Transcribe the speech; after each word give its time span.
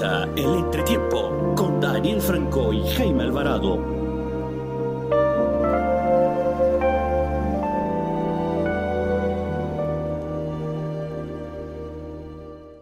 El 0.00 0.54
entretiempo 0.54 1.54
con 1.56 1.80
Daniel 1.80 2.20
Franco 2.20 2.72
y 2.72 2.88
Jaime 2.88 3.24
Alvarado. 3.24 3.84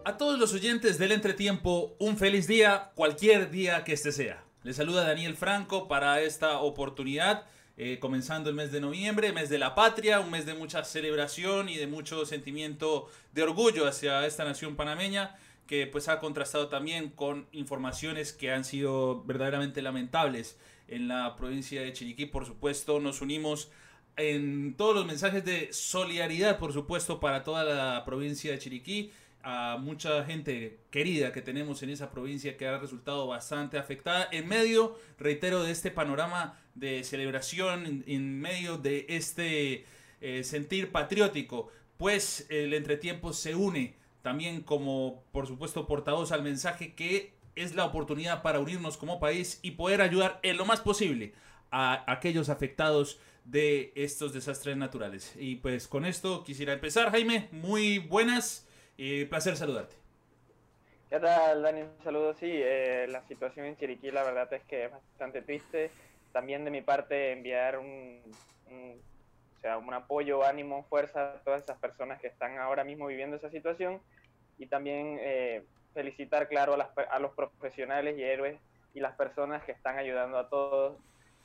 A 0.05 0.15
todos 0.15 0.37
los 0.37 0.53
oyentes 0.53 0.99
del 0.99 1.11
entretiempo, 1.11 1.95
un 1.97 2.17
feliz 2.17 2.45
día, 2.45 2.91
cualquier 2.93 3.49
día 3.49 3.83
que 3.83 3.93
este 3.93 4.11
sea. 4.11 4.43
Les 4.61 4.75
saluda 4.75 5.03
Daniel 5.03 5.35
Franco 5.35 5.87
para 5.87 6.21
esta 6.21 6.59
oportunidad, 6.59 7.45
eh, 7.77 7.97
comenzando 7.99 8.51
el 8.51 8.55
mes 8.55 8.71
de 8.71 8.79
noviembre, 8.79 9.33
mes 9.33 9.49
de 9.49 9.57
la 9.57 9.73
patria, 9.73 10.19
un 10.19 10.29
mes 10.29 10.45
de 10.45 10.53
mucha 10.53 10.83
celebración 10.83 11.67
y 11.67 11.77
de 11.77 11.87
mucho 11.87 12.27
sentimiento 12.27 13.09
de 13.33 13.41
orgullo 13.41 13.87
hacia 13.87 14.23
esta 14.27 14.43
nación 14.43 14.75
panameña 14.75 15.35
que 15.67 15.85
pues 15.85 16.07
ha 16.07 16.19
contrastado 16.19 16.69
también 16.69 17.09
con 17.09 17.47
informaciones 17.51 18.33
que 18.33 18.51
han 18.51 18.63
sido 18.63 19.23
verdaderamente 19.23 19.81
lamentables 19.81 20.57
en 20.87 21.07
la 21.07 21.35
provincia 21.35 21.81
de 21.81 21.93
Chiriquí. 21.93 22.25
Por 22.25 22.45
supuesto, 22.45 22.99
nos 22.99 23.21
unimos 23.21 23.69
en 24.15 24.73
todos 24.75 24.95
los 24.95 25.05
mensajes 25.05 25.45
de 25.45 25.71
solidaridad, 25.71 26.57
por 26.57 26.73
supuesto, 26.73 27.19
para 27.19 27.43
toda 27.43 27.63
la 27.63 28.03
provincia 28.05 28.51
de 28.51 28.59
Chiriquí, 28.59 29.11
a 29.43 29.77
mucha 29.79 30.25
gente 30.25 30.79
querida 30.89 31.31
que 31.31 31.41
tenemos 31.41 31.83
en 31.83 31.91
esa 31.91 32.09
provincia 32.09 32.57
que 32.57 32.67
ha 32.67 32.77
resultado 32.79 33.27
bastante 33.27 33.77
afectada 33.77 34.27
en 34.31 34.47
medio, 34.47 34.97
reitero, 35.19 35.63
de 35.63 35.71
este 35.71 35.91
panorama 35.91 36.59
de 36.75 37.03
celebración, 37.03 38.03
en, 38.07 38.41
medio 38.41 38.77
de 38.77 39.05
este 39.09 39.85
eh, 40.19 40.43
sentir 40.43 40.91
patriótico, 40.91 41.71
pues 41.97 42.45
el 42.49 42.73
entretiempo 42.73 43.33
se 43.33 43.55
une 43.55 43.95
también 44.27 44.61
como, 44.61 45.23
por 45.31 45.47
supuesto, 45.47 45.87
portavoz 45.87 46.33
al 46.33 46.43
mensaje 46.43 46.95
que 46.95 47.31
es 47.55 47.75
la 47.75 47.85
oportunidad 47.85 48.41
para 48.41 48.59
unirnos 48.59 48.97
como 48.97 49.21
país 49.21 49.57
y 49.61 49.71
poder 49.71 50.01
ayudar 50.01 50.41
en 50.43 50.57
lo 50.57 50.65
más 50.65 50.81
posible 50.81 51.31
a 51.71 52.03
aquellos 52.11 52.49
afectados 52.49 53.21
de 53.45 53.93
estos 53.95 54.33
desastres 54.33 54.75
naturales. 54.75 55.33
Y 55.39 55.55
pues 55.55 55.87
con 55.87 56.03
esto 56.03 56.43
quisiera 56.43 56.73
empezar, 56.73 57.09
Jaime. 57.11 57.47
Muy 57.53 57.99
buenas, 57.99 58.67
y 58.97 59.23
placer 59.23 59.55
saludarte. 59.55 59.95
¿Qué 61.09 61.21
tal, 61.21 61.61
Dani? 61.61 61.83
Un 61.83 62.03
saludo. 62.03 62.33
Sí, 62.33 62.51
eh, 62.51 63.05
la 63.07 63.25
situación 63.29 63.65
en 63.65 63.77
Chiriquí 63.77 64.11
la 64.11 64.23
verdad 64.23 64.51
es 64.51 64.63
que 64.63 64.83
es 64.83 64.91
bastante 64.91 65.41
triste. 65.41 65.89
También 66.33 66.65
de 66.65 66.71
mi 66.71 66.81
parte 66.81 67.31
enviar 67.31 67.79
un, 67.79 68.19
o 69.57 69.59
sea, 69.59 69.77
un 69.77 69.93
apoyo, 69.93 70.45
ánimo, 70.45 70.83
fuerza 70.83 71.33
a 71.33 71.39
todas 71.39 71.63
esas 71.63 71.77
personas 71.79 72.19
que 72.21 72.27
están 72.27 72.59
ahora 72.59 72.83
mismo 72.83 73.07
viviendo 73.07 73.35
esa 73.35 73.49
situación 73.49 73.99
y 74.59 74.67
también 74.67 75.17
eh, 75.19 75.63
felicitar, 75.93 76.47
claro, 76.47 76.75
a, 76.75 77.19
los 77.19 77.33
profesionales 77.33 78.17
y 78.17 78.23
héroes 78.23 78.59
y 78.93 78.99
las 78.99 79.15
personas 79.15 79.63
que 79.63 79.71
están 79.71 79.97
ayudando 79.97 80.37
a 80.37 80.49
todos 80.49 80.97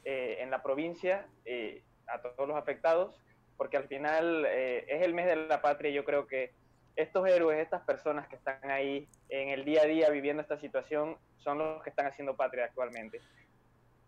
eh, 0.04 0.38
en 0.40 0.50
la 0.50 0.62
provincia, 0.62 1.26
eh, 1.46 1.82
a 2.06 2.20
todos 2.20 2.46
los 2.46 2.56
afectados, 2.56 3.14
porque 3.56 3.78
al 3.78 3.88
final 3.88 4.44
es 4.44 5.02
el 5.02 5.14
mes 5.14 5.26
de 5.26 5.36
la 5.36 5.62
patria 5.62 5.90
y 5.90 5.94
yo 5.94 6.04
creo 6.04 6.26
que 6.26 6.52
estos 6.96 7.26
héroes, 7.28 7.60
estas 7.60 7.82
personas 7.82 8.28
que 8.28 8.36
están 8.36 8.70
ahí 8.70 9.08
en 9.28 9.48
el 9.48 9.64
día 9.64 9.82
a 9.82 9.86
día 9.86 10.10
viviendo 10.10 10.42
esta 10.42 10.58
situación, 10.58 11.16
son 11.38 11.58
los 11.58 11.82
que 11.82 11.90
están 11.90 12.06
haciendo 12.06 12.36
patria 12.36 12.64
actualmente. 12.64 13.20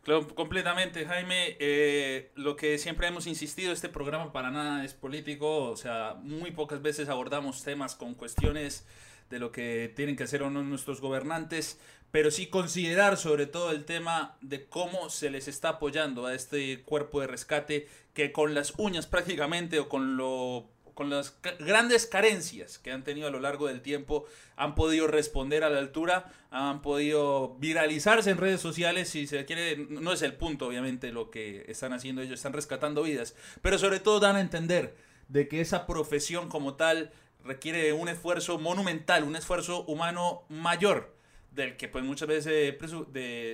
Completamente, 0.05 1.06
Jaime. 1.06 1.56
Eh, 1.58 2.30
lo 2.34 2.56
que 2.56 2.77
siempre 2.77 3.06
hemos 3.06 3.27
insistido, 3.27 3.72
este 3.72 3.88
programa 3.88 4.33
para 4.33 4.50
nada 4.50 4.84
es 4.84 4.92
político, 4.92 5.70
o 5.70 5.77
sea, 5.77 6.16
muy 6.20 6.50
pocas 6.50 6.83
veces 6.83 7.08
abordamos 7.08 7.62
temas 7.62 7.94
con 7.94 8.14
cuestiones 8.14 8.87
de 9.31 9.38
lo 9.38 9.50
que 9.50 9.91
tienen 9.97 10.16
que 10.16 10.25
hacer 10.25 10.43
o 10.43 10.50
no 10.50 10.62
nuestros 10.62 11.00
gobernantes, 11.00 11.81
pero 12.10 12.31
sí 12.31 12.48
considerar 12.48 13.16
sobre 13.16 13.47
todo 13.47 13.70
el 13.70 13.87
tema 13.87 14.37
de 14.43 14.66
cómo 14.66 15.09
se 15.09 15.31
les 15.31 15.48
está 15.48 15.70
apoyando 15.70 16.26
a 16.26 16.34
este 16.34 16.82
cuerpo 16.82 17.22
de 17.22 17.26
rescate 17.26 17.88
que 18.12 18.31
con 18.31 18.53
las 18.53 18.75
uñas 18.76 19.06
prácticamente 19.06 19.78
o 19.78 19.88
con 19.88 20.19
lo 20.19 20.69
con 20.94 21.10
las 21.10 21.37
grandes 21.59 22.06
carencias 22.06 22.78
que 22.78 22.93
han 22.93 23.05
tenido 23.05 23.27
a 23.28 23.31
lo 23.31 23.41
largo 23.41 23.66
del 23.66 23.82
tiempo, 23.82 24.25
han 24.56 24.75
podido 24.75 25.06
responder 25.06 25.65
a 25.65 25.71
la 25.71 25.78
altura, 25.78 26.32
han 26.50 26.82
podido 26.82 27.56
viralizarse 27.59 28.31
en 28.31 28.38
redes 28.38 28.60
sociales, 28.60 29.09
si 29.09 29.27
se 29.27 29.44
quiere, 29.44 29.77
no 29.77 30.12
es 30.12 30.22
el 30.22 30.34
punto 30.34 30.66
obviamente 30.66 31.12
lo 31.12 31.31
que 31.31 31.65
están 31.69 31.93
haciendo 31.93 32.22
ellos, 32.22 32.34
están 32.34 32.53
rescatando 32.53 33.03
vidas, 33.03 33.34
pero 33.60 33.78
sobre 33.78 34.00
todo 34.00 34.21
dan 34.21 34.37
a 34.37 34.41
entender 34.41 34.97
de 35.28 35.49
que 35.49 35.60
esa 35.60 35.87
profesión 35.87 36.49
como 36.49 36.75
tal 36.75 37.12
requiere 37.44 37.93
un 37.93 38.09
esfuerzo 38.09 38.59
monumental, 38.59 39.25
un 39.25 39.37
esfuerzo 39.37 39.84
humano 39.84 40.44
mayor 40.49 41.15
del 41.50 41.76
que 41.76 41.88
pues 41.88 42.05
muchas 42.05 42.28
veces 42.28 42.75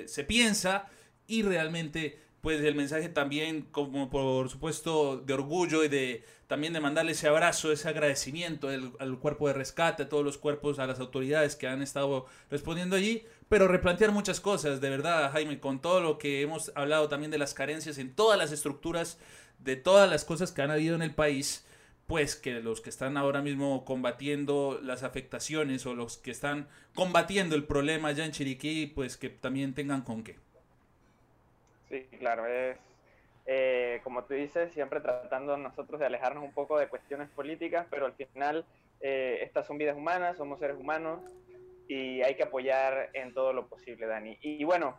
se 0.07 0.25
piensa 0.25 0.89
y 1.27 1.43
realmente 1.43 2.19
pues 2.41 2.61
el 2.63 2.75
mensaje 2.75 3.09
también 3.09 3.63
como 3.63 4.09
por 4.09 4.49
supuesto 4.49 5.19
de 5.19 5.35
orgullo 5.35 5.85
y 5.85 5.89
de 5.89 6.25
también 6.47 6.73
de 6.73 6.81
mandarle 6.81 7.13
ese 7.13 7.29
abrazo, 7.29 7.71
ese 7.71 7.89
agradecimiento 7.89 8.69
al 8.69 9.19
cuerpo 9.19 9.47
de 9.47 9.55
rescate, 9.55 10.03
a 10.03 10.09
todos 10.09 10.25
los 10.25 10.37
cuerpos, 10.37 10.79
a 10.79 10.87
las 10.87 10.99
autoridades 10.99 11.55
que 11.55 11.69
han 11.69 11.81
estado 11.81 12.27
respondiendo 12.51 12.97
allí, 12.97 13.25
pero 13.49 13.69
replantear 13.69 14.11
muchas 14.11 14.41
cosas, 14.41 14.81
de 14.81 14.91
verdad, 14.91 15.31
Jaime, 15.31 15.61
con 15.61 15.81
todo 15.81 16.01
lo 16.01 16.19
que 16.19 16.43
hemos 16.43 16.73
hablado 16.75 17.09
también 17.09 17.31
de 17.31 17.39
las 17.39 17.55
carencias 17.55 17.99
en 17.99 18.13
todas 18.15 18.37
las 18.37 18.51
estructuras, 18.51 19.19
de 19.61 19.77
todas 19.77 20.11
las 20.11 20.25
cosas 20.25 20.51
que 20.51 20.63
han 20.63 20.73
habido 20.73 20.97
en 20.97 21.03
el 21.03 21.15
país, 21.15 21.65
pues 22.07 22.35
que 22.35 22.61
los 22.61 22.81
que 22.81 22.91
están 22.91 23.17
ahora 23.17 23.43
mismo 23.43 23.85
combatiendo 23.85 24.81
las 24.83 25.05
afectaciones 25.05 25.87
o 25.87 25.95
los 25.95 26.19
que 26.19 26.33
están 26.33 26.67
combatiendo 26.97 27.55
el 27.55 27.63
problema 27.65 28.09
allá 28.09 28.25
en 28.25 28.33
Chiriquí, 28.33 28.87
pues 28.89 29.17
que 29.17 29.29
también 29.29 29.75
tengan 29.75 30.03
con 30.03 30.25
qué. 30.25 30.37
Sí, 31.91 32.09
claro, 32.19 32.47
es 32.47 32.79
eh, 33.47 34.01
como 34.05 34.25
tú 34.25 34.35
dices, 34.35 34.73
siempre 34.73 35.01
tratando 35.01 35.57
nosotros 35.57 35.99
de 35.99 36.07
alejarnos 36.07 36.45
un 36.45 36.53
poco 36.53 36.79
de 36.79 36.89
cuestiones 36.89 37.29
políticas, 37.31 37.85
pero 37.91 38.07
al 38.07 38.15
final 38.15 38.65
eh, 39.01 39.41
estas 39.43 39.67
son 39.67 39.77
vidas 39.77 39.97
humanas, 39.97 40.37
somos 40.37 40.61
seres 40.61 40.77
humanos 40.77 41.21
y 41.89 42.23
hay 42.23 42.37
que 42.37 42.45
apoyar 42.45 43.11
en 43.15 43.35
todo 43.35 43.53
lo 43.53 43.67
posible, 43.67 44.07
Dani. 44.07 44.39
Y, 44.41 44.63
bueno, 44.63 44.97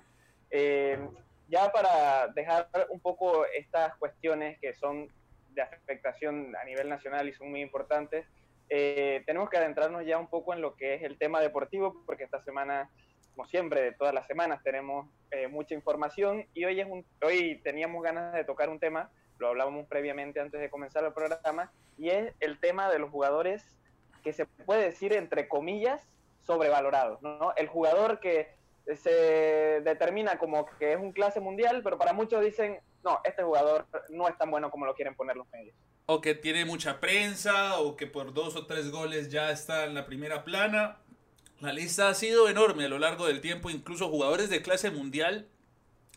eh, 0.50 1.00
ya 1.48 1.72
para 1.72 2.28
dejar 2.28 2.68
un 2.90 3.00
poco 3.00 3.46
estas 3.46 3.96
cuestiones 3.96 4.60
que 4.60 4.74
son 4.74 5.08
de 5.52 5.62
afectación 5.62 6.54
a 6.62 6.66
nivel 6.66 6.90
nacional 6.90 7.30
y 7.30 7.34
son 7.34 7.52
muy 7.52 7.62
importantes, 7.62 8.26
tenemos 8.68 9.50
que 9.50 9.58
adentrarnos 9.58 10.06
ya 10.06 10.18
un 10.18 10.30
poco 10.30 10.54
en 10.54 10.62
lo 10.62 10.76
que 10.76 10.94
es 10.94 11.04
el 11.04 11.18
tema 11.18 11.42
deportivo, 11.42 12.04
porque 12.06 12.24
esta 12.24 12.42
semana 12.42 12.90
como 13.42 13.50
siempre, 13.50 13.92
todas 13.94 14.14
las 14.14 14.28
semanas 14.28 14.62
tenemos 14.62 15.10
eh, 15.32 15.48
mucha 15.48 15.74
información 15.74 16.46
y 16.54 16.64
hoy, 16.66 16.80
es 16.80 16.86
un, 16.88 17.04
hoy 17.24 17.60
teníamos 17.64 18.04
ganas 18.04 18.36
de 18.36 18.44
tocar 18.44 18.70
un 18.70 18.80
tema, 18.80 19.10
lo 19.40 19.48
hablábamos 19.48 19.88
previamente 19.88 20.40
antes 20.40 20.62
de 20.62 20.70
comenzar 20.70 21.04
el 21.06 21.12
programa, 21.12 21.72
y 21.98 22.10
es 22.10 22.36
el 22.40 22.60
tema 22.60 22.88
de 22.92 23.00
los 23.00 23.10
jugadores 23.10 23.64
que 24.24 24.32
se 24.32 24.46
puede 24.46 24.84
decir, 24.84 25.12
entre 25.14 25.48
comillas, 25.48 26.08
sobrevalorados. 26.46 27.20
¿no? 27.24 27.52
El 27.56 27.66
jugador 27.66 28.20
que 28.20 28.54
se 28.96 29.10
determina 29.10 30.38
como 30.38 30.68
que 30.78 30.94
es 30.94 31.00
un 31.00 31.12
clase 31.12 31.40
mundial, 31.40 31.82
pero 31.84 31.98
para 31.98 32.14
muchos 32.14 32.46
dicen, 32.46 32.80
no, 33.04 33.22
este 33.24 33.42
jugador 33.42 33.88
no 34.10 34.28
es 34.28 34.38
tan 34.38 34.52
bueno 34.52 34.70
como 34.70 34.86
lo 34.86 34.94
quieren 34.94 35.16
poner 35.16 35.36
los 35.36 35.50
medios. 35.50 35.76
O 36.06 36.22
que 36.22 36.36
tiene 36.36 36.64
mucha 36.64 37.00
prensa, 37.00 37.80
o 37.80 37.96
que 37.96 38.06
por 38.06 38.36
dos 38.36 38.56
o 38.56 38.68
tres 38.68 38.92
goles 38.92 39.32
ya 39.32 39.50
está 39.50 39.86
en 39.86 39.96
la 39.96 40.06
primera 40.06 40.44
plana. 40.44 41.00
La 41.62 41.72
lista 41.72 42.10
ha 42.10 42.16
sido 42.16 42.50
enorme 42.50 42.86
a 42.86 42.90
lo 42.90 42.98
largo 42.98 43.28
del 43.28 43.40
tiempo, 43.40 43.70
incluso 43.70 44.10
jugadores 44.10 44.50
de 44.50 44.64
clase 44.64 44.90
mundial 44.90 45.48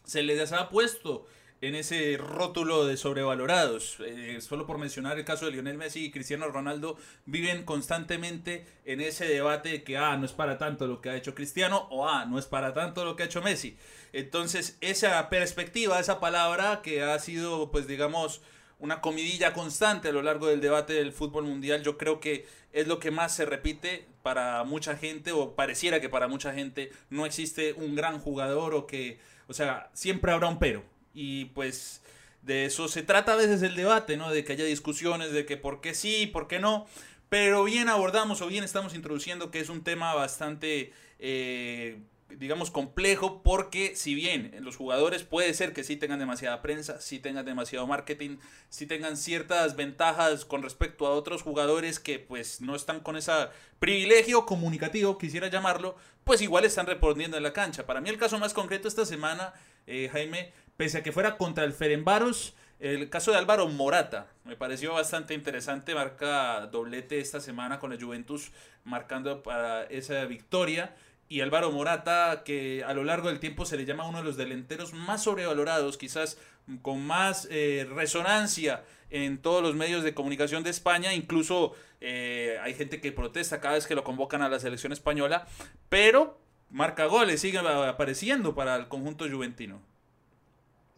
se 0.03 0.23
les 0.23 0.53
ha 0.53 0.71
puesto 0.71 1.27
en 1.61 1.75
ese 1.75 2.17
rótulo 2.17 2.87
de 2.87 2.97
sobrevalorados. 2.97 3.99
Eh, 4.07 4.39
solo 4.41 4.67
por 4.67 4.79
mencionar 4.79 5.19
el 5.19 5.27
caso 5.27 5.45
de 5.45 5.53
Lionel 5.53 5.77
Messi 5.77 6.07
y 6.07 6.11
Cristiano 6.11 6.49
Ronaldo, 6.49 6.97
viven 7.27 7.65
constantemente 7.65 8.67
en 8.87 9.03
ese 9.03 9.27
debate 9.27 9.69
de 9.69 9.85
que, 9.85 9.99
ah, 9.99 10.17
no 10.17 10.25
es 10.25 10.33
para 10.33 10.57
tanto 10.57 10.87
lo 10.87 11.03
que 11.03 11.11
ha 11.11 11.17
hecho 11.17 11.35
Cristiano 11.35 11.89
o, 11.91 12.09
ah, 12.09 12.25
no 12.25 12.39
es 12.39 12.47
para 12.47 12.73
tanto 12.73 13.05
lo 13.05 13.15
que 13.15 13.25
ha 13.25 13.27
hecho 13.27 13.43
Messi. 13.43 13.77
Entonces, 14.15 14.79
esa 14.81 15.29
perspectiva, 15.29 16.01
esa 16.01 16.21
palabra 16.21 16.81
que 16.83 17.03
ha 17.03 17.19
sido, 17.19 17.71
pues 17.71 17.87
digamos, 17.87 18.41
una 18.79 19.01
comidilla 19.01 19.53
constante 19.53 20.09
a 20.09 20.13
lo 20.13 20.23
largo 20.23 20.47
del 20.47 20.61
debate 20.61 20.93
del 20.93 21.13
fútbol 21.13 21.45
mundial, 21.45 21.83
yo 21.83 21.97
creo 21.97 22.21
que 22.21 22.47
es 22.73 22.87
lo 22.87 22.99
que 22.99 23.11
más 23.11 23.35
se 23.35 23.45
repite 23.45 24.07
para 24.23 24.65
mucha 24.65 24.97
gente 24.97 25.33
o 25.33 25.55
pareciera 25.55 26.01
que 26.01 26.09
para 26.09 26.29
mucha 26.29 26.53
gente 26.53 26.91
no 27.11 27.27
existe 27.27 27.73
un 27.75 27.95
gran 27.95 28.19
jugador 28.19 28.75
o 28.75 28.87
que, 28.87 29.19
o 29.49 29.55
sea, 29.55 29.91
siempre 29.93 30.33
habrá 30.33 30.49
un 30.49 30.59
pero. 30.59 30.83
Y 31.13 31.47
pues 31.47 32.03
de 32.43 32.67
eso 32.67 32.89
se 32.89 33.03
trata 33.03 33.35
a 33.35 33.37
veces 33.37 33.63
el 33.63 33.77
debate, 33.77 34.17
¿no? 34.17 34.31
De 34.31 34.45
que 34.45 34.53
haya 34.53 34.65
discusiones 34.65 35.33
de 35.33 35.47
que 35.47 35.57
por 35.57 35.81
qué 35.81 35.95
sí, 35.95 36.27
por 36.27 36.49
qué 36.49 36.59
no. 36.59 36.87
Pero 37.29 37.65
bien 37.65 37.89
abordamos 37.89 38.41
o 38.43 38.47
bien 38.47 38.65
estamos 38.65 38.95
introduciendo 38.95 39.51
que 39.51 39.61
es 39.61 39.69
un 39.69 39.83
tema 39.83 40.15
bastante... 40.15 40.93
Eh, 41.19 41.99
digamos, 42.39 42.71
complejo 42.71 43.43
porque 43.43 43.97
si 43.97 44.15
bien 44.15 44.55
los 44.61 44.77
jugadores 44.77 45.23
puede 45.23 45.55
ser 45.55 45.73
que 45.73 45.85
sí 45.85 45.97
tengan 45.97 46.19
demasiada 46.19 46.63
prensa, 46.63 47.01
sí 47.01 47.19
tengan 47.19 47.45
demasiado 47.45 47.87
marketing, 47.87 48.39
sí 48.69 48.87
tengan 48.87 49.17
ciertas 49.17 49.77
ventajas 49.77 50.45
con 50.45 50.63
respecto 50.63 51.07
a 51.07 51.11
otros 51.11 51.43
jugadores 51.43 51.99
que 51.99 52.19
pues 52.19 52.61
no 52.61 52.75
están 52.75 53.01
con 53.01 53.17
ese 53.17 53.33
privilegio 53.79 54.47
comunicativo, 54.47 55.19
quisiera 55.19 55.49
llamarlo, 55.49 55.97
pues 56.25 56.41
igual 56.41 56.65
están 56.65 56.87
respondiendo 56.87 57.37
en 57.37 57.43
la 57.43 57.53
cancha. 57.53 57.87
Para 57.87 58.01
mí 58.01 58.09
el 58.09 58.19
caso 58.19 58.39
más 58.39 58.55
concreto 58.55 58.89
esta 58.89 59.05
semana, 59.05 59.55
eh, 59.87 60.09
Jaime, 60.13 60.53
pese 60.77 60.99
a 60.99 61.03
que 61.03 61.13
fuera 61.13 61.37
contra 61.37 61.65
el 61.65 61.73
Ferenbaros, 61.73 62.55
el 62.81 63.09
caso 63.09 63.31
de 63.31 63.39
Álvaro 63.39 63.69
Morata 63.69 64.27
me 64.45 64.57
pareció 64.57 64.93
bastante 64.93 65.33
interesante, 65.33 65.95
marca 65.95 66.67
doblete 66.67 67.19
esta 67.19 67.41
semana 67.41 67.79
con 67.79 67.93
el 67.93 68.03
Juventus 68.03 68.51
marcando 68.85 69.43
para 69.43 69.85
esa 69.85 70.25
victoria 70.27 70.95
y 71.35 71.41
Álvaro 71.41 71.73
Morata, 71.73 72.43
que 72.45 72.85
a 72.85 72.95
lo 72.95 73.03
largo 73.03 73.27
del 73.27 73.41
tiempo 73.41 73.67
se 73.67 73.77
le 73.77 73.85
llama 73.85 74.07
uno 74.07 74.19
de 74.19 74.25
los 74.25 74.37
delanteros 74.37 74.93
más 74.93 75.25
sobrevalorados, 75.25 75.99
quizás 75.99 76.39
con 76.81 77.05
más 77.05 77.49
eh, 77.51 77.89
resonancia 77.93 78.85
en 79.11 79.43
todos 79.43 79.61
los 79.61 79.75
medios 79.75 80.05
de 80.05 80.15
comunicación 80.15 80.63
de 80.63 80.71
España, 80.71 81.13
incluso 81.13 81.75
eh, 82.01 82.57
hay 82.63 82.75
gente 82.75 83.01
que 83.01 83.11
protesta 83.11 83.61
cada 83.61 83.75
vez 83.75 83.89
que 83.89 83.97
lo 83.97 84.05
convocan 84.05 84.43
a 84.43 84.49
la 84.49 84.61
selección 84.61 84.93
española, 84.93 85.49
pero 85.89 86.39
marca 86.71 87.07
goles, 87.07 87.41
sigue 87.41 87.59
apareciendo 87.59 88.55
para 88.55 88.77
el 88.77 88.87
conjunto 88.87 89.29
juventino. 89.29 89.81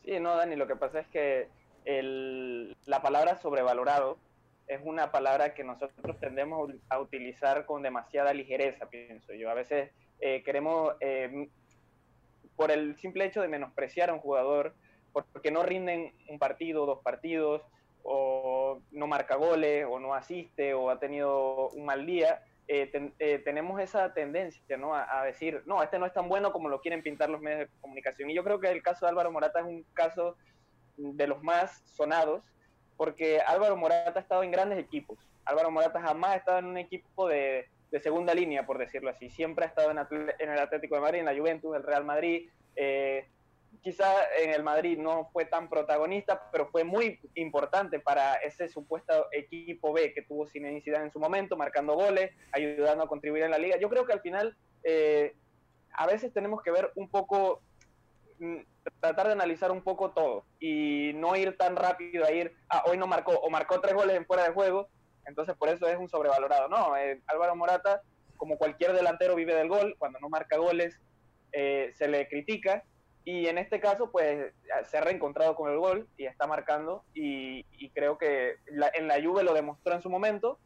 Sí, 0.05 0.21
no, 0.21 0.37
Dani, 0.37 0.55
lo 0.55 0.67
que 0.67 0.77
pasa 0.77 1.01
es 1.01 1.07
que 1.07 1.49
la 2.85 3.01
palabra 3.01 3.41
sobrevalorado 3.41 4.19
es 4.67 4.83
una 4.85 5.11
palabra 5.11 5.55
que 5.55 5.65
nosotros 5.65 6.21
tendemos 6.21 6.73
a 6.91 6.99
utilizar 6.99 7.65
con 7.65 7.83
demasiada 7.83 8.35
ligereza, 8.35 8.91
pienso 8.91 9.33
yo. 9.33 9.49
A 9.49 9.55
veces 9.55 9.91
eh, 10.21 10.43
queremos, 10.43 10.95
eh, 11.01 11.49
por 12.57 12.71
el 12.71 12.97
simple 12.97 13.27
hecho 13.27 13.43
de 13.43 13.49
menospreciar 13.49 14.11
a 14.11 14.15
un 14.15 14.21
jugador, 14.21 14.75
porque 15.13 15.51
no 15.51 15.63
rinden 15.63 16.13
un 16.29 16.39
partido, 16.39 16.87
dos 16.87 17.01
partidos, 17.03 17.63
o 18.03 18.81
no 18.93 19.07
marca 19.07 19.37
goles, 19.37 19.87
o 19.89 19.99
no 19.99 20.15
asiste, 20.15 20.75
o 20.75 20.91
ha 20.91 21.01
tenido 21.01 21.71
un 21.71 21.85
mal 21.85 22.07
día, 22.07 22.43
eh, 22.69 23.43
tenemos 23.45 23.81
esa 23.81 24.13
tendencia 24.13 24.77
¿no? 24.77 24.95
A, 24.95 25.23
decir, 25.25 25.63
no, 25.67 25.83
este 25.85 26.01
no 26.01 26.07
es 26.07 26.13
tan 26.13 26.29
bueno 26.29 26.53
como 26.53 26.69
lo 26.69 26.81
quieren 26.81 27.03
pintar 27.03 27.31
los 27.31 27.41
medios 27.41 27.61
de 27.61 27.69
comunicación. 27.81 28.31
Y 28.31 28.35
yo 28.35 28.43
creo 28.43 28.59
que 28.59 28.71
el 28.71 28.83
caso 28.83 29.07
de 29.07 29.11
Álvaro 29.11 29.31
Morata 29.31 29.61
es 29.61 29.67
un 29.67 29.85
caso 29.93 30.37
de 30.97 31.27
los 31.27 31.43
más 31.43 31.83
sonados, 31.87 32.43
porque 32.97 33.41
Álvaro 33.41 33.77
Morata 33.77 34.19
ha 34.19 34.23
estado 34.23 34.43
en 34.43 34.51
grandes 34.51 34.79
equipos. 34.79 35.19
Álvaro 35.45 35.71
Morata 35.71 36.01
jamás 36.01 36.31
ha 36.31 36.37
estado 36.37 36.59
en 36.59 36.65
un 36.67 36.79
equipo 36.79 37.29
de, 37.29 37.69
de 37.91 38.01
segunda 38.01 38.35
línea, 38.35 38.67
por 38.67 38.79
decirlo 38.79 39.11
así. 39.11 39.31
Siempre 39.31 39.65
ha 39.65 39.69
estado 39.69 39.91
en, 39.91 39.99
el 39.99 40.59
Atlético 40.59 40.97
de 40.97 41.01
Madrid, 41.01 41.21
en 41.21 41.27
la 41.27 41.37
Juventus, 41.37 41.77
el 41.77 41.83
Real 41.83 42.05
Madrid. 42.05 42.49
Eh, 42.75 43.29
quizá 43.81 44.13
en 44.43 44.51
el 44.51 44.63
Madrid 44.63 44.99
no 44.99 45.31
fue 45.33 45.45
tan 45.45 45.69
protagonista, 45.69 46.51
pero 46.51 46.67
fue 46.67 46.85
muy 46.85 47.21
importante 47.35 48.01
para 48.01 48.35
ese 48.35 48.69
supuesto 48.69 49.27
equipo 49.33 49.93
B 49.93 50.13
que 50.13 50.23
tuvo 50.23 50.47
sin 50.47 50.83
Zidane 50.83 51.05
en 51.05 51.13
su 51.13 51.21
momento, 51.21 51.57
marcando 51.57 51.95
goles, 51.95 52.33
ayudando 52.53 53.05
a 53.05 53.09
contribuir 53.09 53.45
en 53.45 53.53
la 53.53 53.59
liga. 53.59 53.79
Yo 53.79 53.89
creo 53.89 54.05
que 54.05 54.13
al 54.13 54.21
final 54.21 54.57
eh, 54.83 55.37
a 55.93 56.07
veces 56.07 56.33
tenemos 56.33 56.63
que 56.63 56.71
ver 56.71 56.91
un 56.97 57.09
poco, 57.09 57.63
mm, 58.39 58.59
tratar 59.01 59.27
de 59.27 59.33
analizar 59.33 59.71
un 59.71 59.83
poco 59.83 60.11
todo 60.11 60.45
y 60.59 61.13
no 61.15 61.37
ir 61.37 61.57
tan 61.57 61.77
rápido 61.77 62.25
a 62.25 62.33
ir, 62.33 62.55
ah, 62.69 62.83
hoy 62.87 62.99
no 62.99 63.07
marcó 63.07 63.33
o 63.33 63.51
marcó 63.51 63.81
tres 63.81 63.95
goles 63.95 64.17
en 64.17 64.27
fuera 64.27 64.45
de 64.45 64.53
juego, 64.53 64.89
entonces 65.27 65.57
por 65.57 65.69
eso 65.69 65.87
es 65.89 65.99
un 65.99 66.09
sobrevalorado. 66.09 66.69
No, 66.69 66.97
eh, 66.97 67.21
Álvaro 67.27 67.55
Morata, 67.57 68.03
como 68.37 68.57
cualquier 68.57 68.93
delantero, 68.93 69.35
vive 69.35 69.55
del 69.55 69.69
gol. 69.69 69.97
Cuando 69.99 70.19
no 70.21 70.29
marca 70.29 70.57
goles, 70.57 70.99
eh, 71.53 71.93
se 71.95 72.09
le 72.09 72.29
critica. 72.29 72.85
Y 73.25 73.49
en 73.49 73.59
este 73.59 73.81
caso, 73.81 74.11
pues 74.13 74.53
se 74.85 74.99
ha 74.99 75.01
reencontrado 75.01 75.57
con 75.57 75.71
el 75.71 75.79
gol 75.79 76.09
y 76.17 76.27
está 76.27 76.47
marcando. 76.47 77.05
Y, 77.13 77.65
creo 77.91 78.19
que 78.19 78.57
en 78.67 79.09
la 79.09 79.23
Juve 79.23 79.43
lo 79.43 79.55
demostró 79.55 79.95
en 79.95 80.03
su 80.03 80.11
momento. 80.11 80.59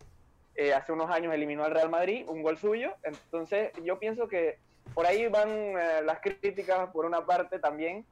Eh, 0.57 0.75
hace 0.75 0.93
unos 0.93 1.11
años 1.11 1.33
eliminó 1.33 1.65
al 1.65 1.71
Real 1.71 1.89
Madrid, 1.89 2.27
un 2.29 2.43
gol 2.43 2.59
suyo. 2.59 2.93
Entonces, 3.03 3.73
yo 3.83 3.99
pienso 3.99 4.29
que 4.29 4.59
por 4.95 5.07
ahí 5.07 5.27
van 5.29 5.75
las 6.05 6.21
críticas 6.21 6.91
por 6.91 7.07
una 7.07 7.25
parte 7.25 7.59
también. 7.61 8.05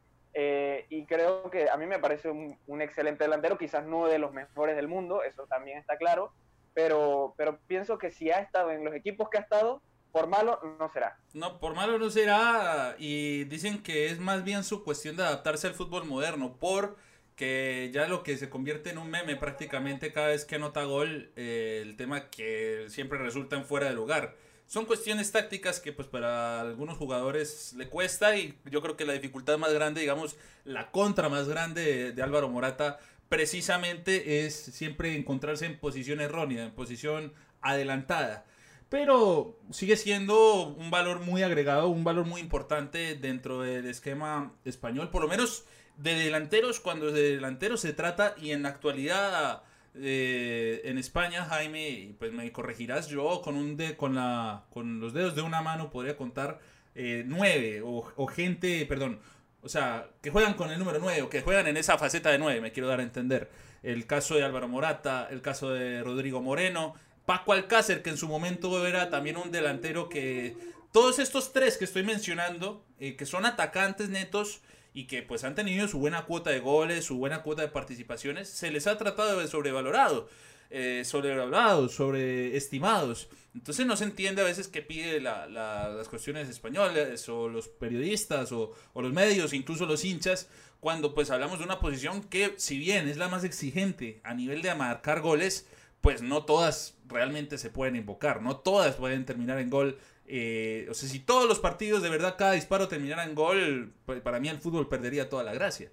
Y 0.89 1.05
creo 1.07 1.51
que 1.51 1.69
a 1.69 1.77
mí 1.77 1.87
me 1.87 1.99
parece 1.99 2.31
un, 2.31 2.83
excelente 2.83 3.25
delantero, 3.25 3.59
quizás 3.59 3.85
no 3.85 4.07
de 4.07 4.19
los 4.19 4.33
mejores 4.33 4.77
del 4.77 4.89
mundo, 4.89 5.23
eso 5.23 5.47
también 5.47 5.79
está 5.79 5.97
claro, 5.97 6.33
pero, 6.75 7.35
pero 7.37 7.59
pienso 7.67 7.99
que 7.99 8.11
si 8.11 8.31
ha 8.31 8.39
estado 8.39 8.71
en 8.71 8.85
los 8.85 8.95
equipos 8.95 9.29
que 9.31 9.39
ha 9.39 9.43
estado, 9.43 9.83
por 10.13 10.27
malo 10.27 10.59
no 10.79 10.91
será. 10.91 11.19
No, 11.35 11.61
por 11.61 11.75
malo 11.75 11.99
no 11.99 12.11
será. 12.11 12.95
Y 12.99 13.45
dicen 13.45 13.83
que 13.83 14.07
es 14.07 14.19
más 14.19 14.45
bien 14.45 14.65
su 14.65 14.83
cuestión 14.85 15.17
de 15.17 15.23
adaptarse 15.23 15.67
al 15.67 15.75
fútbol 15.75 16.05
moderno. 16.05 16.57
Por 16.59 16.97
que 17.39 17.91
ya 17.95 18.09
lo 18.09 18.25
que 18.25 18.37
se 18.37 18.51
convierte 18.51 18.91
en 18.91 18.99
un 18.99 19.11
meme 19.11 19.37
prácticamente 19.37 20.13
cada 20.13 20.27
vez 20.29 20.45
que 20.45 20.57
anota 20.57 20.83
gol, 20.83 21.31
eh, 21.37 21.81
el 21.83 21.97
tema 21.97 22.31
que 22.31 22.87
siempre 22.89 23.17
resulta 23.17 23.55
en 23.55 23.65
fuera 23.65 23.87
de 23.87 23.95
lugar. 23.95 24.35
Son 24.69 24.85
cuestiones 24.85 25.33
tácticas 25.33 25.81
que 25.81 25.95
pues 25.95 26.09
para 26.09 26.61
algunos 26.61 26.99
jugadores 26.99 27.73
le 27.79 27.89
cuesta 27.89 28.37
y 28.37 28.55
yo 28.71 28.83
creo 28.83 28.99
que 28.99 29.07
la 29.07 29.15
dificultad 29.15 29.57
más 29.57 29.73
grande, 29.73 30.03
digamos, 30.03 30.37
la 30.65 30.91
contra 30.91 31.31
más 31.31 31.49
grande 31.49 32.13
de 32.13 32.23
Álvaro 32.23 32.51
Morata 32.51 32.99
precisamente 33.31 34.45
es 34.45 34.55
siempre 34.55 35.17
encontrarse 35.17 35.65
en 35.65 35.79
posición 35.79 36.21
errónea, 36.21 36.65
en 36.65 36.73
posición 36.73 37.33
adelantada. 37.63 38.45
Pero 38.91 39.59
sigue 39.71 39.97
siendo 39.97 40.65
un 40.65 40.91
valor 40.91 41.21
muy 41.21 41.43
agregado, 41.43 41.89
un 41.89 42.05
valor 42.05 42.27
muy 42.27 42.43
importante 42.43 43.15
dentro 43.15 43.63
del 43.63 43.87
esquema 43.87 44.53
español, 44.67 45.09
por 45.09 45.23
lo 45.23 45.29
menos 45.29 45.65
de 45.97 46.15
delanteros, 46.15 46.79
cuando 46.79 47.11
de 47.11 47.37
delanteros 47.37 47.81
se 47.81 47.95
trata 47.95 48.35
y 48.37 48.51
en 48.51 48.65
la 48.65 48.69
actualidad 48.69 49.63
eh, 49.95 50.83
en 50.85 50.99
España, 50.99 51.45
Jaime, 51.45 52.15
pues 52.19 52.33
me 52.33 52.51
corregirás, 52.53 53.09
yo 53.09 53.41
con, 53.43 53.57
un 53.57 53.77
de, 53.77 53.97
con, 53.97 54.15
la, 54.15 54.65
con 54.71 55.01
los 55.01 55.13
dedos 55.13 55.35
de 55.35 55.43
una 55.43 55.63
mano 55.63 55.91
podría 55.91 56.17
contar 56.17 56.61
eh, 56.95 57.25
nueve 57.27 57.81
o, 57.85 58.27
gente, 58.27 58.85
perdón, 58.87 59.21
o 59.63 59.69
sea, 59.69 60.09
que 60.23 60.31
juegan 60.31 60.55
con 60.55 60.71
el 60.71 60.79
número 60.79 60.99
9 61.01 61.23
o 61.23 61.31
que 61.31 61.43
juegan 61.43 61.67
en 61.67 61.77
esa 61.77 61.99
faceta 61.99 62.31
de 62.31 62.39
9, 62.39 62.61
me 62.61 62.73
quiero 62.73 62.89
dar 62.89 63.01
a 63.01 63.03
entender. 63.03 63.51
El 63.83 64.07
caso 64.07 64.35
de 64.35 64.45
Álvaro 64.45 64.69
Morata, 64.69 65.29
el 65.31 65.43
caso 65.43 65.71
de 65.71 66.03
Rodrigo 66.03 66.41
Moreno, 66.41 66.95
Paco 67.27 67.53
Alcácer, 67.53 68.03
que 68.03 68.11
en 68.11 68.17
su 68.17 68.29
momento 68.29 68.87
era 68.87 69.11
también 69.11 69.37
un 69.37 69.51
delantero 69.51 70.09
que... 70.09 70.57
Todos 70.93 71.19
estos 71.19 71.53
tres 71.53 71.77
que 71.77 71.85
estoy 71.85 72.03
mencionando, 72.03 72.85
eh, 72.99 73.15
que 73.15 73.27
son 73.27 73.45
atacantes 73.45 74.09
netos 74.09 74.63
y 74.95 75.07
que 75.07 75.23
pues 75.23 75.45
han 75.45 75.55
tenido 75.55 75.89
su 75.89 75.99
buena 75.99 76.25
cuota 76.25 76.51
de 76.51 76.61
goles, 76.61 77.05
su 77.05 77.17
buena 77.17 77.43
cuota 77.43 77.63
de 77.63 77.69
participaciones, 77.69 78.49
se 78.49 78.71
les 78.71 78.87
ha 78.87 78.99
tratado 78.99 79.39
de 79.39 79.49
sobrevalorado 79.49 80.29
eh, 80.71 81.03
sobrehablados, 81.07 81.95
sobreestimados. 81.95 83.29
Entonces 83.55 83.87
no 83.87 83.97
se 83.97 84.05
entiende 84.05 84.43
a 84.43 84.45
veces 84.45 84.69
qué 84.69 84.83
pide 84.83 85.19
las 85.19 86.09
cuestiones 86.09 86.49
españolas 86.49 87.27
o 87.31 87.49
los 87.49 87.69
periodistas 87.69 88.53
o, 88.53 88.75
los 88.95 89.13
medios, 89.13 89.55
incluso 89.55 89.87
los 89.87 90.05
hinchas, 90.05 90.49
cuando 90.81 91.15
pues 91.15 91.31
hablamos 91.31 91.59
de 91.59 91.65
una 91.65 91.81
posición 91.81 92.23
que 92.23 92.53
si 92.59 92.77
bien 92.77 93.09
es 93.09 93.17
la 93.17 93.29
más 93.29 93.45
exigente 93.45 94.21
a 94.25 94.35
nivel 94.35 94.61
de 94.61 94.75
marcar 94.75 95.23
goles, 95.23 95.67
pues 96.03 96.21
no 96.21 96.45
todas 96.45 96.99
realmente 97.07 97.57
se 97.57 97.71
pueden 97.71 97.97
invocar, 97.97 98.43
no 98.43 98.59
todas 98.59 98.97
pueden 98.97 99.25
terminar 99.25 99.59
en 99.59 99.71
gol. 99.71 99.99
Eh, 100.31 100.87
o 100.91 100.95
sea, 100.95 101.09
si 101.09 101.21
todos 101.21 101.49
los 101.49 101.59
partidos 101.59 102.03
de 102.03 102.11
verdad 102.11 102.37
cada 102.37 102.53
disparo 102.53 102.87
terminara 102.87 103.25
en 103.25 103.35
gol, 103.35 103.95
para 104.23 104.39
mí 104.39 104.49
el 104.49 104.59
fútbol 104.59 104.87
perdería 104.87 105.31
toda 105.31 105.43
la 105.43 105.55
gracia. 105.55 105.91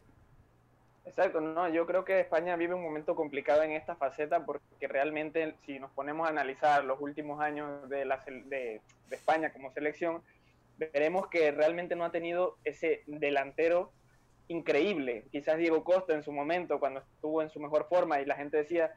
Exacto, 1.05 1.39
no, 1.39 1.69
yo 1.69 1.85
creo 1.85 2.03
que 2.03 2.19
España 2.19 2.57
vive 2.57 2.73
un 2.73 2.83
momento 2.83 3.15
complicado 3.15 3.63
en 3.63 3.71
esta 3.71 3.95
faceta 3.95 4.45
porque 4.45 4.87
realmente 4.89 5.55
si 5.65 5.79
nos 5.79 5.89
ponemos 5.91 6.27
a 6.27 6.31
analizar 6.31 6.83
los 6.83 6.99
últimos 6.99 7.39
años 7.39 7.87
de, 7.87 8.03
la, 8.03 8.21
de, 8.25 8.81
España 9.09 9.53
como 9.53 9.71
selección, 9.71 10.21
veremos 10.77 11.27
que 11.27 11.51
realmente 11.51 11.95
no 11.95 12.03
ha 12.03 12.11
tenido 12.11 12.57
ese 12.65 13.03
delantero 13.05 13.93
increíble. 14.49 15.23
Quizás 15.31 15.57
Diego 15.57 15.85
Costa 15.85 16.13
en 16.13 16.23
su 16.23 16.33
momento, 16.33 16.79
cuando 16.79 16.99
estuvo 16.99 17.41
en 17.41 17.49
su 17.49 17.61
mejor 17.61 17.87
forma 17.87 18.19
y 18.19 18.25
la 18.25 18.35
gente 18.35 18.57
decía, 18.57 18.91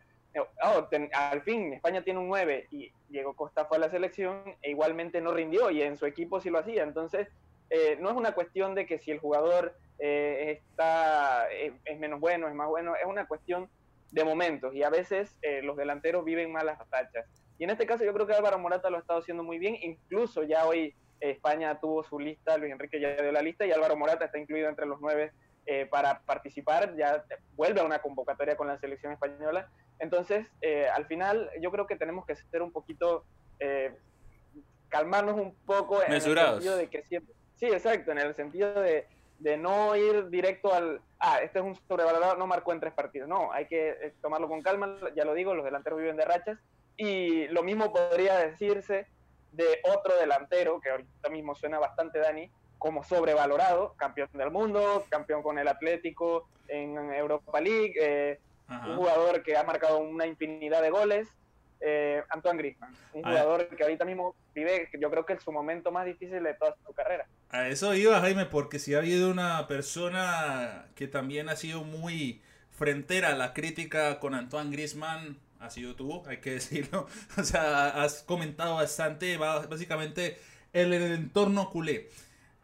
oh, 0.64 0.88
al 1.12 1.42
fin 1.42 1.75
España 1.75 2.02
tiene 2.02 2.18
un 2.18 2.26
9 2.26 2.66
y 2.73 2.90
Diego 3.09 3.35
Costa 3.35 3.65
fue 3.65 3.79
a 3.79 3.81
la 3.81 3.91
selección 3.91 4.43
e 4.62 4.71
igualmente 4.71 5.21
no 5.21 5.33
rindió 5.33 5.71
y 5.71 5.83
en 5.83 5.97
su 5.97 6.07
equipo 6.07 6.41
sí 6.41 6.50
lo 6.50 6.59
hacía. 6.59 6.83
Entonces, 6.83 7.29
eh, 7.71 7.97
no 8.00 8.11
es 8.11 8.17
una 8.17 8.33
cuestión 8.33 8.75
de 8.75 8.87
que 8.87 8.99
si 8.99 9.11
el 9.11 9.19
jugador 9.19 9.75
eh, 9.99 10.61
está, 10.61 11.50
eh, 11.53 11.73
es 11.85 11.99
menos 11.99 12.21
bueno, 12.21 12.49
es 12.49 12.55
más 12.55 12.69
bueno, 12.69 12.95
es 12.97 13.07
una 13.07 13.27
cuestión 13.27 13.69
de 14.12 14.25
momentos 14.25 14.75
y 14.75 14.83
a 14.83 14.91
veces 14.91 15.37
eh, 15.43 15.61
los 15.62 15.77
delanteros 15.77 16.25
viven 16.25 16.53
malas 16.53 16.79
rachas. 16.91 17.27
Y 17.59 17.65
en 17.65 17.71
este 17.71 17.87
caso 17.87 18.05
yo 18.05 18.15
creo 18.15 18.27
que 18.27 18.35
Álvaro 18.35 18.59
Morata 18.59 18.91
lo 18.91 18.97
ha 18.97 19.00
estado 19.00 19.19
haciendo 19.19 19.43
muy 19.43 19.59
bien, 19.59 19.77
incluso 19.83 20.45
ya 20.45 20.67
hoy 20.67 20.95
España 21.21 21.81
tuvo 21.81 22.05
su 22.05 22.21
lista, 22.21 22.57
Luis 22.57 22.73
Enrique 22.73 23.00
ya 23.00 23.17
dio 23.17 23.33
la 23.33 23.43
lista 23.43 23.67
y 23.67 23.73
Álvaro 23.73 23.97
Morata 23.97 24.27
está 24.27 24.38
incluido 24.38 24.69
entre 24.69 24.87
los 24.87 25.00
nueve 25.00 25.33
para 25.91 26.21
participar, 26.21 26.97
ya 26.97 27.25
vuelve 27.57 27.81
a 27.81 27.85
una 27.85 28.01
convocatoria 28.01 28.57
con 28.57 28.67
la 28.67 28.79
selección 28.79 29.13
española. 29.13 29.69
Entonces, 29.99 30.47
al 30.95 31.07
final 31.07 31.51
yo 31.61 31.71
creo 31.71 31.87
que 31.87 31.97
tenemos 31.97 32.25
que 32.25 32.37
ser 32.37 32.63
un 32.63 32.73
poquito, 32.73 33.25
calmarnos 34.89 35.35
un 35.35 35.55
poco 35.67 36.03
en 36.03 36.13
el 36.13 36.21
sentido 36.21 36.77
de 36.77 36.89
que 36.89 37.03
siempre 37.03 37.35
Sí, 37.59 37.67
exacto, 37.67 38.13
en 38.13 38.19
el 38.19 38.37
sentido 38.37 38.73
de, 38.81 39.07
de 39.41 39.57
no 39.57 39.97
ir 39.97 40.29
directo 40.29 40.73
al, 40.73 41.01
ah, 41.19 41.41
este 41.43 41.59
es 41.59 41.65
un 41.65 41.75
sobrevalorado, 41.75 42.37
no 42.37 42.47
marcó 42.47 42.73
en 42.73 42.79
tres 42.79 42.95
partidos. 42.95 43.29
No, 43.29 43.53
hay 43.53 43.67
que 43.67 43.91
eh, 43.91 44.15
tomarlo 44.23 44.49
con 44.49 44.63
calma, 44.63 44.97
ya 45.17 45.25
lo 45.25 45.35
digo, 45.35 45.55
los 45.55 45.65
delanteros 45.65 45.99
viven 45.99 46.17
de 46.17 46.25
rachas. 46.25 46.59
Y 46.97 47.49
lo 47.49 47.65
mismo 47.65 47.93
podría 47.93 48.39
decirse 48.39 49.09
de 49.53 49.81
otro 49.93 50.17
delantero, 50.19 50.81
que 50.81 50.91
ahorita 50.91 51.29
mismo 51.31 51.57
suena 51.57 51.81
bastante 51.81 52.21
Dani, 52.21 52.49
como 52.79 53.05
sobrevalorado, 53.05 53.95
campeón 53.97 54.29
del 54.33 54.51
mundo, 54.51 55.05
campeón 55.09 55.43
con 55.43 55.59
el 55.59 55.69
Atlético 55.69 56.49
en 56.69 56.97
Europa 57.13 57.61
League, 57.61 57.95
eh, 58.01 58.39
un 58.69 58.97
jugador 58.97 59.43
que 59.43 59.57
ha 59.57 59.65
marcado 59.65 59.99
una 59.99 60.27
infinidad 60.27 60.83
de 60.83 60.91
goles, 60.91 61.29
eh, 61.81 62.23
Antoine 62.31 62.59
Griezmann, 62.59 62.93
un 63.13 63.23
jugador 63.23 63.69
que 63.69 63.83
ahorita 63.83 64.05
mismo 64.05 64.35
vive, 64.55 64.89
yo 65.01 65.11
creo 65.11 65.25
que 65.25 65.35
es 65.35 65.43
su 65.43 65.53
momento 65.53 65.93
más 65.93 66.07
difícil 66.07 66.43
de 66.43 66.55
toda 66.55 66.75
su 66.85 66.93
carrera. 66.93 67.27
A 67.51 67.69
eso 67.69 67.95
iba 67.95 68.21
Jaime, 68.21 68.47
porque 68.47 68.79
si 68.79 68.95
ha 68.95 68.99
habido 68.99 69.31
una 69.31 69.67
persona 69.69 70.87
que 70.97 71.07
también 71.07 71.49
ha 71.49 71.57
sido 71.57 71.85
muy 71.85 72.43
frentera 72.73 73.29
a 73.29 73.37
la 73.37 73.55
crítica 73.55 74.19
con 74.19 74.35
Antoine 74.35 74.71
Griezmann, 74.71 75.39
ha 75.61 75.71
sido 75.71 75.95
tú, 75.95 76.23
hay 76.27 76.39
que 76.39 76.51
decirlo. 76.59 77.07
O 77.37 77.43
sea, 77.43 78.03
has 78.03 78.23
comentado 78.23 78.75
bastante, 78.75 79.37
básicamente, 79.37 80.39
el, 80.73 80.93
el 80.93 81.13
entorno 81.13 81.71
culé. 81.71 82.09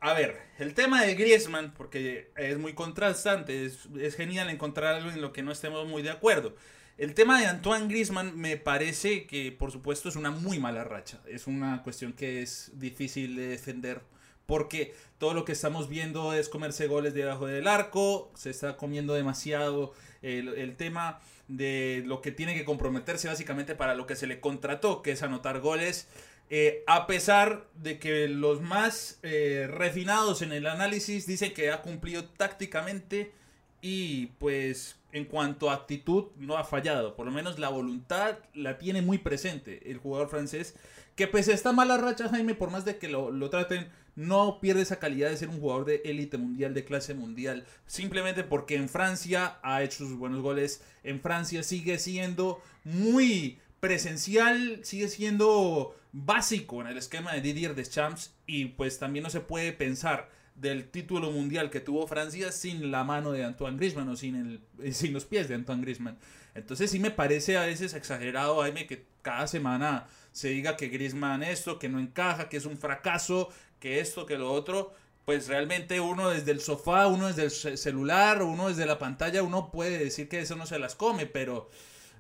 A 0.05 0.13
ver, 0.13 0.39
el 0.59 0.75
tema 0.75 1.03
de 1.03 1.15
Griezmann, 1.15 1.73
porque 1.73 2.31
es 2.37 2.59
muy 2.59 2.75
contrastante, 2.75 3.65
es, 3.65 4.15
genial 4.15 4.51
encontrar 4.51 4.97
algo 4.97 5.09
en 5.09 5.23
lo 5.23 5.33
que 5.33 5.43
no 5.43 5.51
estemos 5.51 5.89
muy 5.89 6.03
de 6.03 6.11
acuerdo. 6.11 6.55
El 6.99 7.15
tema 7.15 7.41
de 7.41 7.47
Antoine 7.47 7.89
Griezmann 7.89 8.39
me 8.39 8.59
parece 8.59 9.25
que, 9.27 9.51
por 9.51 9.73
supuesto, 9.73 10.11
es 10.11 10.17
una 10.17 10.31
muy 10.31 10.59
mala 10.59 10.85
racha. 10.85 11.23
Es 11.27 11.47
una 11.47 11.83
cuestión 11.83 12.13
que 12.13 12.43
es 12.43 12.71
difícil 12.75 13.35
de 13.35 13.47
defender 13.47 14.03
porque 14.45 14.95
todo 15.17 15.33
lo 15.33 15.47
que 15.47 15.53
estamos 15.53 15.89
viendo 15.89 16.35
es 16.35 16.51
comerse 16.51 16.87
goles 16.87 17.15
debajo 17.15 17.47
del 17.47 17.67
arco, 17.67 18.31
se 18.35 18.51
está 18.51 18.77
comiendo 18.77 19.15
demasiado 19.15 19.95
el 20.21 20.77
tema 20.77 21.19
de 21.49 22.03
lo 22.05 22.21
que 22.21 22.31
tiene 22.31 22.55
que 22.55 22.67
comprometerse 22.67 23.29
básicamente 23.29 23.75
para 23.75 23.95
lo 23.95 24.07
que 24.07 24.17
se 24.17 24.27
le 24.27 24.41
contrató, 24.41 25.01
que 25.01 25.13
es 25.13 25.23
anotar 25.23 25.61
goles. 25.61 26.09
Eh, 26.51 26.85
a 26.87 27.07
pesar 27.07 27.69
de 27.75 27.99
que 27.99 28.29
los 28.29 28.61
más 28.61 29.19
eh, 29.23 29.67
refinados 29.71 30.43
en 30.43 30.53
el 30.53 30.67
análisis 30.67 31.27
dicen 31.27 31.55
que 31.55 31.71
ha 31.71 31.81
cumplido 31.81 32.25
tácticamente 32.25 33.33
y 33.81 34.27
pues 34.39 34.97
en 35.13 35.25
cuanto 35.25 35.71
a 35.71 35.75
actitud 35.75 36.27
no 36.37 36.57
ha 36.57 36.65
fallado, 36.65 37.17
por 37.17 37.27
lo 37.27 37.33
menos 37.33 37.59
la 37.59 37.69
voluntad 37.71 38.39
la 38.53 38.79
tiene 38.79 39.01
muy 39.01 39.19
presente 39.19 39.91
el 39.91 39.99
jugador 39.99 40.29
francés, 40.29 40.75
que 41.17 41.27
pese 41.29 41.53
a 41.53 41.55
esta 41.55 41.73
mala 41.73 41.97
racha 41.97 42.29
Jaime, 42.29 42.55
por 42.55 42.71
más 42.71 42.85
de 42.85 42.99
que 42.99 43.09
lo, 43.09 43.31
lo 43.31 43.49
traten, 43.51 43.89
no 44.17 44.61
pierde 44.61 44.83
esa 44.83 44.99
calidad 44.99 45.31
de 45.31 45.37
ser 45.37 45.49
un 45.49 45.61
jugador 45.61 45.85
de 45.85 46.03
élite 46.05 46.37
mundial, 46.37 46.75
de 46.75 46.85
clase 46.85 47.15
mundial, 47.15 47.65
simplemente 47.87 48.43
porque 48.43 48.77
en 48.77 48.89
Francia 48.89 49.59
ha 49.63 49.83
hecho 49.83 49.99
sus 49.99 50.19
buenos 50.19 50.41
goles, 50.41 50.83
en 51.03 51.21
Francia 51.21 51.63
sigue 51.63 51.99
siendo 51.99 52.61
muy 52.85 53.59
presencial, 53.81 54.81
sigue 54.83 55.09
siendo 55.09 55.95
básico 56.17 56.81
en 56.81 56.87
el 56.87 56.97
esquema 56.97 57.33
de 57.33 57.41
Didier 57.41 57.75
Deschamps 57.75 58.33
y 58.47 58.67
pues 58.67 59.01
también 59.01 59.25
no 59.25 59.31
se 59.31 59.41
puede 59.41 59.73
pensar 59.73 60.31
del 60.55 60.89
título 60.89 61.33
mundial 61.33 61.71
que 61.71 61.81
tuvo 61.81 62.07
Francia 62.07 62.53
sin 62.53 62.93
la 62.93 63.03
mano 63.03 63.33
de 63.33 63.43
Antoine 63.43 63.77
Griezmann 63.77 64.09
o 64.09 64.17
sin, 64.17 64.37
el, 64.37 64.61
eh, 64.81 64.93
sin 64.93 65.13
los 65.13 65.25
pies 65.25 65.49
de 65.49 65.57
Antoine 65.57 65.83
Griezmann. 65.83 66.17
Entonces 66.55 66.93
sí 66.93 67.01
me 67.01 67.11
parece 67.11 67.59
a 67.59 67.67
veces 67.67 67.95
exagerado, 67.95 68.61
Jaime, 68.63 68.87
que 68.87 69.07
cada 69.23 69.49
semana 69.49 70.07
se 70.31 70.51
diga 70.51 70.77
que 70.77 70.89
Griezmann 70.89 71.43
esto, 71.43 71.81
que 71.81 71.89
no 71.89 71.99
encaja, 71.99 72.49
que 72.49 72.59
es 72.59 72.65
un 72.65 72.79
fracaso, 72.79 73.49
que 73.81 73.99
esto, 73.99 74.25
que 74.25 74.39
lo 74.39 74.53
otro. 74.53 74.95
Pues 75.25 75.49
realmente 75.49 75.99
uno 75.99 76.29
desde 76.29 76.53
el 76.53 76.61
sofá, 76.61 77.09
uno 77.09 77.27
desde 77.27 77.71
el 77.71 77.79
celular, 77.79 78.45
uno 78.45 78.69
desde 78.69 78.87
la 78.87 79.01
pantalla, 79.01 79.43
uno 79.43 79.73
puede 79.73 79.99
decir 79.99 80.29
que 80.29 80.39
eso 80.39 80.55
no 80.55 80.67
se 80.67 80.79
las 80.79 80.95
come, 80.95 81.27
pero 81.27 81.71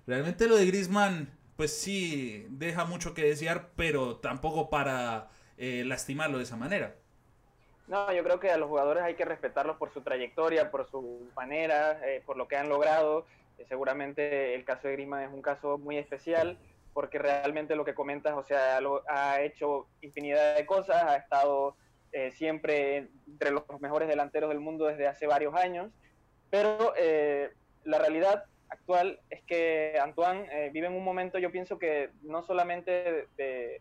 realmente 0.04 0.48
lo 0.48 0.56
de 0.56 0.66
Griezmann 0.66 1.28
pues 1.56 1.76
sí 1.76 2.46
deja 2.50 2.84
mucho 2.84 3.14
que 3.14 3.22
desear, 3.22 3.70
pero 3.76 4.16
tampoco 4.16 4.70
para 4.70 5.30
eh, 5.56 5.84
lastimarlo 5.84 6.38
de 6.38 6.44
esa 6.44 6.56
manera. 6.56 6.96
No, 7.86 8.12
yo 8.12 8.24
creo 8.24 8.40
que 8.40 8.50
a 8.50 8.56
los 8.56 8.68
jugadores 8.68 9.02
hay 9.02 9.14
que 9.14 9.24
respetarlos 9.24 9.76
por 9.76 9.92
su 9.92 10.00
trayectoria, 10.00 10.70
por 10.70 10.88
su 10.88 11.30
manera, 11.36 12.00
eh, 12.08 12.22
por 12.24 12.36
lo 12.36 12.48
que 12.48 12.56
han 12.56 12.68
logrado. 12.68 13.26
Eh, 13.58 13.66
seguramente 13.68 14.54
el 14.54 14.64
caso 14.64 14.88
de 14.88 14.94
Grima 14.94 15.22
es 15.22 15.30
un 15.32 15.42
caso 15.42 15.78
muy 15.78 15.98
especial 15.98 16.58
porque 16.92 17.18
realmente 17.18 17.76
lo 17.76 17.84
que 17.84 17.94
comentas, 17.94 18.34
o 18.34 18.44
sea, 18.44 18.78
ha 19.08 19.40
hecho 19.40 19.88
infinidad 20.00 20.54
de 20.56 20.64
cosas, 20.64 21.02
ha 21.02 21.16
estado 21.16 21.76
siempre 22.34 23.08
entre 23.26 23.50
los 23.50 23.64
mejores 23.80 24.06
delanteros 24.06 24.48
del 24.48 24.60
mundo 24.60 24.84
desde 24.84 25.08
hace 25.08 25.26
varios 25.26 25.56
años, 25.56 25.90
pero 26.50 26.94
la 27.82 27.98
realidad 27.98 28.44
actual 28.74 29.20
es 29.30 29.42
que 29.44 29.98
Antoine 30.00 30.46
eh, 30.50 30.70
vive 30.70 30.86
en 30.86 30.94
un 30.94 31.04
momento, 31.04 31.38
yo 31.38 31.50
pienso 31.50 31.78
que 31.78 32.10
no 32.22 32.42
solamente 32.42 33.28
de, 33.36 33.80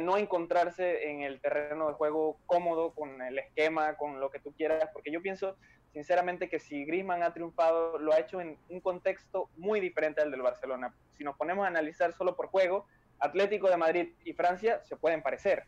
no 0.00 0.16
encontrarse 0.16 1.10
en 1.10 1.22
el 1.22 1.40
terreno 1.40 1.88
de 1.88 1.94
juego 1.94 2.38
cómodo 2.46 2.92
con 2.92 3.20
el 3.22 3.38
esquema, 3.38 3.96
con 3.96 4.20
lo 4.20 4.30
que 4.30 4.38
tú 4.38 4.52
quieras, 4.52 4.90
porque 4.92 5.10
yo 5.10 5.20
pienso 5.22 5.56
sinceramente 5.92 6.48
que 6.48 6.60
si 6.60 6.84
Griezmann 6.84 7.22
ha 7.22 7.32
triunfado, 7.32 7.98
lo 7.98 8.12
ha 8.12 8.20
hecho 8.20 8.40
en 8.40 8.58
un 8.68 8.80
contexto 8.80 9.48
muy 9.56 9.80
diferente 9.80 10.20
al 10.20 10.30
del 10.30 10.42
Barcelona. 10.42 10.94
Si 11.16 11.24
nos 11.24 11.36
ponemos 11.36 11.64
a 11.64 11.68
analizar 11.68 12.12
solo 12.12 12.36
por 12.36 12.48
juego, 12.48 12.86
Atlético 13.18 13.68
de 13.68 13.76
Madrid 13.76 14.12
y 14.24 14.32
Francia 14.34 14.80
se 14.84 14.96
pueden 14.96 15.22
parecer. 15.22 15.64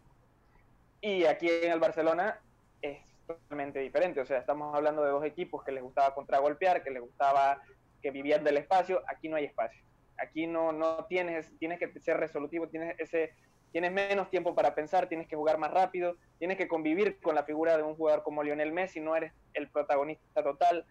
Y 1.00 1.24
aquí 1.24 1.48
en 1.48 1.72
el 1.72 1.80
Barcelona 1.80 2.38
es 2.82 2.98
totalmente 3.26 3.80
diferente. 3.80 4.20
O 4.20 4.26
sea, 4.26 4.38
estamos 4.38 4.74
hablando 4.74 5.02
de 5.02 5.10
dos 5.10 5.24
equipos 5.24 5.64
que 5.64 5.72
les 5.72 5.82
gustaba 5.82 6.14
contragolpear, 6.14 6.82
que 6.82 6.90
les 6.90 7.02
gustaba 7.02 7.60
que 8.02 8.10
vivían 8.10 8.44
del 8.44 8.56
espacio, 8.56 9.02
aquí 9.08 9.28
no 9.28 9.36
hay 9.36 9.44
espacio. 9.44 9.82
Aquí 10.18 10.46
no, 10.46 10.72
no 10.72 11.06
tienes, 11.06 11.50
tienes 11.58 11.78
que 11.78 11.98
ser 12.00 12.18
resolutivo, 12.18 12.68
tienes, 12.68 12.94
ese, 12.98 13.32
tienes 13.72 13.92
menos 13.92 14.30
tiempo 14.30 14.54
para 14.54 14.74
pensar, 14.74 15.08
tienes 15.08 15.28
que 15.28 15.36
jugar 15.36 15.58
más 15.58 15.70
rápido, 15.70 16.16
tienes 16.38 16.58
que 16.58 16.68
convivir 16.68 17.20
con 17.20 17.34
la 17.34 17.44
figura 17.44 17.76
de 17.76 17.82
un 17.82 17.94
jugador 17.94 18.22
como 18.22 18.42
Lionel 18.42 18.72
Messi, 18.72 19.00
no 19.00 19.16
eres 19.16 19.32
el 19.54 19.68
protagonista 19.68 20.42
total. 20.42 20.84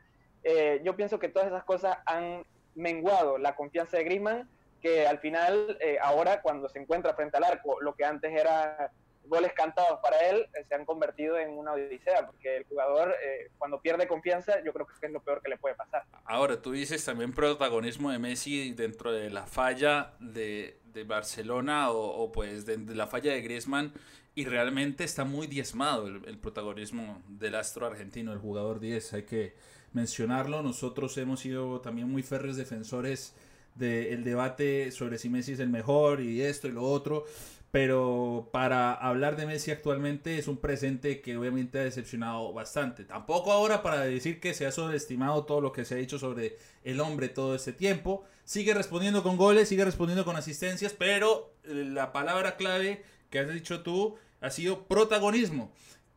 Eh, 0.44 0.82
yo 0.84 0.96
pienso 0.96 1.20
que 1.20 1.30
todas 1.30 1.48
esas 1.48 1.64
cosas 1.64 1.98
han 2.06 2.46
menguado 2.76 3.38
la 3.38 3.56
confianza 3.56 3.98
de 3.98 4.04
Griezmann, 4.06 4.50
que 4.82 5.06
al 5.06 5.20
final, 5.20 5.78
eh, 5.82 5.98
ahora 6.02 6.42
cuando 6.42 6.70
se 6.70 6.80
encuentra 6.80 7.14
frente 7.14 7.38
al 7.38 7.44
arco, 7.44 7.82
lo 7.82 7.96
que 7.96 8.06
antes 8.06 8.32
era 8.32 8.92
goles 9.30 9.54
cantados 9.54 10.00
para 10.02 10.20
él 10.30 10.48
eh, 10.54 10.66
se 10.68 10.76
han 10.76 10.86
convertido 10.86 11.38
en 11.38 11.52
una 11.52 11.74
odisea, 11.74 12.26
porque 12.26 12.58
el 12.58 12.66
jugador 12.66 13.16
eh, 13.24 13.50
cuando 13.58 13.80
pierde 13.80 14.08
confianza 14.08 14.62
yo 14.64 14.74
creo 14.74 14.86
que 14.86 15.06
es 15.06 15.12
lo 15.14 15.22
peor 15.22 15.42
que 15.42 15.50
le 15.50 15.58
puede 15.58 15.76
pasar. 15.76 16.04
Ahora, 16.26 16.62
tú 16.62 16.72
dices 16.72 17.04
también 17.06 17.32
protagonismo 17.32 18.12
de 18.12 18.20
Messi 18.20 18.74
dentro 18.74 19.14
de 19.14 19.30
la 19.30 19.46
falla 19.46 20.14
de, 20.20 20.80
de 20.86 21.04
Barcelona 21.04 21.92
o, 21.92 22.32
pues 22.32 22.66
de, 22.66 22.78
de, 22.78 22.96
la 22.96 23.08
falla 23.08 23.32
de 23.32 23.42
Griezmann 23.42 23.94
y 24.36 24.46
realmente 24.46 25.04
está 25.04 25.26
muy 25.26 25.48
diezmado 25.48 26.08
el, 26.08 26.38
protagonismo 26.38 27.22
del 27.28 27.56
astro 27.56 27.86
argentino, 27.86 28.32
el 28.32 28.40
jugador 28.40 28.80
10, 28.80 29.14
hay 29.14 29.24
que 29.24 29.54
mencionarlo, 29.94 30.62
nosotros 30.62 31.18
hemos 31.18 31.42
sido 31.42 31.82
también 31.82 32.10
muy 32.10 32.24
férreos 32.24 32.56
defensores 32.56 33.34
del 33.76 34.24
debate 34.24 34.92
sobre 34.92 35.18
si 35.18 35.30
Messi 35.30 35.54
es 35.54 35.60
el 35.60 35.70
mejor 35.70 36.22
y 36.22 36.42
esto 36.42 36.68
y 36.68 36.72
lo 36.72 36.84
otro 36.84 37.26
pero 37.72 38.50
para 38.52 38.94
hablar 38.94 39.36
de 39.36 39.46
Messi 39.46 39.70
actualmente 39.70 40.40
es 40.40 40.48
un 40.48 40.58
presente 40.58 41.22
que 41.22 41.38
obviamente 41.38 41.78
ha 41.80 41.84
decepcionado 41.84 42.52
bastante. 42.52 43.04
Tampoco 43.04 43.52
ahora 43.52 43.84
para 43.84 44.02
decir 44.02 44.40
que 44.40 44.56
se 44.56 44.66
ha 44.66 44.72
sobreestimado 44.72 45.46
todo 45.46 45.62
lo 45.62 45.72
que 45.72 45.86
se 45.86 45.94
ha 45.94 45.98
dicho 45.98 46.18
sobre 46.18 46.58
el 46.84 47.00
hombre 47.00 47.30
todo 47.30 47.54
este 47.54 47.72
tiempo. 47.72 48.26
Sigue 48.44 48.74
respondiendo 48.74 49.22
con 49.22 49.38
goles, 49.38 49.70
sigue 49.70 49.86
respondiendo 49.86 50.26
con 50.26 50.36
asistencias, 50.36 50.94
pero 50.94 51.54
la 51.64 52.12
palabra 52.12 52.58
clave 52.58 53.04
que 53.30 53.38
has 53.40 53.54
dicho 53.54 53.84
tú 53.84 54.18
ha 54.42 54.50
sido 54.50 54.88
protagonismo. 54.88 55.72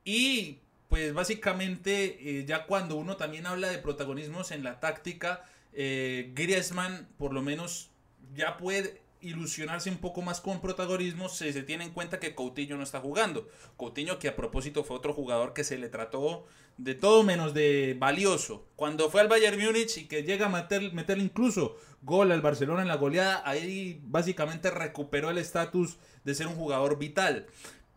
Y 0.04 0.60
pues 0.88 1.12
básicamente 1.12 2.38
eh, 2.38 2.44
ya 2.46 2.64
cuando 2.64 2.96
uno 2.96 3.16
también 3.16 3.46
habla 3.46 3.68
de 3.68 3.78
protagonismos 3.78 4.52
en 4.52 4.64
la 4.64 4.80
táctica, 4.80 5.44
eh, 5.74 6.32
Griezmann 6.34 7.08
por 7.18 7.34
lo 7.34 7.42
menos 7.42 7.90
ya 8.34 8.56
puede 8.56 9.01
ilusionarse 9.22 9.90
un 9.90 9.98
poco 9.98 10.22
más 10.22 10.40
con 10.40 10.60
protagonismo 10.60 11.28
si 11.28 11.52
se 11.52 11.62
tiene 11.62 11.84
en 11.84 11.92
cuenta 11.92 12.20
que 12.20 12.34
Coutinho 12.34 12.76
no 12.76 12.82
está 12.82 13.00
jugando. 13.00 13.48
Coutinho 13.76 14.18
que 14.18 14.28
a 14.28 14.36
propósito 14.36 14.84
fue 14.84 14.96
otro 14.96 15.14
jugador 15.14 15.52
que 15.52 15.64
se 15.64 15.78
le 15.78 15.88
trató 15.88 16.44
de 16.76 16.94
todo 16.94 17.22
menos 17.22 17.54
de 17.54 17.96
valioso. 17.98 18.66
Cuando 18.76 19.10
fue 19.10 19.20
al 19.20 19.28
Bayern 19.28 19.62
Múnich 19.62 19.98
y 19.98 20.06
que 20.06 20.22
llega 20.22 20.46
a 20.46 20.48
meter, 20.48 21.18
incluso 21.18 21.76
gol 22.02 22.32
al 22.32 22.42
Barcelona 22.42 22.82
en 22.82 22.88
la 22.88 22.96
goleada, 22.96 23.42
ahí 23.44 24.00
básicamente 24.04 24.70
recuperó 24.70 25.30
el 25.30 25.38
estatus 25.38 25.98
de 26.24 26.34
ser 26.34 26.46
un 26.46 26.56
jugador 26.56 26.98
vital. 26.98 27.46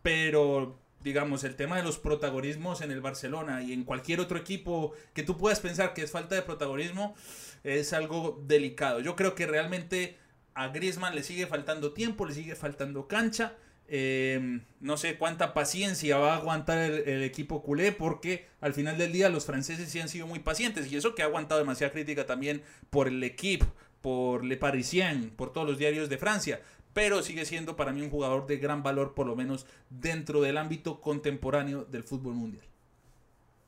Pero 0.02 0.78
digamos, 1.02 1.44
el 1.44 1.54
tema 1.54 1.76
de 1.76 1.84
los 1.84 1.98
protagonismos 1.98 2.80
en 2.80 2.90
el 2.90 3.00
Barcelona 3.00 3.62
y 3.62 3.72
en 3.72 3.84
cualquier 3.84 4.18
otro 4.18 4.38
equipo 4.38 4.92
que 5.14 5.22
tú 5.22 5.36
puedas 5.38 5.60
pensar 5.60 5.94
que 5.94 6.02
es 6.02 6.10
falta 6.10 6.34
de 6.34 6.42
protagonismo, 6.42 7.14
es 7.62 7.92
algo 7.92 8.42
delicado. 8.44 9.00
Yo 9.00 9.14
creo 9.14 9.36
que 9.36 9.46
realmente 9.46 10.18
a 10.56 10.68
Griezmann 10.68 11.14
le 11.14 11.22
sigue 11.22 11.46
faltando 11.46 11.92
tiempo, 11.92 12.24
le 12.24 12.34
sigue 12.34 12.56
faltando 12.56 13.06
cancha, 13.06 13.54
Eh, 13.88 14.60
no 14.80 14.96
sé 14.96 15.16
cuánta 15.16 15.54
paciencia 15.54 16.18
va 16.18 16.32
a 16.32 16.38
aguantar 16.38 16.90
el, 16.90 17.22
equipo 17.22 17.62
culé 17.62 17.92
porque 17.92 18.48
al 18.60 18.74
final 18.74 18.98
del 18.98 19.12
día 19.12 19.28
los 19.28 19.46
franceses 19.46 19.88
sí 19.88 20.00
han 20.00 20.08
sido 20.08 20.26
muy 20.26 20.40
pacientes 20.40 20.90
y 20.90 20.96
eso 20.96 21.14
que 21.14 21.22
ha 21.22 21.26
aguantado 21.26 21.60
demasiada 21.60 21.92
crítica 21.92 22.26
también 22.26 22.62
por 22.90 23.06
el 23.06 23.22
equipo, 23.22 23.66
por 24.02 24.42
Le 24.42 24.56
Parisien, 24.56 25.30
por 25.30 25.52
todos 25.52 25.68
los 25.68 25.78
diarios 25.78 26.08
de 26.08 26.18
Francia, 26.18 26.60
pero 26.94 27.22
sigue 27.22 27.44
siendo 27.44 27.76
para 27.76 27.92
mí 27.92 28.02
un 28.02 28.10
jugador 28.10 28.48
de 28.48 28.56
gran 28.56 28.82
valor 28.82 29.14
por 29.14 29.28
lo 29.28 29.36
menos 29.36 29.68
dentro 29.88 30.40
del 30.40 30.56
ámbito 30.58 31.00
contemporáneo 31.00 31.84
del 31.84 32.02
fútbol 32.02 32.34
mundial. 32.34 32.64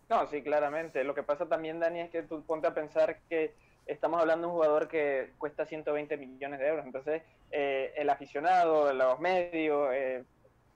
No, 0.09 0.27
sí, 0.27 0.43
claramente. 0.43 1.05
Lo 1.05 1.15
que 1.15 1.23
pasa 1.23 1.47
también, 1.47 1.79
Dani, 1.79 2.01
es 2.01 2.11
que 2.11 2.23
tú 2.23 2.43
ponte 2.43 2.67
a 2.67 2.75
pensar 2.75 3.21
que 3.29 3.55
estamos 3.89 4.21
hablando 4.21 4.47
de 4.47 4.53
un 4.53 4.57
jugador 4.57 4.89
que 4.89 5.31
cuesta 5.39 5.67
120 5.67 6.17
millones 6.19 6.61
de 6.61 6.69
euros. 6.69 6.85
Entonces, 6.85 7.23
eh, 7.51 7.93
el 7.97 8.09
aficionado, 8.11 8.93
los 8.93 9.19
medios, 9.19 9.89
eh, 9.93 10.25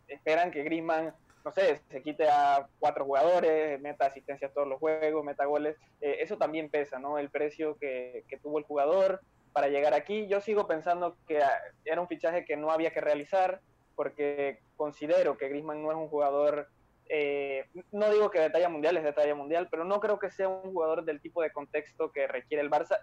esperan 0.09 0.50
que 0.50 0.64
Griezmann, 0.64 1.14
no 1.45 1.52
sé, 1.52 1.81
se 1.90 2.02
quite 2.02 2.28
a 2.28 2.66
cuatro 2.78 3.04
jugadores, 3.04 3.81
meta 3.81 4.07
asistencia 4.07 4.49
a 4.49 4.50
todos 4.50 4.66
los 4.66 4.78
juegos, 4.78 5.25
meta 5.25 5.45
goles. 5.45 5.76
Eh, 6.00 6.19
eso 6.21 6.38
también 6.38 6.71
pesa, 6.71 6.99
¿no? 6.99 7.19
El 7.19 7.31
precio 7.31 7.76
que, 7.76 8.25
que, 8.28 8.38
tuvo 8.38 8.59
el 8.59 8.64
jugador 8.64 9.21
para 9.52 9.69
llegar 9.69 9.92
aquí. 9.92 10.26
Yo 10.28 10.40
sigo 10.40 10.66
pensando 10.66 11.16
que 11.28 11.42
ah, 11.42 11.61
era 11.85 12.00
un 12.00 12.09
fichaje 12.09 12.45
que 12.45 12.57
no 12.57 12.71
había 12.71 12.92
que 12.92 13.00
realizar 13.00 13.61
porque 13.95 14.61
considero 14.76 15.37
que 15.37 15.49
Griezmann 15.49 15.83
no 15.83 15.90
es 15.90 15.97
un 15.97 16.09
jugador 16.09 16.69
eh, 17.14 17.69
no 17.90 18.11
digo 18.11 18.31
que 18.31 18.40
de 18.40 18.49
talla 18.49 18.71
mundial 18.71 18.97
es 18.97 19.04
de 19.04 19.12
talla 19.12 19.35
mundial, 19.35 19.69
pero 19.71 19.85
no 19.85 20.00
creo 20.00 20.19
que 20.19 20.31
sea 20.31 20.49
un 20.49 20.73
jugador 20.73 21.04
del 21.04 21.21
tipo 21.21 21.42
de 21.42 21.52
contexto 21.52 22.11
que 22.11 22.26
requiere 22.26 22.62
el 22.62 22.71
Barça. 22.71 23.00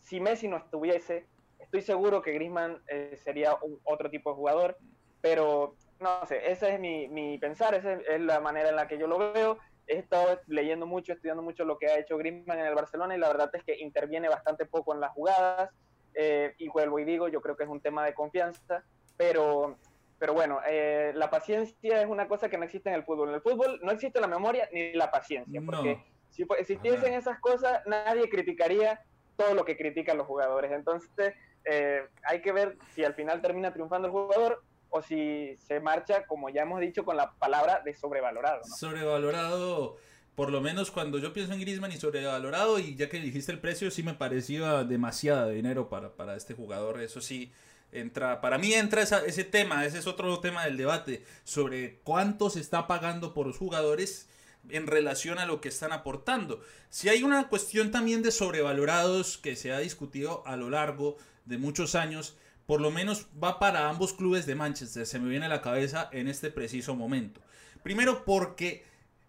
Si 0.00 0.20
Messi 0.20 0.48
no 0.48 0.56
estuviese, 0.56 1.26
estoy 1.58 1.82
seguro 1.82 2.22
que 2.22 2.32
Griezmann 2.32 2.82
eh, 2.88 3.14
sería 3.22 3.54
otro 3.84 4.08
tipo 4.08 4.30
de 4.30 4.36
jugador, 4.36 4.78
pero 5.20 5.76
no 6.00 6.24
sé, 6.24 6.50
ese 6.50 6.72
es 6.72 6.80
mi, 6.80 7.36
pensar, 7.36 7.74
esa 7.74 7.92
es 7.92 8.22
la 8.22 8.40
manera 8.40 8.70
en 8.70 8.76
la 8.76 8.88
que 8.88 8.96
yo 8.96 9.06
lo 9.06 9.18
veo. 9.18 9.58
He 9.86 9.98
estado 9.98 10.40
leyendo 10.46 10.86
mucho, 10.86 11.12
estudiando 11.12 11.42
mucho 11.42 11.66
lo 11.66 11.76
que 11.76 11.88
ha 11.88 11.98
hecho 11.98 12.16
Griezmann 12.16 12.58
en 12.58 12.66
el 12.66 12.74
Barcelona 12.74 13.16
y 13.16 13.18
la 13.18 13.28
verdad 13.28 13.50
es 13.52 13.62
que 13.64 13.76
interviene 13.76 14.30
bastante 14.30 14.64
poco 14.64 14.94
en 14.94 15.00
las 15.00 15.12
jugadas. 15.12 15.70
Eh, 16.14 16.54
y 16.56 16.68
vuelvo 16.68 16.98
y 17.00 17.04
digo, 17.04 17.28
yo 17.28 17.42
creo 17.42 17.54
que 17.54 17.64
es 17.64 17.68
un 17.68 17.82
tema 17.82 18.06
de 18.06 18.14
confianza, 18.14 18.82
pero 19.18 19.76
pero 20.18 20.32
bueno, 20.32 20.60
eh, 20.66 21.12
la 21.14 21.30
paciencia 21.30 22.00
es 22.00 22.08
una 22.08 22.26
cosa 22.26 22.48
que 22.48 22.56
no 22.56 22.64
existe 22.64 22.88
en 22.88 22.94
el 22.94 23.04
fútbol. 23.04 23.28
En 23.28 23.34
el 23.36 23.40
fútbol 23.42 23.78
no 23.82 23.92
existe 23.92 24.20
la 24.20 24.26
memoria 24.26 24.68
ni 24.72 24.92
la 24.94 25.10
paciencia, 25.10 25.60
porque 25.64 26.02
si 26.30 26.46
existiesen 26.58 27.14
esas 27.14 27.38
cosas, 27.40 27.82
nadie 27.86 28.28
criticaría 28.28 29.00
todo 29.36 29.54
lo 29.54 29.64
que 29.64 29.76
critican 29.76 30.16
los 30.16 30.26
jugadores. 30.26 30.72
Entonces, 30.72 31.34
eh, 31.64 32.06
hay 32.24 32.40
que 32.40 32.52
ver 32.52 32.78
si 32.94 33.04
al 33.04 33.14
final 33.14 33.42
termina 33.42 33.72
triunfando 33.72 34.08
el 34.08 34.12
jugador 34.12 34.62
o 34.88 35.02
si 35.02 35.56
se 35.58 35.80
marcha, 35.80 36.26
como 36.26 36.48
ya 36.48 36.62
hemos 36.62 36.80
dicho, 36.80 37.04
con 37.04 37.16
la 37.16 37.32
palabra 37.32 37.82
de 37.84 37.94
sobrevalorado. 37.94 38.62
Sobrevalorado, 38.64 39.96
por 40.34 40.50
lo 40.50 40.62
menos 40.62 40.90
cuando 40.90 41.18
yo 41.18 41.34
pienso 41.34 41.52
en 41.52 41.60
Griezmann 41.60 41.92
y 41.92 41.96
sobrevalorado, 41.96 42.78
y 42.78 42.96
ya 42.96 43.08
que 43.10 43.20
dijiste 43.20 43.52
el 43.52 43.60
precio, 43.60 43.90
sí 43.90 44.02
me 44.02 44.14
parecía 44.14 44.84
demasiado 44.84 45.50
dinero 45.50 45.90
para, 45.90 46.14
para 46.14 46.36
este 46.36 46.54
jugador. 46.54 47.02
Eso 47.02 47.20
sí, 47.20 47.52
entra, 47.92 48.40
para 48.40 48.58
mí 48.58 48.74
entra 48.74 49.02
ese 49.02 49.44
tema, 49.44 49.84
ese 49.84 49.98
es 49.98 50.06
otro 50.06 50.38
tema 50.40 50.64
del 50.64 50.76
debate, 50.76 51.24
sobre 51.44 52.00
cuánto 52.04 52.50
se 52.50 52.60
está 52.60 52.86
pagando 52.86 53.34
por 53.34 53.46
los 53.46 53.58
jugadores 53.58 54.28
en 54.68 54.86
relación 54.86 55.38
a 55.38 55.46
lo 55.46 55.60
que 55.60 55.68
están 55.68 55.92
aportando. 55.92 56.60
Si 56.90 57.08
hay 57.08 57.22
una 57.22 57.48
cuestión 57.48 57.90
también 57.90 58.22
de 58.22 58.32
sobrevalorados 58.32 59.38
que 59.38 59.56
se 59.56 59.72
ha 59.72 59.78
discutido 59.78 60.42
a 60.46 60.56
lo 60.56 60.70
largo 60.70 61.16
de 61.44 61.58
muchos 61.58 61.94
años, 61.94 62.36
por 62.66 62.80
lo 62.80 62.90
menos 62.90 63.26
va 63.42 63.58
para 63.58 63.88
ambos 63.88 64.12
clubes 64.12 64.44
de 64.46 64.56
Manchester, 64.56 65.06
se 65.06 65.18
me 65.18 65.28
viene 65.28 65.46
a 65.46 65.50
la 65.50 65.62
cabeza 65.62 66.08
en 66.12 66.28
este 66.28 66.50
preciso 66.50 66.96
momento. 66.96 67.40
Primero 67.82 68.24
porque 68.24 68.84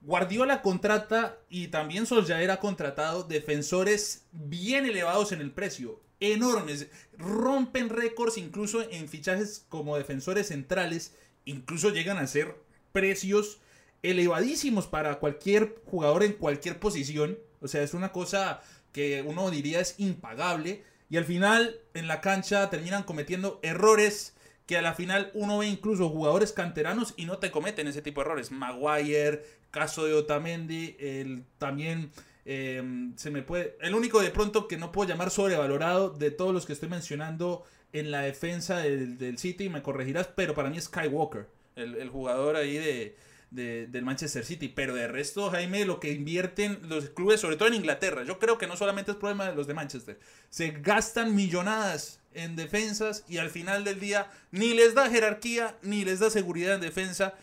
Guardiola 0.07 0.61
contrata 0.61 1.37
y 1.49 1.67
también 1.67 2.05
Solskjaer 2.05 2.49
ha 2.51 2.61
contratado 2.61 3.23
defensores 3.23 4.23
bien 4.31 4.85
elevados 4.85 5.33
en 5.33 5.41
el 5.41 5.51
precio 5.51 5.99
enormes, 6.21 6.87
rompen 7.17 7.89
récords 7.89 8.37
incluso 8.37 8.89
en 8.89 9.09
fichajes 9.09 9.65
como 9.67 9.97
defensores 9.97 10.47
centrales, 10.47 11.13
incluso 11.43 11.89
llegan 11.89 12.19
a 12.19 12.27
ser 12.27 12.55
precios 12.93 13.59
elevadísimos 14.01 14.87
para 14.87 15.19
cualquier 15.19 15.75
jugador 15.83 16.23
en 16.23 16.31
cualquier 16.31 16.79
posición, 16.79 17.37
o 17.59 17.67
sea, 17.67 17.83
es 17.83 17.93
una 17.93 18.13
cosa 18.13 18.61
que 18.93 19.21
uno 19.23 19.51
diría 19.51 19.81
es 19.81 19.95
impagable 19.99 20.85
y 21.09 21.17
al 21.17 21.25
final 21.25 21.81
en 21.93 22.07
la 22.07 22.21
cancha 22.21 22.69
terminan 22.69 23.03
cometiendo 23.03 23.59
errores 23.61 24.37
que 24.67 24.77
a 24.77 24.81
la 24.81 24.93
final 24.93 25.31
uno 25.33 25.57
ve 25.57 25.67
incluso 25.67 26.09
jugadores 26.09 26.51
canteranos 26.51 27.13
y 27.15 27.25
no 27.25 27.39
te 27.39 27.51
cometen 27.51 27.87
ese 27.87 28.01
tipo 28.01 28.21
de 28.21 28.25
errores. 28.25 28.51
Maguire, 28.51 29.43
caso 29.77 30.05
de 30.05 30.13
Otamendi, 30.13 30.95
el 30.99 31.43
también 31.57 32.11
Em, 32.49 33.13
se 33.17 33.29
me 33.29 33.41
puede. 33.41 33.75
El 33.81 33.93
único 33.93 34.21
de 34.21 34.29
pronto 34.29 34.69
que 34.69 34.77
no 34.77 34.93
puedo 34.93 35.09
llamar 35.09 35.31
sobrevalorado 35.31 36.11
de 36.11 36.31
todos 36.31 36.53
los 36.53 36.65
que 36.65 36.71
estoy 36.71 36.87
mencionando 36.87 37.65
en 37.91 38.09
la 38.09 38.21
defensa 38.21 38.77
del, 38.77 39.37
City, 39.37 39.67
me 39.67 39.81
corregirás, 39.81 40.27
pero 40.33 40.55
para 40.55 40.69
mí 40.69 40.77
es 40.77 40.85
Skywalker, 40.85 41.45
el, 41.75 41.95
el 41.95 42.07
jugador 42.07 42.55
ahí 42.55 42.77
de, 42.77 43.87
del 43.87 44.05
Manchester 44.05 44.45
City. 44.45 44.69
Pero 44.69 44.95
de 44.95 45.09
resto, 45.09 45.49
Jaime, 45.49 45.83
lo 45.83 45.99
que 45.99 46.13
invierten 46.13 46.79
los 46.87 47.09
clubes, 47.09 47.41
sobre 47.41 47.57
todo 47.57 47.67
en 47.67 47.73
Inglaterra, 47.73 48.23
yo 48.23 48.39
creo 48.39 48.57
que 48.57 48.67
no 48.67 48.77
solamente 48.77 49.11
es 49.11 49.17
problema 49.17 49.49
de 49.49 49.55
los 49.55 49.67
de 49.67 49.73
Manchester, 49.73 50.17
se 50.49 50.71
gastan 50.71 51.35
millonadas 51.35 52.21
en 52.33 52.55
defensas 52.55 53.25
y 53.27 53.39
al 53.39 53.49
final 53.49 53.83
del 53.83 53.99
día 53.99 54.31
ni 54.51 54.73
les 54.73 54.93
da 54.93 55.09
jerarquía 55.09 55.75
ni 55.81 56.05
les 56.05 56.19
da 56.19 56.29
seguridad 56.29 56.75
en 56.75 56.81
defensa 56.81 57.33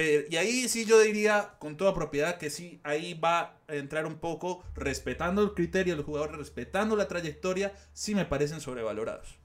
y 0.00 0.36
ahí 0.36 0.68
sí 0.68 0.84
yo 0.84 1.00
diría 1.00 1.54
con 1.58 1.76
toda 1.76 1.94
propiedad 1.94 2.38
que 2.38 2.50
sí, 2.50 2.80
ahí 2.84 3.14
va 3.14 3.56
a 3.68 3.74
entrar 3.74 4.06
un 4.06 4.18
poco 4.18 4.62
respetando 4.74 5.42
el 5.42 5.54
criterio 5.54 5.94
del 5.94 6.04
jugador, 6.04 6.36
respetando 6.36 6.96
la 6.96 7.08
trayectoria, 7.08 7.72
sí 7.92 8.14
me 8.14 8.24
parecen 8.24 8.60
sobrevalorados. 8.60 9.38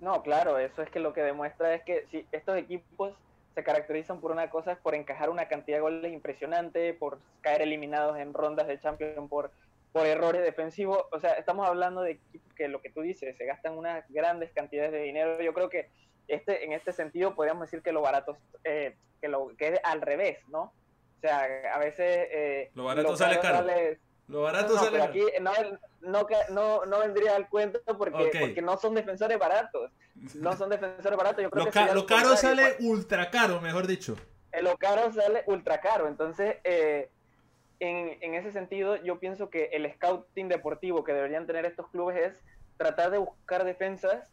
No, 0.00 0.22
claro, 0.22 0.58
eso 0.58 0.82
es 0.82 0.90
que 0.90 0.98
lo 0.98 1.12
que 1.12 1.22
demuestra 1.22 1.74
es 1.74 1.82
que 1.84 2.06
si 2.10 2.26
estos 2.32 2.56
equipos 2.56 3.14
se 3.54 3.62
caracterizan 3.62 4.20
por 4.20 4.30
una 4.30 4.48
cosa, 4.48 4.72
es 4.72 4.78
por 4.78 4.94
encajar 4.94 5.28
una 5.28 5.48
cantidad 5.48 5.78
de 5.78 5.82
goles 5.82 6.12
impresionante, 6.12 6.94
por 6.94 7.18
caer 7.42 7.62
eliminados 7.62 8.18
en 8.18 8.32
rondas 8.32 8.66
de 8.66 8.80
Champions 8.80 9.28
por, 9.28 9.50
por 9.92 10.06
errores 10.06 10.42
defensivos. 10.42 11.04
O 11.12 11.20
sea, 11.20 11.32
estamos 11.32 11.66
hablando 11.66 12.00
de 12.00 12.12
equipos 12.12 12.54
que 12.54 12.68
lo 12.68 12.80
que 12.80 12.90
tú 12.90 13.02
dices, 13.02 13.36
se 13.36 13.44
gastan 13.44 13.76
unas 13.76 14.08
grandes 14.08 14.52
cantidades 14.52 14.92
de 14.92 15.02
dinero. 15.02 15.42
Yo 15.42 15.52
creo 15.52 15.68
que 15.68 15.88
este, 16.28 16.64
en 16.64 16.72
este 16.72 16.92
sentido 16.92 17.34
podríamos 17.34 17.62
decir 17.62 17.82
que 17.82 17.92
lo 17.92 18.02
barato, 18.02 18.36
eh, 18.64 18.96
que, 19.20 19.28
lo, 19.28 19.48
que 19.56 19.68
es 19.68 19.80
al 19.84 20.00
revés, 20.00 20.38
¿no? 20.48 20.62
O 20.62 21.20
sea, 21.20 21.46
a 21.74 21.78
veces... 21.78 22.28
Eh, 22.30 22.70
lo 22.74 22.84
barato 22.84 23.16
sale 23.16 23.40
caro. 23.40 23.66
lo 24.28 24.42
barato 24.42 24.74
no, 24.74 24.80
sale 24.80 25.02
aquí 25.02 25.22
no, 25.40 25.52
no, 26.00 26.26
no, 26.48 26.86
no, 26.86 26.98
vendría 27.00 27.36
al 27.36 27.48
cuento 27.48 27.80
porque, 27.98 28.30
porque 28.40 28.62
no 28.62 28.78
son 28.78 28.94
defensores 28.94 29.38
baratos. 29.38 29.90
No 30.34 30.56
son 30.56 30.70
defensores 30.70 31.16
baratos. 31.16 31.42
Yo 31.42 31.50
creo 31.50 31.66
lo, 31.66 31.70
que 31.70 31.94
lo 31.94 32.06
caro 32.06 32.36
sale 32.36 32.76
ultra 32.80 33.30
caro, 33.30 33.60
mejor 33.60 33.86
dicho. 33.86 34.16
Eh, 34.52 34.62
lo 34.62 34.76
caro 34.76 35.12
sale 35.12 35.44
ultra 35.46 35.80
caro. 35.80 36.08
Entonces, 36.08 36.56
eh, 36.64 37.10
en, 37.80 38.18
en 38.20 38.34
ese 38.34 38.52
sentido, 38.52 38.96
yo 38.96 39.18
pienso 39.18 39.50
que 39.50 39.70
el 39.72 39.90
scouting 39.94 40.48
deportivo 40.48 41.04
que 41.04 41.12
deberían 41.12 41.46
tener 41.46 41.66
estos 41.66 41.88
clubes 41.88 42.16
es 42.16 42.34
tratar 42.76 43.10
de 43.10 43.18
buscar 43.18 43.64
defensas 43.64 44.30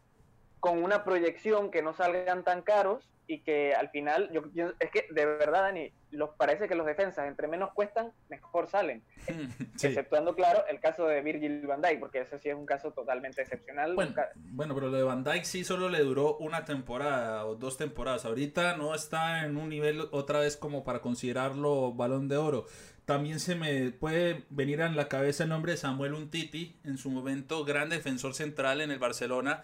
con 0.60 0.82
una 0.82 1.04
proyección 1.04 1.70
que 1.70 1.82
no 1.82 1.92
salgan 1.92 2.44
tan 2.44 2.62
caros 2.62 3.08
y 3.28 3.40
que 3.40 3.74
al 3.74 3.90
final, 3.90 4.30
yo 4.32 4.42
es 4.80 4.90
que 4.90 5.06
de 5.10 5.26
verdad, 5.26 5.62
Dani, 5.62 5.92
los, 6.10 6.30
parece 6.30 6.66
que 6.66 6.74
los 6.74 6.86
defensas 6.86 7.28
entre 7.28 7.46
menos 7.46 7.70
cuestan, 7.74 8.10
mejor 8.30 8.68
salen. 8.68 9.02
Exceptuando, 9.74 10.34
claro, 10.34 10.64
el 10.68 10.80
caso 10.80 11.06
de 11.06 11.20
Virgil 11.20 11.66
van 11.66 11.82
Dijk, 11.82 12.00
porque 12.00 12.20
ese 12.20 12.38
sí 12.38 12.48
es 12.48 12.54
un 12.54 12.64
caso 12.64 12.90
totalmente 12.92 13.42
excepcional. 13.42 13.94
Bueno, 13.94 14.14
bueno, 14.34 14.74
pero 14.74 14.88
lo 14.88 14.96
de 14.96 15.02
Van 15.02 15.22
Dijk 15.22 15.44
sí 15.44 15.62
solo 15.62 15.90
le 15.90 16.00
duró 16.00 16.38
una 16.38 16.64
temporada 16.64 17.44
o 17.44 17.54
dos 17.54 17.76
temporadas. 17.76 18.24
Ahorita 18.24 18.78
no 18.78 18.94
está 18.94 19.44
en 19.44 19.58
un 19.58 19.68
nivel 19.68 20.08
otra 20.10 20.40
vez 20.40 20.56
como 20.56 20.82
para 20.82 21.00
considerarlo 21.00 21.92
balón 21.92 22.28
de 22.28 22.38
oro. 22.38 22.64
También 23.08 23.40
se 23.40 23.54
me 23.54 23.90
puede 23.90 24.44
venir 24.50 24.82
a 24.82 24.90
la 24.90 25.08
cabeza 25.08 25.44
el 25.44 25.48
nombre 25.48 25.72
de 25.72 25.78
Samuel 25.78 26.12
Untiti, 26.12 26.76
en 26.84 26.98
su 26.98 27.08
momento 27.08 27.64
gran 27.64 27.88
defensor 27.88 28.34
central 28.34 28.82
en 28.82 28.90
el 28.90 28.98
Barcelona, 28.98 29.62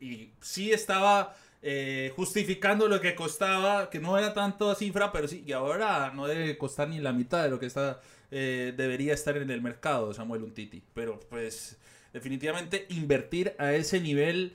y 0.00 0.30
sí 0.40 0.70
estaba 0.70 1.34
eh, 1.60 2.12
justificando 2.14 2.86
lo 2.86 3.00
que 3.00 3.16
costaba, 3.16 3.90
que 3.90 3.98
no 3.98 4.16
era 4.16 4.32
tanto 4.32 4.72
cifra, 4.76 5.10
pero 5.10 5.26
sí, 5.26 5.42
y 5.44 5.50
ahora 5.50 6.12
no 6.14 6.28
debe 6.28 6.56
costar 6.56 6.88
ni 6.88 7.00
la 7.00 7.12
mitad 7.12 7.42
de 7.42 7.50
lo 7.50 7.58
que 7.58 7.66
está, 7.66 8.00
eh, 8.30 8.72
debería 8.76 9.12
estar 9.12 9.36
en 9.38 9.50
el 9.50 9.60
mercado 9.60 10.14
Samuel 10.14 10.44
Untiti. 10.44 10.80
Pero 10.94 11.18
pues 11.18 11.76
definitivamente 12.12 12.86
invertir 12.90 13.56
a 13.58 13.72
ese 13.72 14.00
nivel 14.00 14.54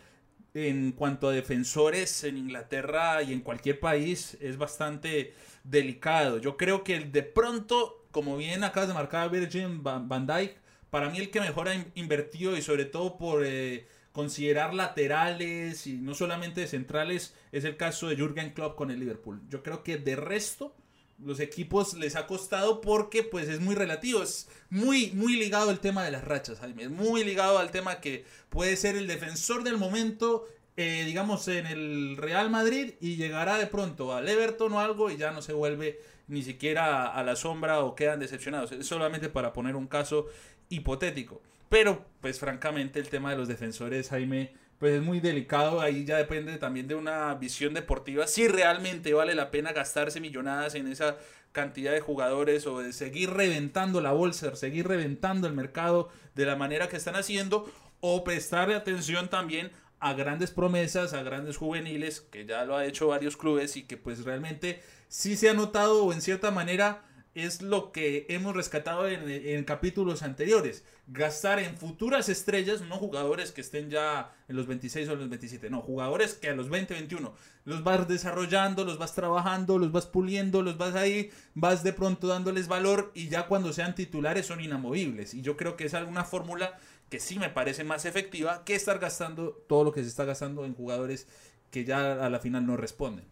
en 0.54 0.94
cuanto 0.94 1.28
a 1.28 1.34
defensores 1.34 2.24
en 2.24 2.38
Inglaterra 2.38 3.22
y 3.22 3.34
en 3.34 3.42
cualquier 3.42 3.82
país 3.82 4.38
es 4.40 4.56
bastante 4.56 5.34
delicado. 5.66 6.38
Yo 6.38 6.56
creo 6.56 6.86
que 6.86 7.02
de 7.02 7.24
pronto 7.24 7.99
como 8.12 8.38
bien 8.38 8.64
acabas 8.64 8.88
de 8.90 8.94
marcar 8.94 9.30
Virgin 9.30 9.84
Van 9.84 10.28
Dyke, 10.28 10.58
para 10.90 11.10
mí 11.10 11.20
el 11.20 11.30
que 11.30 11.40
mejor 11.40 11.70
ha 11.70 11.86
invertido 11.96 12.58
y 12.58 12.62
sobre 12.62 12.86
todo 12.86 13.18
por 13.18 13.46
eh, 13.46 13.88
considerar 14.12 14.74
laterales 14.74 15.86
y 15.88 15.98
no 15.98 16.16
solamente 16.16 16.68
centrales, 16.68 17.36
es 17.52 17.64
el 17.64 17.78
caso 17.78 18.08
de 18.08 18.16
Jürgen 18.16 18.54
Klopp 18.54 18.76
con 18.76 18.92
el 18.92 19.00
Liverpool. 19.00 19.42
Yo 19.50 19.62
creo 19.62 19.84
que 19.84 19.98
de 19.98 20.16
resto 20.16 20.76
los 21.24 21.40
equipos 21.40 21.96
les 21.96 22.16
ha 22.16 22.28
costado 22.28 22.82
porque 22.82 23.24
pues 23.24 23.50
es 23.50 23.60
muy 23.60 23.76
relativo, 23.76 24.24
es 24.24 24.48
muy 24.70 25.12
muy 25.12 25.36
ligado 25.36 25.70
el 25.70 25.80
tema 25.80 26.04
de 26.04 26.12
las 26.12 26.24
rachas, 26.24 26.60
Jaime, 26.60 26.84
es 26.84 26.90
muy 26.90 27.24
ligado 27.24 27.60
al 27.60 27.72
tema 27.72 28.00
que 28.00 28.26
puede 28.50 28.78
ser 28.78 28.96
el 28.96 29.08
defensor 29.08 29.64
del 29.64 29.78
momento 29.78 30.48
eh, 30.82 31.04
digamos, 31.04 31.46
en 31.50 31.66
el 31.66 32.16
Real 32.16 32.50
Madrid 32.50 32.94
y 33.02 33.18
llegará 33.18 33.58
de 33.58 33.68
pronto 33.68 34.16
al 34.16 34.30
Everton 34.30 34.72
o 34.72 34.80
algo 34.80 35.12
y 35.12 35.18
ya 35.18 35.32
no 35.32 35.42
se 35.42 35.52
vuelve 35.52 36.00
ni 36.30 36.42
siquiera 36.42 37.08
a, 37.08 37.22
la 37.22 37.36
sombra 37.36 37.82
o 37.82 37.96
quedan 37.96 38.22
decepcionados. 38.22 38.72
Es 38.72 38.88
solamente 38.88 39.28
para 39.28 39.52
poner 39.52 39.76
un 39.76 39.88
caso 39.88 40.28
hipotético. 40.70 41.42
Pero, 41.68 42.06
pues 42.22 42.40
francamente, 42.40 42.98
el 42.98 43.10
tema 43.10 43.32
de 43.32 43.36
los 43.36 43.50
defensores, 43.50 44.08
Jaime, 44.08 44.54
pues 44.78 44.94
es 44.94 45.02
muy 45.02 45.20
delicado. 45.20 45.82
Ahí 45.82 46.06
ya 46.06 46.16
depende 46.16 46.58
también 46.58 46.88
de 46.88 46.96
una 46.96 47.34
visión 47.34 47.74
deportiva. 47.74 48.26
Si 48.26 48.48
realmente 48.48 49.14
vale 49.14 49.36
la 49.36 49.52
pena 49.52 49.74
gastarse 49.74 50.22
millonadas 50.22 50.76
en 50.76 50.88
esa 50.88 51.18
cantidad 51.52 51.92
de 51.92 52.00
jugadores 52.00 52.66
o 52.68 52.80
de 52.80 52.94
seguir 52.94 53.32
reventando 53.32 54.00
la 54.00 54.14
bolsa, 54.14 54.56
seguir 54.56 54.88
reventando 54.88 55.46
el 55.46 55.54
mercado 55.54 56.08
de 56.36 56.46
la 56.46 56.56
manera 56.56 56.88
que 56.88 56.96
están 56.96 57.18
haciendo 57.18 57.70
o 58.00 58.24
prestarle 58.24 58.76
atención 58.76 59.30
también 59.30 59.72
a 60.00 60.14
grandes 60.14 60.52
promesas, 60.52 61.14
a 61.14 61.24
grandes 61.24 61.58
juveniles, 61.58 62.22
que 62.22 62.46
ya 62.46 62.66
lo 62.66 62.78
ha 62.78 62.86
hecho 62.86 63.08
varios 63.08 63.38
clubes 63.38 63.76
y 63.76 63.84
que 63.84 63.98
pues 63.98 64.24
realmente 64.24 64.82
sí 65.08 65.36
se 65.36 65.50
ha 65.50 65.54
notado 65.54 66.06
o 66.06 66.14
en 66.14 66.22
cierta 66.22 66.52
manera 66.52 67.04
es 67.36 67.62
lo 67.62 67.92
que 67.92 68.26
hemos 68.30 68.56
rescatado 68.56 69.08
en, 69.08 69.64
capítulos 69.64 70.24
anteriores. 70.24 70.84
Gastar 71.08 71.60
en 71.60 71.78
futuras 71.78 72.30
estrellas, 72.30 72.82
no 72.82 72.98
jugadores 72.98 73.52
que 73.52 73.62
estén 73.62 73.90
ya 73.90 74.32
en 74.48 74.56
los 74.56 74.68
26 74.68 75.10
o 75.10 75.14
en 75.14 75.20
los 75.20 75.30
27, 75.30 75.70
no, 75.70 75.82
jugadores 75.82 76.34
que 76.34 76.50
a 76.50 76.56
los 76.56 76.70
20, 76.70 76.94
21 76.94 77.34
los 77.66 77.84
vas 77.84 78.08
desarrollando, 78.08 78.84
los 78.84 78.98
vas 78.98 79.14
trabajando, 79.14 79.78
los 79.78 79.92
vas 79.92 80.08
puliendo, 80.08 80.62
los 80.62 80.78
vas 80.78 80.96
ahí, 80.96 81.30
vas 81.54 81.84
de 81.84 81.94
pronto 81.94 82.28
dándoles 82.28 82.68
valor 82.68 83.12
y 83.14 83.30
ya 83.30 83.48
cuando 83.48 83.74
sean 83.74 83.96
titulares 83.96 84.48
son 84.48 84.62
inamovibles. 84.62 85.34
Y 85.34 85.42
yo 85.42 85.56
creo 85.56 85.76
que 85.78 85.86
es 85.86 85.94
alguna 85.94 86.26
fórmula 86.26 86.80
que 87.10 87.20
sí 87.20 87.40
me 87.40 87.50
parece 87.50 87.84
más 87.84 88.06
efectiva 88.06 88.64
que 88.66 88.76
estar 88.76 89.00
gastando 89.00 89.52
todo 89.68 89.84
lo 89.84 89.92
que 89.92 90.02
se 90.02 90.10
está 90.10 90.26
gastando 90.26 90.66
en 90.66 90.76
jugadores 90.76 91.28
que 91.72 91.84
ya 91.84 92.24
a 92.24 92.30
la 92.30 92.40
final 92.40 92.66
no 92.66 92.78
responden. 92.78 93.26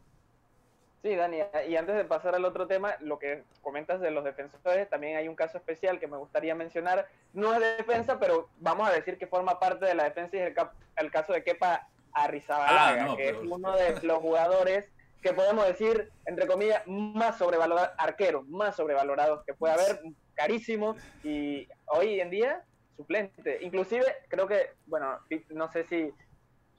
Sí, 1.04 1.16
Dani, 1.16 1.38
y 1.70 1.76
antes 1.76 1.96
de 1.96 2.06
pasar 2.06 2.36
al 2.36 2.44
otro 2.44 2.68
tema, 2.68 2.96
lo 3.02 3.20
que 3.20 3.44
comentas 3.62 4.02
de 4.02 4.12
los 4.12 4.24
defensores, 4.24 4.90
también 4.90 5.16
hay 5.16 5.28
un 5.28 5.36
caso 5.36 5.58
especial 5.58 6.00
que 6.00 6.08
me 6.08 6.18
gustaría 6.18 6.56
mencionar. 6.56 7.08
No 7.34 7.54
es 7.54 7.60
de 7.60 7.78
defensa, 7.78 8.20
pero 8.20 8.50
vamos 8.60 8.90
a 8.90 8.94
decir 8.94 9.18
que 9.18 9.28
forma 9.28 9.60
parte 9.60 9.86
de 9.86 9.96
la 9.96 10.06
defensa 10.06 10.36
y 10.36 10.40
es 10.40 10.54
el, 10.96 11.12
caso 11.12 11.34
de 11.34 11.44
Kepa 11.44 11.88
Arrizabalaga, 12.12 13.12
ah, 13.12 13.16
que 13.16 13.30
es 13.30 13.38
uno 13.38 13.76
de 13.76 14.02
los 14.02 14.18
jugadores 14.18 14.90
que 15.22 15.34
podemos 15.34 15.66
decir, 15.66 16.12
entre 16.26 16.48
comillas, 16.48 16.82
más 16.88 17.38
sobrevalorados, 17.38 17.92
arqueros 17.98 18.48
más 18.48 18.76
sobrevalorados 18.76 19.46
que 19.46 19.54
puede 19.54 19.74
haber, 19.76 20.02
carísimo, 20.34 20.96
y 21.24 21.68
hoy 21.86 22.20
en 22.20 22.30
día 22.30 22.64
suplente. 22.98 23.60
Inclusive, 23.62 24.06
creo 24.28 24.48
que, 24.48 24.72
bueno, 24.88 25.20
no 25.52 25.72
sé 25.72 25.86
si, 25.86 26.12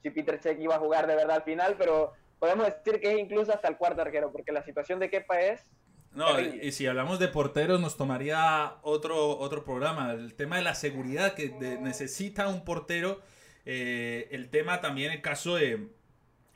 si 0.03 0.09
Peter 0.11 0.39
Check 0.39 0.59
iba 0.59 0.75
a 0.75 0.79
jugar 0.79 1.07
de 1.07 1.15
verdad 1.15 1.37
al 1.37 1.43
final, 1.43 1.75
pero 1.77 2.13
podemos 2.37 2.65
decir 2.65 3.01
que 3.01 3.13
es 3.13 3.19
incluso 3.19 3.53
hasta 3.53 3.67
el 3.67 3.77
cuarto 3.77 4.01
arquero, 4.01 4.31
porque 4.31 4.51
la 4.51 4.63
situación 4.63 4.99
de 4.99 5.09
Kepa 5.09 5.39
es... 5.39 5.71
No, 6.11 6.39
y, 6.39 6.71
si 6.71 6.87
hablamos 6.87 7.19
de 7.19 7.27
porteros 7.27 7.79
nos 7.79 7.95
tomaría 7.95 8.77
otro, 8.81 9.37
otro 9.37 9.63
programa. 9.63 10.11
El 10.13 10.33
tema 10.33 10.57
de 10.57 10.63
la 10.63 10.73
seguridad 10.73 11.35
que 11.35 11.49
necesita 11.79 12.47
un 12.47 12.65
portero. 12.65 13.21
Eh, 13.65 14.27
el 14.31 14.49
tema 14.49 14.81
también, 14.81 15.11
el 15.11 15.21
caso 15.21 15.55
de... 15.55 15.87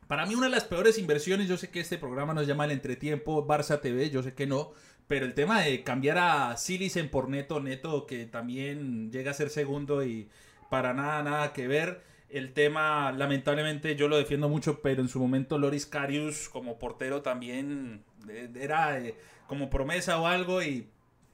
Para 0.08 0.26
mí 0.26 0.36
una 0.36 0.48
de 0.48 0.52
las 0.52 0.66
peores 0.66 0.98
inversiones, 0.98 1.48
yo 1.48 1.58
sé 1.58 1.70
que 1.70 1.80
este 1.80 1.98
programa 1.98 2.34
nos 2.34 2.48
llama 2.48 2.66
el 2.66 2.72
entretiempo 2.72 3.48
Barça 3.48 3.80
TV, 3.80 4.10
yo 4.10 4.22
sé 4.22 4.34
que 4.34 4.46
no, 4.48 4.74
pero 5.08 5.26
el 5.26 5.34
tema 5.34 5.62
de 5.62 5.84
cambiar 5.84 6.18
a 6.18 6.58
Silicen 6.58 7.10
por 7.10 7.30
Neto, 7.30 7.60
Neto 7.60 8.06
que 8.06 8.26
también 8.26 9.12
llega 9.12 9.32
a 9.32 9.34
ser 9.34 9.50
segundo 9.50 10.04
y 10.04 10.30
para 10.70 10.94
nada, 10.94 11.24
nada 11.24 11.54
que 11.54 11.68
ver. 11.68 12.02
El 12.30 12.54
tema, 12.54 13.12
lamentablemente, 13.12 13.96
yo 13.96 14.08
lo 14.08 14.18
defiendo 14.18 14.50
mucho, 14.50 14.82
pero 14.82 15.02
en 15.02 15.08
su 15.08 15.20
momento 15.20 15.60
Loris 15.60 15.86
Karius 15.86 16.50
como 16.50 16.80
portero 16.80 17.22
también 17.22 18.04
eh, 18.28 18.50
era 18.60 19.00
eh, 19.00 19.16
como 19.48 19.70
promesa 19.70 20.20
o 20.20 20.26
algo 20.26 20.64
y 20.64 20.88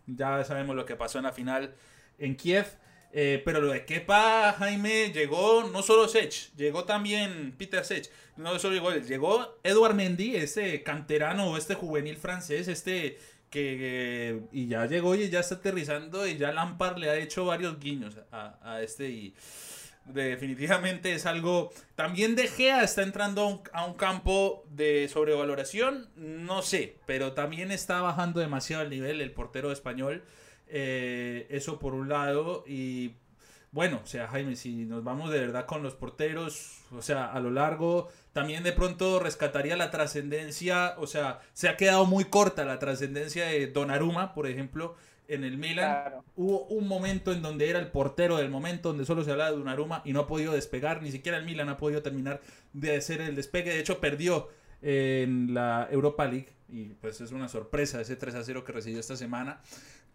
ya 0.07 0.43
sabemos 0.43 0.75
lo 0.75 0.85
que 0.85 0.97
pasó 0.97 1.19
en 1.19 1.23
la 1.25 1.31
final 1.31 1.73
en 2.17 2.35
Kiev. 2.35 2.65
Eh, 3.11 3.41
pero 3.43 3.59
lo 3.59 3.71
de 3.71 3.85
Kepa, 3.85 4.53
Jaime, 4.59 5.11
llegó 5.11 5.63
no 5.63 5.81
solo 5.81 6.07
Sech, 6.07 6.53
llegó 6.55 6.83
también 6.83 7.55
Peter 7.57 7.83
Sech. 7.83 8.09
No 8.37 8.59
solo 8.59 8.75
llegó 8.75 8.93
llegó 8.93 9.57
Edouard 9.63 9.95
Mendy, 9.95 10.35
este 10.35 10.83
canterano, 10.83 11.57
este 11.57 11.75
juvenil 11.75 12.17
francés, 12.17 12.67
este 12.67 13.17
que, 13.49 14.41
y 14.51 14.67
ya 14.67 14.85
llegó 14.85 15.15
y 15.15 15.29
ya 15.29 15.39
está 15.39 15.55
aterrizando 15.55 16.27
y 16.27 16.37
ya 16.37 16.51
Lampard 16.51 16.97
le 16.97 17.09
ha 17.09 17.15
hecho 17.15 17.45
varios 17.45 17.79
guiños 17.79 18.15
a, 18.31 18.81
este 18.81 19.09
y 19.09 19.33
definitivamente 20.05 21.13
es 21.13 21.25
algo 21.25 21.71
también 21.95 22.35
De 22.35 22.47
Gea 22.47 22.83
está 22.83 23.03
entrando 23.03 23.61
a 23.73 23.85
un, 23.85 23.93
campo 23.93 24.65
de 24.69 25.07
sobrevaloración 25.07 26.09
no 26.15 26.61
sé 26.61 26.97
pero 27.05 27.33
también 27.33 27.71
está 27.71 28.01
bajando 28.01 28.39
demasiado 28.39 28.83
el 28.83 28.89
nivel 28.89 29.21
el 29.21 29.31
portero 29.31 29.71
español 29.71 30.23
eh, 30.67 31.47
eso 31.49 31.79
por 31.79 31.93
un 31.93 32.09
lado 32.09 32.63
y 32.67 33.13
bueno, 33.71 34.01
o 34.03 34.07
sea, 34.07 34.27
Jaime, 34.27 34.55
si 34.55 34.85
nos 34.85 35.03
vamos 35.03 35.31
de 35.31 35.39
verdad 35.39 35.65
con 35.65 35.83
los 35.83 35.93
porteros, 35.93 36.81
o 36.91 37.01
sea, 37.01 37.31
a 37.31 37.39
lo 37.39 37.51
largo, 37.51 38.09
también 38.33 38.63
de 38.63 38.73
pronto 38.73 39.19
rescataría 39.19 39.77
la 39.77 39.91
trascendencia, 39.91 40.95
o 40.97 41.05
sea, 41.05 41.39
se 41.53 41.69
ha 41.69 41.77
quedado 41.77 42.05
muy 42.05 42.25
corta 42.25 42.65
la 42.65 42.79
trascendencia 42.79 43.45
de 43.45 43.67
Donnarumma, 43.67 44.33
por 44.33 44.47
ejemplo, 44.47 44.95
en 45.27 45.43
el 45.43 45.57
Milan. 45.57 46.15
Hubo 46.35 46.65
un 46.65 46.87
momento 46.87 47.31
en 47.31 47.43
donde 47.43 47.69
era 47.69 47.77
el 47.77 47.91
portero 47.91 48.37
del 48.37 48.49
momento, 48.49 48.89
donde 48.89 49.05
solo 49.05 49.23
se 49.23 49.31
hablaba 49.31 49.51
de 49.51 49.57
Donnarumma 49.57 50.01
y 50.03 50.13
no 50.13 50.21
ha 50.21 50.27
podido 50.27 50.53
despegar, 50.53 51.03
ni 51.03 51.11
siquiera 51.11 51.37
el 51.37 51.45
Milan 51.45 51.69
ha 51.69 51.77
podido 51.77 52.01
terminar 52.01 52.41
de 52.73 52.97
hacer 52.97 53.21
el 53.21 53.35
despegue, 53.35 53.69
de 53.69 53.79
hecho 53.79 53.99
perdió 53.99 54.49
en 54.81 55.53
la 55.53 55.87
Europa 55.91 56.25
League 56.25 56.49
y 56.71 56.85
pues 56.85 57.19
es 57.21 57.31
una 57.31 57.49
sorpresa 57.49 58.01
ese 58.01 58.15
3 58.15 58.35
a 58.35 58.43
0 58.43 58.63
que 58.63 58.71
recibió 58.71 58.99
esta 58.99 59.15
semana. 59.15 59.61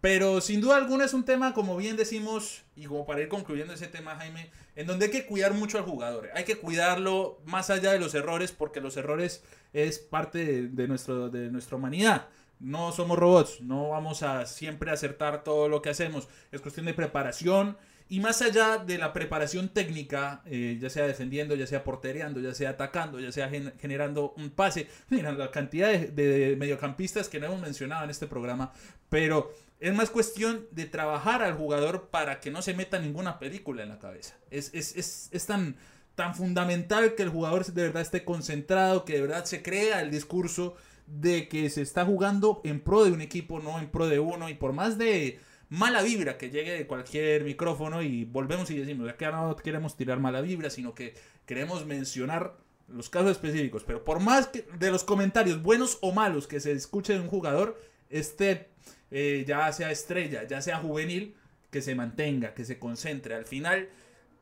Pero 0.05 0.43
sin 0.43 0.61
duda 0.61 0.77
alguna 0.77 1.07
es 1.07 1.15
un 1.15 1.25
tema, 1.25 1.55
como 1.55 1.79
bien 1.79 1.97
decimos, 1.97 2.63
y 2.77 2.85
como 2.85 3.07
para 3.07 3.23
ir 3.23 3.29
concluyendo 3.29 3.73
ese 3.73 3.87
tema, 3.87 4.17
Jaime, 4.17 4.51
en 4.77 4.87
donde 4.87 5.07
hay 5.07 5.11
que 5.11 5.25
cuidar 5.25 5.55
mucho 5.55 5.79
al 5.79 5.85
jugador. 5.85 6.29
Hay 6.35 6.45
que 6.45 6.57
cuidarlo 6.57 7.41
más 7.47 7.71
allá 7.71 7.91
de 7.93 7.99
los 7.99 8.15
errores, 8.15 8.53
porque 8.53 8.83
los 8.83 8.99
errores 8.99 9.43
es 9.73 9.99
parte 9.99 10.69
de, 10.69 10.89
nuestro, 10.89 11.31
de 11.31 11.51
nuestra 11.51 11.79
humanidad. 11.79 12.29
No 12.61 12.93
somos 12.93 13.19
robots, 13.19 13.63
no 13.63 13.89
vamos 13.89 14.23
a 14.23 14.45
siempre 14.45 14.91
acertar 14.91 15.43
todo 15.43 15.71
lo 15.71 15.81
que 15.81 15.89
hacemos. 15.89 16.29
Es 16.53 16.61
cuestión 16.61 16.85
de 16.85 16.93
preparación. 16.93 17.79
Y 18.07 18.21
más 18.21 18.43
allá 18.43 18.77
de 18.77 18.99
la 18.99 19.15
preparación 19.15 19.71
técnica, 19.71 20.43
eh, 20.45 20.77
ya 20.79 20.91
sea 20.91 21.07
defendiendo, 21.07 21.55
ya 21.55 21.67
sea 21.67 21.83
portereando, 21.83 22.41
ya 22.41 22.53
sea 22.53 22.71
atacando, 22.71 23.21
ya 23.21 23.33
sea 23.33 23.49
generando 23.81 24.35
un 24.37 24.51
pase, 24.51 24.87
mira 25.09 25.33
la 25.33 25.51
cantidad 25.51 25.89
de, 25.91 26.09
de, 26.09 26.57
mediocampistas 26.57 27.31
que 27.31 27.41
no 27.41 27.47
hemos 27.47 27.63
mencionado 27.63 28.05
en 28.05 28.11
este 28.11 28.27
programa, 28.27 28.75
pero 29.09 29.55
es 29.81 29.95
más 29.95 30.11
cuestión 30.11 30.67
de 30.71 30.87
trabajar 30.87 31.43
al 31.43 31.55
jugador 31.55 32.09
para 32.09 32.41
que 32.41 32.51
no 32.51 32.63
se 32.63 32.75
meta 32.75 32.99
ninguna 32.99 33.39
película 33.39 33.83
en 33.83 33.91
la 33.91 33.99
cabeza. 33.99 34.37
Es, 34.51 34.73
es, 34.75 35.47
tan, 35.47 35.77
tan 36.15 36.35
fundamental 36.35 37.15
que 37.15 37.23
el 37.23 37.29
jugador 37.29 37.67
de 37.67 37.83
verdad 37.83 38.03
esté 38.03 38.25
concentrado, 38.25 39.05
que 39.05 39.15
de 39.15 39.23
verdad 39.23 39.45
se 39.45 39.63
crea 39.63 40.01
el 40.01 40.11
discurso 40.11 40.77
de 41.07 41.49
que 41.49 41.69
se 41.71 41.83
está 41.83 42.05
jugando 42.05 42.61
en 42.65 42.81
pro 42.81 43.05
de 43.05 43.13
un 43.13 43.21
equipo, 43.21 43.61
no 43.61 43.79
en 43.79 43.91
pro 43.91 44.07
de 44.07 44.21
uno. 44.21 44.49
Y 44.49 44.55
por 44.55 44.73
más 44.73 44.97
de 44.97 45.39
mala 45.69 46.03
vibra 46.03 46.39
que 46.39 46.51
llegue 46.51 46.73
de 46.73 46.87
cualquier 46.87 47.45
micrófono, 47.45 48.03
y 48.03 48.25
volvemos 48.25 48.71
y 48.71 48.79
decimos, 48.79 49.13
que 49.15 49.27
no 49.27 49.57
queremos 49.57 49.97
tirar 49.97 50.21
mala 50.21 50.41
vibra, 50.41 50.71
sino 50.71 50.95
que 50.95 51.15
queremos 51.47 51.85
mencionar 51.85 52.57
los 52.89 53.11
casos 53.11 53.33
específicos. 53.33 53.85
Pero 53.85 54.05
por 54.05 54.21
más 54.21 54.47
que 54.47 54.67
de 54.79 54.91
los 54.91 55.05
comentarios 55.05 55.63
buenos 55.63 55.99
o 56.01 56.13
malos 56.13 56.47
que 56.47 56.61
se 56.61 56.73
escuche 56.73 57.15
de 57.15 57.21
un 57.21 57.29
jugador, 57.29 57.79
este 58.09 58.74
eh, 59.17 59.45
ya 59.47 59.71
sea 59.73 59.93
estrella, 59.93 60.43
ya 60.43 60.61
sea 60.61 60.79
juvenil, 60.79 61.37
que 61.71 61.83
se 61.83 61.95
mantenga, 61.95 62.53
que 62.53 62.65
se 62.65 62.81
concentre. 62.81 63.37
Al 63.37 63.45
final, 63.45 63.89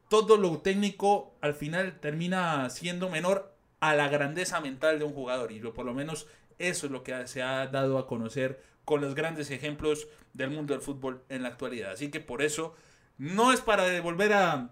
todo 0.08 0.38
lo 0.38 0.60
técnico 0.60 1.34
al 1.42 1.52
final 1.52 2.00
termina 2.00 2.70
siendo 2.70 3.10
menor 3.10 3.54
a 3.80 3.94
la 3.94 4.08
grandeza 4.08 4.62
mental 4.62 4.98
de 4.98 5.04
un 5.04 5.12
jugador. 5.12 5.52
Y 5.52 5.60
por 5.60 5.84
lo 5.84 5.92
menos 5.92 6.26
eso 6.58 6.86
es 6.86 6.92
lo 6.92 7.02
que 7.02 7.26
se 7.26 7.42
ha 7.42 7.66
dado 7.66 7.98
a 7.98 8.06
conocer 8.06 8.62
con 8.86 9.02
los 9.02 9.14
grandes 9.14 9.50
ejemplos 9.50 10.08
del 10.32 10.48
mundo 10.48 10.72
del 10.72 10.82
fútbol 10.82 11.22
en 11.28 11.42
la 11.42 11.50
actualidad. 11.50 11.92
Así 11.92 12.10
que 12.10 12.20
por 12.20 12.40
eso 12.40 12.74
no 13.18 13.52
es 13.52 13.60
para 13.60 14.00
volver 14.00 14.32
a, 14.32 14.70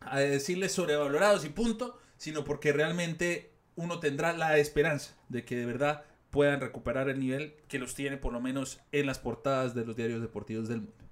a 0.00 0.20
decirles 0.20 0.72
sobrevalorados 0.72 1.46
y 1.46 1.48
punto, 1.48 1.98
sino 2.18 2.44
porque 2.44 2.74
realmente 2.74 3.50
uno 3.76 3.98
tendrá 3.98 4.34
la 4.34 4.58
esperanza 4.58 5.16
de 5.30 5.46
que 5.46 5.56
de 5.56 5.64
verdad 5.64 6.04
puedan 6.30 6.60
recuperar 6.60 7.08
el 7.08 7.20
nivel 7.20 7.54
que 7.68 7.78
los 7.78 7.94
tiene 7.94 8.16
por 8.16 8.32
lo 8.32 8.40
menos 8.40 8.80
en 8.92 9.06
las 9.06 9.18
portadas 9.18 9.74
de 9.74 9.84
los 9.84 9.96
diarios 9.96 10.20
deportivos 10.20 10.68
del 10.68 10.82
mundo. 10.82 11.04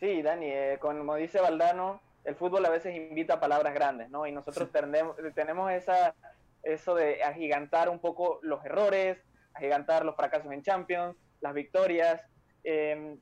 Sí, 0.00 0.22
Dani, 0.22 0.46
eh, 0.46 0.78
como 0.80 1.14
dice 1.14 1.40
Valdano, 1.40 2.00
el 2.24 2.34
fútbol 2.34 2.64
a 2.66 2.70
veces 2.70 2.94
invita 2.96 3.34
a 3.34 3.40
palabras 3.40 3.74
grandes, 3.74 4.10
¿no? 4.10 4.26
Y 4.26 4.32
nosotros 4.32 4.70
tenemos, 4.72 5.16
tenemos 5.34 5.70
esa, 5.72 6.14
eso 6.62 6.94
de 6.94 7.22
agigantar 7.22 7.88
un 7.88 8.00
poco 8.00 8.40
los 8.42 8.64
errores, 8.64 9.18
agigantar 9.54 10.04
los 10.04 10.16
fracasos 10.16 10.52
en 10.52 10.62
Champions, 10.62 11.16
las 11.40 11.54
victorias. 11.54 12.20
Em, 12.64 13.18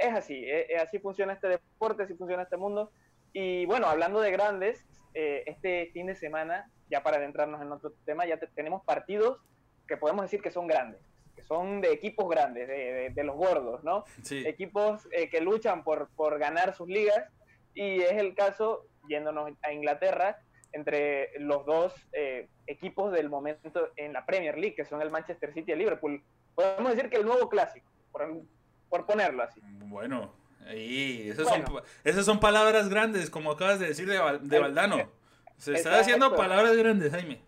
es 0.00 0.14
así, 0.14 0.44
e, 0.44 0.66
e, 0.72 0.76
así 0.76 0.98
funciona 1.00 1.32
este 1.32 1.48
deporte, 1.48 2.04
así 2.04 2.14
funciona 2.14 2.44
este 2.44 2.56
mundo. 2.56 2.90
Y 3.32 3.66
bueno, 3.66 3.86
hablando 3.88 4.20
de 4.20 4.30
grandes, 4.30 4.84
eh, 5.12 5.42
este 5.46 5.90
fin 5.92 6.06
de 6.06 6.14
semana, 6.14 6.70
ya 6.88 7.02
para 7.02 7.18
adentrarnos 7.18 7.60
en 7.60 7.72
otro 7.72 7.92
tema, 8.04 8.26
ya 8.26 8.38
tenemos 8.54 8.84
partidos 8.84 9.40
que 9.86 9.96
podemos 9.96 10.22
decir 10.22 10.40
que 10.40 10.50
son 10.50 10.66
grandes, 10.66 11.00
que 11.34 11.42
son 11.42 11.80
de 11.80 11.92
equipos 11.92 12.28
grandes, 12.28 12.68
de, 12.68 13.24
los 13.24 13.36
gordos, 13.36 13.82
¿no? 13.84 14.04
Equipos 14.30 15.08
eh, 15.12 15.28
que 15.28 15.40
luchan 15.40 15.84
por, 15.84 16.08
por 16.16 16.38
ganar 16.38 16.74
sus 16.74 16.88
ligas 16.88 17.30
y 17.74 18.00
es 18.00 18.12
el 18.12 18.34
caso, 18.34 18.86
yéndonos 19.08 19.52
a 19.62 19.72
Inglaterra, 19.72 20.38
entre 20.72 21.30
los 21.38 21.64
dos 21.64 21.94
eh, 22.12 22.48
equipos 22.66 23.12
del 23.12 23.28
momento 23.28 23.90
en 23.96 24.12
la 24.12 24.26
Premier 24.26 24.58
League, 24.58 24.74
que 24.74 24.84
son 24.84 25.00
el 25.02 25.10
Manchester 25.10 25.52
City 25.52 25.66
y 25.68 25.72
el 25.72 25.78
Liverpool. 25.78 26.22
Podemos 26.54 26.94
decir 26.94 27.10
que 27.10 27.16
el 27.16 27.24
nuevo 27.24 27.48
clásico, 27.48 27.86
por, 28.10 29.06
ponerlo 29.06 29.42
así. 29.42 29.60
Bueno, 29.62 30.32
ahí, 30.66 31.28
esas, 31.28 31.48
Son, 31.48 31.64
esas 32.04 32.24
son 32.24 32.40
palabras 32.40 32.88
grandes, 32.88 33.30
como 33.30 33.50
acabas 33.50 33.78
de 33.78 33.88
decir 33.88 34.08
de, 34.08 34.38
de 34.40 34.58
Valdano. 34.58 35.10
Se 35.56 35.74
está 35.74 36.00
haciendo 36.00 36.34
palabras 36.34 36.76
grandes, 36.76 37.10
Jaime. 37.10 37.40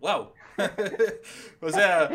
¡Wow! 0.00 0.32
o 1.60 1.70
sea, 1.70 2.10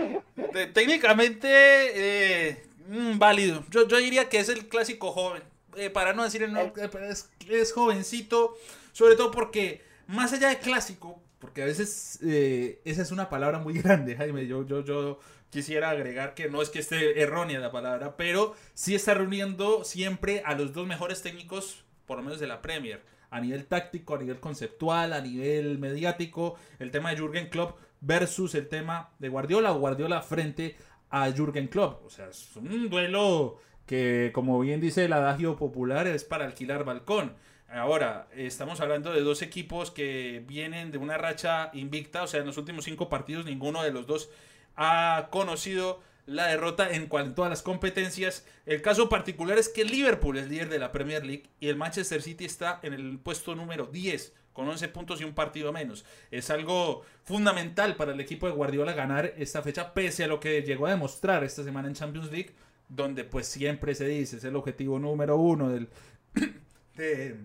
técnicamente 0.73 1.47
eh, 1.49 2.63
mm, 2.87 3.17
válido. 3.17 3.63
Yo, 3.69 3.87
yo 3.87 3.97
diría 3.97 4.29
que 4.29 4.39
es 4.39 4.49
el 4.49 4.67
clásico 4.67 5.11
joven. 5.11 5.43
Eh, 5.75 5.89
para 5.89 6.13
no 6.13 6.23
decir 6.23 6.41
el 6.41 6.53
nombre, 6.53 6.89
es, 7.09 7.29
es, 7.49 7.73
jovencito, 7.73 8.57
sobre 8.93 9.15
todo 9.15 9.31
porque, 9.31 9.81
más 10.07 10.31
allá 10.31 10.47
de 10.47 10.59
clásico, 10.59 11.21
porque 11.39 11.63
a 11.63 11.65
veces 11.65 12.17
eh, 12.23 12.79
esa 12.85 13.01
es 13.01 13.11
una 13.11 13.29
palabra 13.29 13.59
muy 13.59 13.73
grande, 13.81 14.15
Jaime, 14.15 14.47
yo, 14.47 14.65
yo, 14.65 14.85
yo 14.85 15.19
quisiera 15.49 15.89
agregar 15.89 16.33
que 16.33 16.49
no 16.49 16.61
es 16.61 16.69
que 16.69 16.79
esté 16.79 17.21
errónea 17.21 17.59
la 17.59 17.71
palabra, 17.71 18.15
pero 18.15 18.55
sí 18.73 18.95
está 18.95 19.15
reuniendo 19.15 19.83
siempre 19.83 20.43
a 20.45 20.55
los 20.55 20.73
dos 20.73 20.87
mejores 20.87 21.21
técnicos, 21.21 21.83
por 22.05 22.17
lo 22.17 22.23
menos 22.23 22.39
de 22.39 22.47
la 22.47 22.61
Premier, 22.61 23.01
a 23.29 23.41
nivel 23.41 23.65
táctico, 23.65 24.15
a 24.15 24.19
nivel 24.19 24.39
conceptual, 24.39 25.11
a 25.11 25.19
nivel 25.19 25.77
mediático, 25.77 26.55
el 26.79 26.91
tema 26.91 27.09
de 27.09 27.17
Jürgen 27.17 27.49
Klopp 27.49 27.77
versus 28.01 28.55
el 28.55 28.67
tema 28.67 29.09
de 29.19 29.29
Guardiola 29.29 29.71
o 29.71 29.79
Guardiola 29.79 30.21
frente 30.21 30.75
a 31.09 31.31
Jürgen 31.31 31.67
Klopp. 31.67 32.05
O 32.05 32.09
sea, 32.09 32.27
es 32.29 32.55
un 32.55 32.89
duelo 32.89 33.59
que 33.85 34.31
como 34.33 34.59
bien 34.59 34.81
dice 34.81 35.05
el 35.05 35.13
adagio 35.13 35.55
popular 35.55 36.07
es 36.07 36.23
para 36.23 36.45
alquilar 36.45 36.83
balcón. 36.83 37.33
Ahora, 37.69 38.27
estamos 38.35 38.79
hablando 38.79 39.11
de 39.11 39.21
dos 39.21 39.41
equipos 39.41 39.91
que 39.91 40.43
vienen 40.47 40.91
de 40.91 40.97
una 40.97 41.17
racha 41.17 41.71
invicta, 41.73 42.23
o 42.23 42.27
sea, 42.27 42.39
en 42.39 42.45
los 42.45 42.57
últimos 42.57 42.85
cinco 42.85 43.09
partidos 43.09 43.45
ninguno 43.45 43.83
de 43.83 43.91
los 43.91 44.07
dos 44.07 44.29
ha 44.75 45.27
conocido 45.31 46.01
la 46.25 46.47
derrota 46.47 46.89
en 46.89 47.07
cuanto 47.07 47.43
a 47.43 47.49
las 47.49 47.61
competencias. 47.61 48.45
El 48.65 48.81
caso 48.81 49.09
particular 49.09 49.57
es 49.57 49.69
que 49.69 49.85
Liverpool 49.85 50.37
es 50.37 50.47
líder 50.47 50.69
de 50.69 50.79
la 50.79 50.91
Premier 50.91 51.25
League 51.25 51.49
y 51.59 51.67
el 51.67 51.75
Manchester 51.75 52.21
City 52.21 52.45
está 52.45 52.79
en 52.83 52.93
el 52.93 53.19
puesto 53.19 53.55
número 53.55 53.87
10 53.87 54.33
con 54.55 54.67
11 54.67 54.87
puntos 54.87 55.21
y 55.21 55.25
un 55.25 55.35
partido 55.35 55.71
menos. 55.71 56.05
Es 56.31 56.49
algo 56.49 57.03
fundamental 57.23 57.95
para 57.95 58.13
el 58.13 58.19
equipo 58.19 58.47
de 58.47 58.53
Guardiola 58.53 58.93
ganar 58.93 59.33
esta 59.37 59.61
fecha 59.61 59.93
pese 59.93 60.23
a 60.23 60.27
lo 60.27 60.39
que 60.39 60.63
llegó 60.63 60.87
a 60.87 60.91
demostrar 60.91 61.43
esta 61.43 61.63
semana 61.63 61.87
en 61.87 61.93
Champions 61.93 62.31
League 62.31 62.55
donde 62.89 63.23
pues 63.23 63.47
siempre 63.47 63.95
se 63.95 64.05
dice, 64.05 64.37
es 64.37 64.43
el 64.43 64.55
objetivo 64.55 64.99
número 64.99 65.37
uno 65.37 65.69
del, 65.69 65.89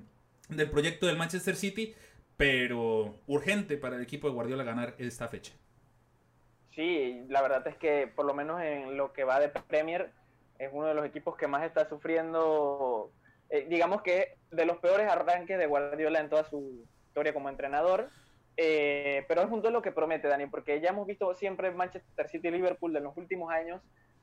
del 0.49 0.71
proyecto 0.71 1.07
del 1.07 1.17
Manchester 1.17 1.57
City, 1.57 1.95
pero 2.37 3.17
urgente 3.27 3.77
para 3.77 3.97
el 3.97 4.03
equipo 4.03 4.29
de 4.29 4.35
Guardiola 4.35 4.65
ganar 4.65 4.95
esta 4.99 5.29
fecha. 5.29 5.53
Sí, 6.75 7.25
la 7.29 7.43
verdad 7.43 7.67
es 7.67 7.77
que 7.77 8.07
por 8.07 8.25
lo 8.25 8.35
menos 8.35 8.63
en 8.63 8.97
lo 8.97 9.13
que 9.13 9.25
va 9.25 9.41
de 9.41 9.49
Premier 9.49 10.13
es 10.59 10.71
uno 10.73 10.87
de 10.87 10.95
los 10.95 11.05
equipos 11.05 11.37
que 11.37 11.49
más 11.49 11.65
está 11.65 11.89
sufriendo, 11.89 13.11
eh, 13.49 13.67
digamos 13.69 14.03
que 14.03 14.37
de 14.51 14.65
los 14.65 14.79
peores 14.79 15.11
arranques 15.11 15.59
de 15.59 15.67
Guardiola 15.67 16.21
en 16.21 16.29
toda 16.29 16.49
su 16.49 16.87
historia 17.21 17.35
como 17.35 17.49
entrenador. 17.49 18.11
Eh, 18.57 19.25
pero 19.29 19.43
es 19.43 19.51
un 19.51 19.63
duelo 19.63 19.81
que 19.81 19.93
promete, 19.93 20.29
Dani, 20.29 20.47
porque 20.47 20.81
ya 20.81 20.91
hemos 20.91 21.07
visto 21.07 21.35
siempre 21.35 21.71
Manchester 21.71 22.29
City 22.29 22.49
y 22.49 22.51
Liverpool 22.51 22.93
de 22.93 23.01
los 23.01 23.17
últimos 23.17 23.51
años 23.53 23.81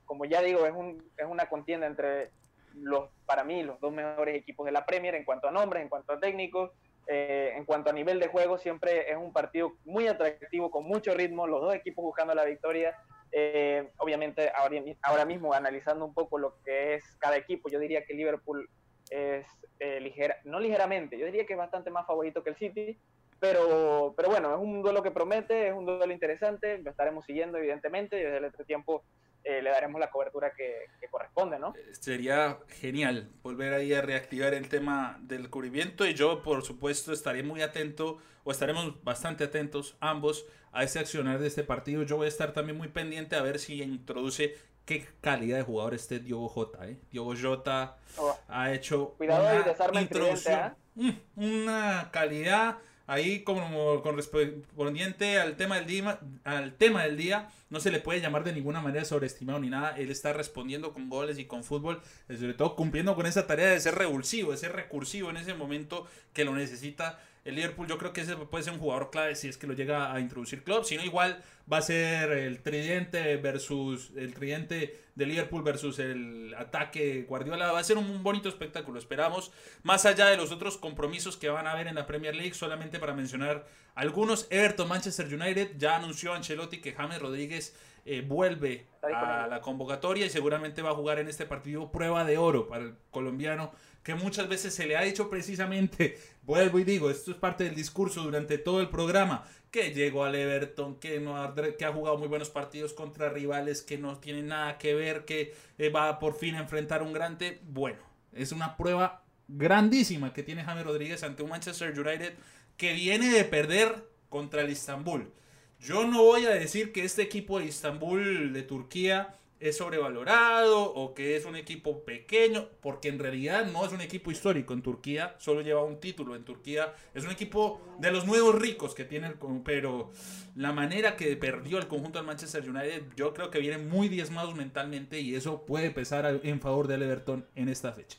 como 0.07 0.25
ya 0.25 0.41
digo, 0.41 0.65
es, 0.65 0.73
un, 0.73 1.03
es 1.17 1.27
una 1.27 1.47
contienda 1.47 1.85
entre 1.85 2.31
los, 2.73 3.09
para 3.27 3.43
mí, 3.43 3.61
los 3.61 3.79
dos 3.79 3.93
mejores 3.93 4.35
equipos 4.35 4.65
de 4.65 4.71
la 4.71 4.85
Premier 4.85 5.13
en 5.13 5.25
cuanto 5.25 5.47
a 5.47 5.51
nombres, 5.51 5.83
en 5.83 5.89
cuanto 5.89 6.13
a 6.13 6.19
técnicos, 6.19 6.71
eh, 7.07 7.53
en 7.55 7.65
cuanto 7.65 7.91
a 7.91 7.93
nivel 7.93 8.19
de 8.19 8.27
juego, 8.27 8.57
siempre 8.57 9.11
es 9.11 9.17
un 9.17 9.31
partido 9.31 9.73
muy 9.85 10.07
atractivo, 10.07 10.71
con 10.71 10.85
mucho 10.85 11.13
ritmo, 11.13 11.45
los 11.45 11.61
dos 11.61 11.75
equipos 11.75 12.03
buscando 12.03 12.33
la 12.33 12.45
victoria. 12.45 12.95
Eh, 13.31 13.91
obviamente, 13.97 14.49
ahora, 14.55 14.81
ahora, 15.03 15.25
mismo 15.25 15.53
analizando 15.53 16.05
un 16.05 16.13
poco 16.13 16.37
lo 16.39 16.55
que 16.63 16.95
es 16.95 17.03
cada 17.19 17.35
equipo, 17.35 17.69
yo 17.69 17.77
diría 17.77 18.05
que 18.05 18.13
Liverpool 18.13 18.69
es 19.09 19.45
eh, 19.79 19.99
ligera, 19.99 20.37
no 20.43 20.59
ligeramente, 20.59 21.17
yo 21.17 21.25
diría 21.25 21.45
que 21.45 21.53
es 21.53 21.59
bastante 21.59 21.89
más 21.89 22.05
favorito 22.05 22.43
que 22.43 22.49
el 22.51 22.55
City, 22.57 22.97
pero, 23.39 24.13
pero 24.17 24.29
bueno, 24.29 24.53
es 24.55 24.59
un 24.59 24.81
duelo 24.81 25.03
que 25.03 25.11
promete, 25.11 25.67
es 25.67 25.73
un 25.73 25.85
duelo 25.85 26.11
interesante, 26.11 26.79
lo 26.79 26.89
estaremos 26.89 27.25
siguiendo 27.25 27.57
evidentemente, 27.57 28.15
desde 28.15 28.37
el 28.37 28.45
este 28.45 28.63
tiempo 28.65 29.03
eh, 29.43 29.61
le 29.61 29.69
daremos 29.69 29.99
la 30.01 30.09
cobertura 30.09 30.51
que, 30.51 30.87
corresponde, 31.09 31.57
¿no? 31.57 31.73
Eh, 31.77 31.93
sería 31.93 32.57
genial 32.67 33.29
volver 33.41 33.73
ahí 33.73 33.93
a 33.93 34.01
reactivar 34.01 34.53
el 34.53 34.67
tema 34.67 35.17
del 35.21 35.49
cubrimiento 35.49 36.05
y 36.05 36.13
yo, 36.15 36.41
por 36.41 36.63
supuesto, 36.63 37.13
estaré 37.13 37.43
muy 37.43 37.61
atento 37.61 38.17
o 38.43 38.51
estaremos 38.51 39.01
bastante 39.05 39.45
atentos 39.45 39.95
ambos 40.01 40.45
a 40.73 40.83
ese 40.83 40.99
accionar 40.99 41.39
de 41.39 41.47
este 41.47 41.63
partido. 41.63 42.03
Yo 42.03 42.17
voy 42.17 42.25
a 42.25 42.27
estar 42.27 42.51
también 42.51 42.77
muy 42.77 42.89
pendiente 42.89 43.37
a 43.37 43.41
ver 43.41 43.59
si 43.59 43.81
introduce 43.81 44.55
qué 44.87 45.05
calidad 45.21 45.57
de 45.57 45.63
jugador 45.63 45.93
este 45.93 46.19
Diogo 46.19 46.47
Jota. 46.47 46.87
¿eh? 46.87 46.97
Diogo 47.11 47.35
Jota 47.39 47.97
oh. 48.15 48.35
ha 48.47 48.73
hecho 48.73 49.15
una 49.19 50.01
introducción, 50.01 50.73
mm, 50.95 51.09
una 51.35 52.09
calidad 52.11 52.77
ahí 53.05 53.43
como 53.43 54.01
correspondiente 54.01 55.39
al 55.39 55.55
tema 55.57 55.75
del 55.75 55.85
día, 55.87 56.19
al 56.45 56.73
tema 56.73 57.03
del 57.03 57.17
día, 57.17 57.49
no 57.69 57.79
se 57.81 57.91
le 57.91 57.99
puede 57.99 58.21
llamar 58.21 58.45
de 58.45 58.53
ninguna 58.53 58.81
manera 58.81 59.03
sobreestimado 59.03 59.59
ni 59.59 59.69
nada. 59.69 59.97
Él 59.97 60.09
está 60.09 60.31
respondiendo 60.33 60.93
con 60.93 61.09
goles 61.09 61.37
y 61.37 61.45
con 61.45 61.63
fútbol, 61.63 62.01
sobre 62.27 62.53
todo 62.53 62.75
cumpliendo 62.75 63.15
con 63.15 63.25
esa 63.25 63.45
tarea 63.45 63.69
de 63.69 63.79
ser 63.81 63.95
revulsivo, 63.95 64.51
de 64.51 64.57
ser 64.57 64.73
recursivo 64.73 65.29
en 65.29 65.37
ese 65.37 65.53
momento 65.53 66.07
que 66.33 66.45
lo 66.45 66.53
necesita 66.53 67.19
el 67.47 67.55
Liverpool 67.55 67.87
yo 67.87 67.97
creo 67.97 68.11
que 68.11 68.21
ese 68.21 68.35
puede 68.35 68.65
ser 68.65 68.73
un 68.73 68.79
jugador 68.79 69.09
clave 69.09 69.33
si 69.33 69.47
es 69.47 69.57
que 69.57 69.67
lo 69.67 69.73
llega 69.73 70.13
a 70.13 70.19
introducir 70.19 70.63
Club. 70.63 70.83
Si 70.83 70.97
no, 70.97 71.03
igual 71.05 71.41
va 71.71 71.77
a 71.77 71.81
ser 71.81 72.29
el 72.31 72.61
tridente 72.61 73.37
versus 73.37 74.11
el 74.17 74.33
tridente 74.33 74.99
de 75.15 75.25
Liverpool 75.25 75.63
versus 75.63 75.97
el 75.99 76.53
ataque 76.57 77.23
Guardiola. 77.23 77.71
Va 77.71 77.79
a 77.79 77.83
ser 77.85 77.97
un 77.97 78.21
bonito 78.21 78.49
espectáculo. 78.49 78.99
Esperamos, 78.99 79.53
más 79.83 80.05
allá 80.05 80.25
de 80.25 80.35
los 80.35 80.51
otros 80.51 80.77
compromisos 80.77 81.37
que 81.37 81.47
van 81.47 81.67
a 81.67 81.71
haber 81.71 81.87
en 81.87 81.95
la 81.95 82.05
Premier 82.05 82.35
League, 82.35 82.53
solamente 82.53 82.99
para 82.99 83.13
mencionar 83.13 83.65
algunos. 83.95 84.47
Everton, 84.49 84.89
Manchester 84.89 85.33
United, 85.33 85.77
ya 85.77 85.95
anunció 85.95 86.33
Ancelotti 86.33 86.81
que 86.81 86.91
James 86.91 87.21
Rodríguez 87.21 87.73
eh, 88.03 88.25
vuelve 88.27 88.87
a 89.01 89.47
la 89.47 89.61
convocatoria 89.61 90.25
y 90.25 90.29
seguramente 90.29 90.81
va 90.81 90.89
a 90.89 90.95
jugar 90.95 91.19
en 91.19 91.29
este 91.29 91.45
partido 91.45 91.93
prueba 91.93 92.25
de 92.25 92.37
oro 92.37 92.67
para 92.67 92.83
el 92.83 92.95
colombiano 93.09 93.71
que 94.07 94.15
muchas 94.15 94.47
veces 94.47 94.73
se 94.73 94.87
le 94.87 94.95
ha 94.95 95.01
dicho 95.01 95.29
precisamente, 95.29 96.17
vuelvo 96.43 96.79
y 96.79 96.85
digo, 96.85 97.11
esto 97.11 97.31
es 97.31 97.35
parte 97.35 97.65
del 97.65 97.75
discurso 97.75 98.23
durante 98.23 98.57
todo 98.57 98.79
el 98.79 98.87
programa, 98.87 99.43
que 99.69 99.93
llegó 99.93 100.23
al 100.23 100.33
Everton, 100.33 100.95
que, 100.97 101.19
no 101.19 101.35
ha, 101.35 101.53
jugado 101.93 102.17
muy 102.17 102.29
buenos 102.29 102.49
partidos 102.49 102.93
contra 102.93 103.27
rivales 103.27 103.81
que 103.81 103.97
no 103.97 104.17
tienen 104.17 104.47
nada 104.47 104.77
que 104.77 104.93
ver, 104.93 105.25
que 105.25 105.53
eh, 105.77 105.89
va 105.89 106.19
por 106.19 106.35
fin 106.37 106.55
a 106.55 106.61
enfrentar 106.61 107.03
un 107.03 107.11
grande. 107.11 107.59
Bueno, 107.65 107.97
es 108.31 108.53
una 108.53 108.77
prueba 108.77 109.25
grandísima 109.49 110.31
que 110.31 110.41
tiene 110.41 110.63
James 110.63 110.85
Rodríguez 110.85 111.23
ante 111.23 111.43
un 111.43 111.49
Manchester 111.49 111.89
United 111.99 112.33
que 112.77 112.93
viene 112.93 113.29
de 113.29 113.43
perder 113.43 114.07
contra 114.29 114.61
el 114.61 114.69
Istanbul. 114.69 115.33
Yo 115.81 116.07
no 116.07 116.23
voy 116.23 116.45
a 116.45 116.51
decir 116.51 116.93
que 116.93 117.03
este 117.03 117.23
equipo 117.23 117.59
de 117.59 117.65
Istanbul 117.65 118.53
de 118.53 118.63
Turquía 118.63 119.35
es 119.59 119.77
sobrevalorado 119.77 120.93
o 120.93 121.13
que 121.13 121.35
es 121.35 121.45
un 121.45 121.55
equipo 121.55 122.03
pequeño, 122.03 122.67
porque 122.81 123.09
en 123.09 123.19
realidad 123.19 123.65
no 123.65 123.85
es 123.85 123.91
un 123.91 124.01
equipo 124.01 124.31
histórico. 124.31 124.73
En 124.73 124.81
Turquía, 124.81 125.35
solo 125.39 125.61
lleva 125.61 125.83
un 125.83 125.99
título. 125.99 126.35
En 126.35 126.43
Turquía, 126.43 126.93
es 127.13 127.23
un 127.23 127.31
equipo 127.31 127.81
de 127.99 128.11
los 128.11 128.25
nuevos 128.25 128.55
ricos 128.55 128.93
que 128.93 129.05
tiene 129.05 129.27
el 129.27 129.35
pero 129.63 130.11
la 130.55 130.71
manera 130.71 131.15
que 131.15 131.35
perdió 131.37 131.77
el 131.77 131.87
conjunto 131.87 132.19
del 132.19 132.27
Manchester 132.27 132.69
United, 132.69 133.03
yo 133.15 133.33
creo 133.33 133.49
que 133.49 133.59
vienen 133.59 133.89
muy 133.89 134.09
diezmados 134.09 134.55
mentalmente 134.55 135.19
y 135.19 135.35
eso 135.35 135.65
puede 135.65 135.91
pesar 135.91 136.39
en 136.43 136.59
favor 136.59 136.87
del 136.87 137.03
Everton 137.03 137.47
en 137.55 137.69
esta 137.69 137.91
fecha. 137.93 138.17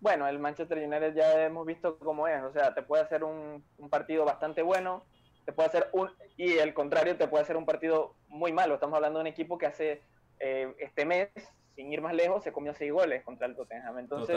Bueno, 0.00 0.28
el 0.28 0.38
Manchester 0.38 0.78
United 0.78 1.14
ya 1.14 1.46
hemos 1.46 1.66
visto 1.66 1.98
cómo 1.98 2.28
es, 2.28 2.42
o 2.42 2.52
sea, 2.52 2.74
te 2.74 2.82
puede 2.82 3.02
hacer 3.02 3.24
un, 3.24 3.64
un 3.78 3.88
partido 3.88 4.24
bastante 4.24 4.60
bueno, 4.60 5.02
te 5.44 5.52
puede 5.52 5.68
hacer 5.68 5.88
un, 5.92 6.10
y 6.36 6.58
el 6.58 6.74
contrario, 6.74 7.16
te 7.16 7.28
puede 7.28 7.44
hacer 7.44 7.56
un 7.56 7.64
partido 7.64 8.14
muy 8.34 8.52
malo. 8.52 8.74
Estamos 8.74 8.96
hablando 8.96 9.18
de 9.18 9.22
un 9.22 9.26
equipo 9.28 9.56
que 9.56 9.66
hace 9.66 10.02
eh, 10.40 10.74
este 10.78 11.04
mes, 11.04 11.30
sin 11.74 11.92
ir 11.92 12.00
más 12.00 12.14
lejos, 12.14 12.44
se 12.44 12.52
comió 12.52 12.74
seis 12.74 12.92
goles 12.92 13.24
contra 13.24 13.46
el 13.46 13.56
Tottenham. 13.56 13.98
Entonces, 13.98 14.36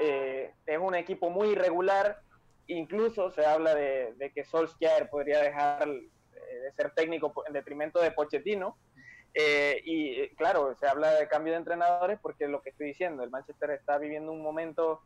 eh, 0.00 0.52
es 0.66 0.78
un 0.78 0.94
equipo 0.94 1.30
muy 1.30 1.50
irregular, 1.50 2.20
incluso 2.66 3.30
se 3.30 3.44
habla 3.46 3.74
de, 3.74 4.32
que 4.34 4.44
Solskjaer 4.44 5.08
podría 5.08 5.40
dejar 5.40 5.88
de 5.88 6.72
ser 6.76 6.92
técnico 6.92 7.32
en 7.46 7.52
detrimento 7.52 8.00
de 8.00 8.10
Pochettino, 8.10 8.76
y 9.84 10.28
claro, 10.30 10.74
se 10.74 10.88
habla 10.88 11.14
de 11.14 11.28
cambio 11.28 11.52
de 11.52 11.60
entrenadores 11.60 12.18
porque 12.20 12.48
lo 12.48 12.60
que 12.60 12.70
estoy 12.70 12.88
diciendo, 12.88 13.22
el 13.22 13.30
Manchester 13.30 13.70
está 13.70 13.96
viviendo 13.98 14.32
un 14.32 14.42
momento 14.42 15.00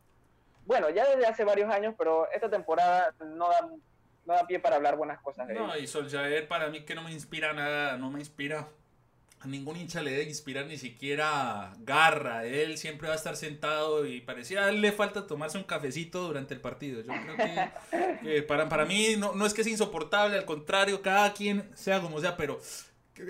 bueno, 0.65 0.89
ya 0.89 1.05
desde 1.09 1.27
hace 1.27 1.43
varios 1.43 1.69
años, 1.69 1.93
pero 1.97 2.29
esta 2.31 2.49
temporada 2.49 3.13
no 3.19 3.49
da, 3.49 3.69
no 4.25 4.33
da 4.33 4.47
pie 4.47 4.59
para 4.59 4.77
hablar 4.77 4.95
buenas 4.95 5.19
cosas 5.21 5.47
de 5.47 5.53
No, 5.53 5.77
y 5.77 5.87
Solskjaer 5.87 6.47
para 6.47 6.69
mí 6.69 6.81
que 6.81 6.95
no 6.95 7.03
me 7.03 7.11
inspira 7.11 7.53
nada, 7.53 7.97
no 7.97 8.09
me 8.09 8.19
inspira. 8.19 8.67
A 9.39 9.47
ningún 9.47 9.75
hincha 9.75 10.01
le 10.01 10.11
debe 10.11 10.23
inspirar 10.23 10.67
ni 10.67 10.77
siquiera 10.77 11.73
garra. 11.79 12.45
Él 12.45 12.77
siempre 12.77 13.09
va 13.09 13.13
a 13.13 13.17
estar 13.17 13.35
sentado 13.35 14.05
y 14.05 14.21
parecía 14.21 14.65
a 14.65 14.69
él 14.69 14.79
le 14.79 14.93
falta 14.93 15.27
tomarse 15.27 15.57
un 15.57 15.65
cafecito 15.65 16.21
durante 16.21 16.53
el 16.53 16.61
partido. 16.61 17.01
Yo 17.01 17.11
creo 17.11 17.35
que, 18.21 18.41
para, 18.43 18.69
para 18.69 18.85
mí 18.85 19.17
no, 19.17 19.33
no 19.33 19.45
es 19.45 19.53
que 19.53 19.59
es 19.59 19.67
insoportable, 19.67 20.37
al 20.37 20.45
contrario, 20.45 21.01
cada 21.01 21.33
quien 21.33 21.69
sea 21.75 21.99
como 21.99 22.21
sea, 22.21 22.37
pero 22.37 22.61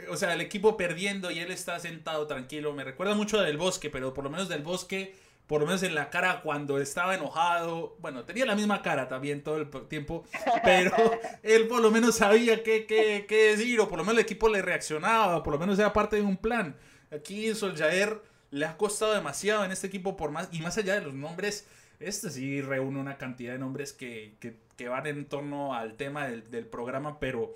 o 0.09 0.15
sea, 0.15 0.33
el 0.33 0.41
equipo 0.41 0.77
perdiendo 0.77 1.31
y 1.31 1.39
él 1.39 1.51
está 1.51 1.79
sentado 1.79 2.27
tranquilo. 2.27 2.73
Me 2.73 2.83
recuerda 2.83 3.15
mucho 3.15 3.41
del 3.41 3.57
bosque, 3.57 3.89
pero 3.89 4.13
por 4.13 4.23
lo 4.23 4.29
menos 4.29 4.47
del 4.49 4.61
bosque 4.61 5.15
por 5.47 5.61
lo 5.61 5.67
menos 5.67 5.83
en 5.83 5.95
la 5.95 6.09
cara 6.09 6.41
cuando 6.41 6.79
estaba 6.79 7.15
enojado. 7.15 7.95
Bueno, 7.99 8.23
tenía 8.23 8.45
la 8.45 8.55
misma 8.55 8.81
cara 8.81 9.07
también 9.07 9.43
todo 9.43 9.57
el 9.57 9.69
tiempo, 9.87 10.23
pero 10.63 10.91
él 11.43 11.67
por 11.67 11.81
lo 11.81 11.91
menos 11.91 12.15
sabía 12.15 12.63
qué, 12.63 12.85
qué, 12.85 13.25
qué 13.27 13.55
decir, 13.55 13.79
o 13.79 13.87
por 13.89 13.97
lo 13.97 14.03
menos 14.03 14.19
el 14.19 14.25
equipo 14.25 14.49
le 14.49 14.61
reaccionaba, 14.61 15.43
por 15.43 15.53
lo 15.53 15.59
menos 15.59 15.77
era 15.79 15.93
parte 15.93 16.15
de 16.15 16.21
un 16.21 16.37
plan. 16.37 16.75
Aquí 17.11 17.53
Soljaer 17.53 18.21
le 18.51 18.65
ha 18.65 18.77
costado 18.77 19.13
demasiado 19.13 19.65
en 19.65 19.71
este 19.71 19.87
equipo, 19.87 20.15
por 20.15 20.31
más, 20.31 20.47
y 20.51 20.61
más 20.61 20.77
allá 20.77 20.93
de 20.95 21.01
los 21.01 21.13
nombres, 21.13 21.67
este 21.99 22.29
sí 22.29 22.61
reúne 22.61 22.99
una 22.99 23.17
cantidad 23.17 23.53
de 23.53 23.59
nombres 23.59 23.93
que, 23.93 24.35
que, 24.39 24.57
que 24.77 24.87
van 24.87 25.07
en 25.07 25.25
torno 25.25 25.73
al 25.73 25.95
tema 25.95 26.27
del, 26.27 26.49
del 26.51 26.65
programa, 26.65 27.19
pero 27.19 27.53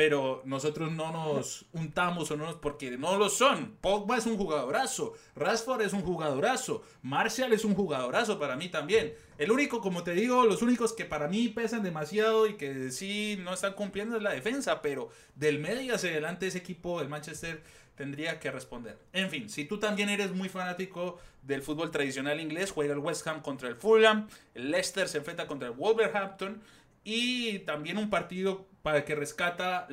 pero 0.00 0.40
nosotros 0.46 0.90
no 0.90 1.12
nos 1.12 1.66
untamos 1.74 2.30
o 2.30 2.36
no 2.38 2.46
nos, 2.46 2.54
porque 2.54 2.96
no 2.96 3.18
lo 3.18 3.28
son. 3.28 3.76
Pogba 3.82 4.16
es 4.16 4.24
un 4.24 4.38
jugadorazo, 4.38 5.12
Rashford 5.36 5.82
es 5.82 5.92
un 5.92 6.00
jugadorazo, 6.00 6.82
Marshall 7.02 7.52
es 7.52 7.66
un 7.66 7.74
jugadorazo 7.74 8.38
para 8.38 8.56
mí 8.56 8.70
también. 8.70 9.12
El 9.36 9.52
único, 9.52 9.82
como 9.82 10.02
te 10.02 10.12
digo, 10.12 10.46
los 10.46 10.62
únicos 10.62 10.94
que 10.94 11.04
para 11.04 11.28
mí 11.28 11.48
pesan 11.48 11.82
demasiado 11.82 12.46
y 12.46 12.54
que 12.54 12.90
sí 12.92 13.38
no 13.44 13.52
están 13.52 13.74
cumpliendo 13.74 14.16
es 14.16 14.22
la 14.22 14.30
defensa, 14.32 14.80
pero 14.80 15.10
del 15.34 15.58
medio 15.58 15.96
hacia 15.96 16.08
adelante 16.08 16.46
ese 16.46 16.56
equipo, 16.56 17.02
el 17.02 17.10
Manchester, 17.10 17.62
tendría 17.94 18.40
que 18.40 18.50
responder. 18.50 18.98
En 19.12 19.28
fin, 19.28 19.50
si 19.50 19.66
tú 19.66 19.78
también 19.78 20.08
eres 20.08 20.32
muy 20.32 20.48
fanático 20.48 21.18
del 21.42 21.60
fútbol 21.60 21.90
tradicional 21.90 22.40
inglés, 22.40 22.70
juega 22.70 22.94
el 22.94 23.00
West 23.00 23.26
Ham 23.26 23.42
contra 23.42 23.68
el 23.68 23.76
Fulham, 23.76 24.28
el 24.54 24.70
Leicester 24.70 25.10
se 25.10 25.18
enfrenta 25.18 25.46
contra 25.46 25.68
el 25.68 25.74
Wolverhampton 25.74 26.62
y 27.04 27.60
también 27.60 27.98
un 27.98 28.08
partido 28.08 28.69
para 28.82 29.04
que 29.04 29.14
rescata 29.14 29.86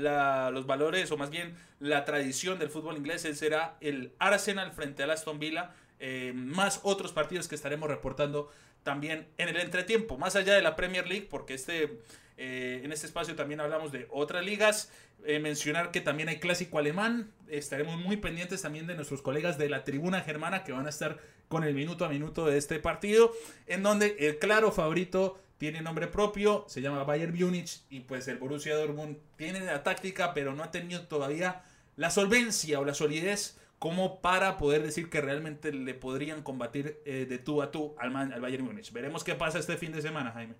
los 0.52 0.66
valores 0.66 1.12
o 1.12 1.18
más 1.18 1.30
bien 1.30 1.56
la 1.80 2.06
tradición 2.06 2.60
del 2.60 2.70
fútbol 2.70 2.98
inglés. 2.98 3.22
será 3.34 3.78
el 3.82 4.14
Arsenal 4.20 4.72
frente 4.72 5.04
al 5.04 5.12
Aston 5.12 5.40
Villa. 5.40 5.72
Eh, 6.00 6.32
más 6.36 6.82
otros 6.84 7.12
partidos 7.12 7.48
que 7.48 7.56
estaremos 7.56 7.90
reportando 7.90 8.50
también 8.84 9.28
en 9.38 9.50
el 9.50 9.58
entretiempo, 9.58 10.18
más 10.18 10.36
allá 10.36 10.54
de 10.54 10.62
la 10.62 10.76
Premier 10.76 11.08
League, 11.08 11.28
porque 11.30 11.56
este, 11.56 12.00
eh, 12.38 12.82
en 12.84 12.92
este 12.92 13.08
espacio 13.08 13.36
también 13.36 13.60
hablamos 13.60 13.92
de 13.92 14.08
otras 14.12 14.46
ligas. 14.46 14.92
Eh, 15.26 15.40
mencionar 15.40 15.92
que 15.92 16.00
también 16.00 16.30
hay 16.30 16.40
clásico 16.40 16.78
alemán. 16.78 17.32
Estaremos 17.50 18.00
muy 18.00 18.18
pendientes 18.18 18.62
también 18.62 18.86
de 18.88 18.96
nuestros 18.96 19.22
colegas 19.22 19.58
de 19.58 19.68
la 19.68 19.84
tribuna 19.84 20.22
germana 20.22 20.64
que 20.64 20.72
van 20.72 20.86
a 20.86 20.90
estar 20.90 21.18
con 21.48 21.64
el 21.64 21.74
minuto 21.74 22.06
a 22.06 22.10
minuto 22.10 22.46
de 22.46 22.58
este 22.58 22.80
partido, 22.80 23.34
en 23.66 23.82
donde 23.82 24.16
el 24.20 24.38
claro 24.38 24.72
favorito 24.72 25.40
tiene 25.58 25.82
nombre 25.82 26.08
propio, 26.08 26.66
se 26.68 26.82
llama 26.82 27.04
Bayern 27.04 27.34
Munich 27.34 27.82
y 27.90 28.02
pues 28.02 28.28
el 28.28 28.38
Borussia 28.38 28.76
Dortmund 28.76 29.18
tiene 29.36 29.60
la 29.62 29.84
táctica, 29.84 30.34
pero 30.34 30.54
no 30.54 30.64
ha 30.64 30.72
tenido 30.72 31.08
todavía 31.08 31.64
la 31.96 32.10
solvencia 32.10 32.80
o 32.80 32.86
la 32.86 32.94
solidez 32.94 33.60
como 33.80 34.22
para 34.22 34.58
poder 34.58 34.84
decir 34.84 35.10
que 35.10 35.22
realmente 35.22 35.72
le 35.72 35.94
podrían 35.94 36.42
combatir 36.42 37.00
eh, 37.06 37.26
de 37.28 37.38
tú 37.38 37.62
a 37.62 37.72
tú 37.72 37.96
al, 38.00 38.16
al 38.16 38.42
Bayern 38.42 38.66
Múnich. 38.66 38.92
Veremos 38.92 39.24
qué 39.24 39.36
pasa 39.36 39.60
este 39.60 39.78
fin 39.78 39.92
de 39.92 40.02
semana, 40.02 40.32
Jaime. 40.32 40.56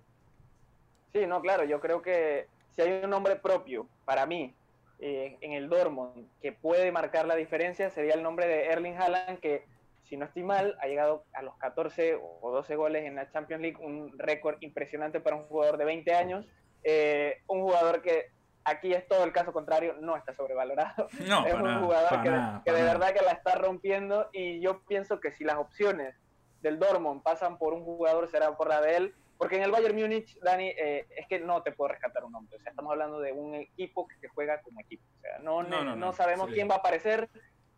Sí, 1.12 1.26
no, 1.26 1.40
claro, 1.40 1.64
yo 1.64 1.80
creo 1.80 2.02
que 2.02 2.46
si 2.74 2.82
hay 2.82 3.00
un 3.02 3.10
nombre 3.10 3.36
propio 3.36 3.88
para 4.04 4.26
mí 4.26 4.54
eh, 5.00 5.36
en 5.40 5.52
el 5.52 5.68
Dortmund 5.68 6.28
que 6.42 6.52
puede 6.52 6.90
marcar 6.92 7.26
la 7.26 7.36
diferencia 7.36 7.90
sería 7.90 8.14
el 8.14 8.22
nombre 8.22 8.46
de 8.46 8.66
Erling 8.66 8.96
Haaland 8.96 9.38
que 9.40 9.64
si 10.08 10.16
no 10.16 10.24
estoy 10.24 10.42
mal, 10.42 10.76
ha 10.80 10.86
llegado 10.86 11.24
a 11.34 11.42
los 11.42 11.56
14 11.56 12.18
o 12.20 12.50
12 12.50 12.76
goles 12.76 13.04
en 13.04 13.16
la 13.16 13.30
Champions 13.30 13.62
League, 13.62 13.78
un 13.80 14.18
récord 14.18 14.56
impresionante 14.60 15.20
para 15.20 15.36
un 15.36 15.44
jugador 15.44 15.76
de 15.76 15.84
20 15.84 16.14
años, 16.14 16.46
eh, 16.82 17.42
un 17.46 17.62
jugador 17.62 18.00
que 18.00 18.30
aquí 18.64 18.92
es 18.92 19.06
todo 19.06 19.24
el 19.24 19.32
caso 19.32 19.52
contrario, 19.52 19.94
no 20.00 20.16
está 20.16 20.34
sobrevalorado. 20.34 21.08
No, 21.28 21.46
es 21.46 21.54
un 21.54 21.80
jugador 21.84 22.22
que, 22.64 22.72
de 22.72 22.82
verdad 22.82 23.12
que 23.12 23.24
la 23.24 23.32
está 23.32 23.54
rompiendo 23.54 24.28
y 24.32 24.60
yo 24.60 24.82
pienso 24.86 25.20
que 25.20 25.32
si 25.32 25.44
las 25.44 25.56
opciones 25.56 26.14
del 26.62 26.78
Dortmund 26.78 27.22
pasan 27.22 27.58
por 27.58 27.74
un 27.74 27.84
jugador 27.84 28.28
será 28.28 28.56
por 28.56 28.68
la 28.68 28.80
de 28.80 28.96
él, 28.96 29.14
porque 29.36 29.56
en 29.56 29.62
el 29.62 29.70
Bayern 29.70 29.96
Múnich, 29.96 30.38
Dani, 30.40 30.68
eh, 30.68 31.06
es 31.16 31.26
que 31.28 31.38
no 31.38 31.62
te 31.62 31.70
puedo 31.70 31.88
rescatar 31.88 32.24
un 32.24 32.32
nombre. 32.32 32.56
O 32.56 32.60
sea, 32.60 32.70
estamos 32.70 32.90
hablando 32.90 33.20
de 33.20 33.32
un 33.32 33.54
equipo 33.54 34.08
que 34.20 34.28
juega 34.28 34.60
como 34.62 34.80
equipo. 34.80 35.04
O 35.16 35.20
sea, 35.20 35.38
no, 35.38 35.62
no, 35.62 36.12
sabemos 36.12 36.50
quién 36.50 36.68
va 36.68 36.74
a 36.74 36.78
aparecer, 36.78 37.28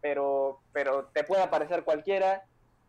pero, 0.00 0.60
pero 0.72 1.10
te 1.12 1.24
puede 1.24 1.42
aparecer 1.42 1.84
cualquiera 1.84 2.44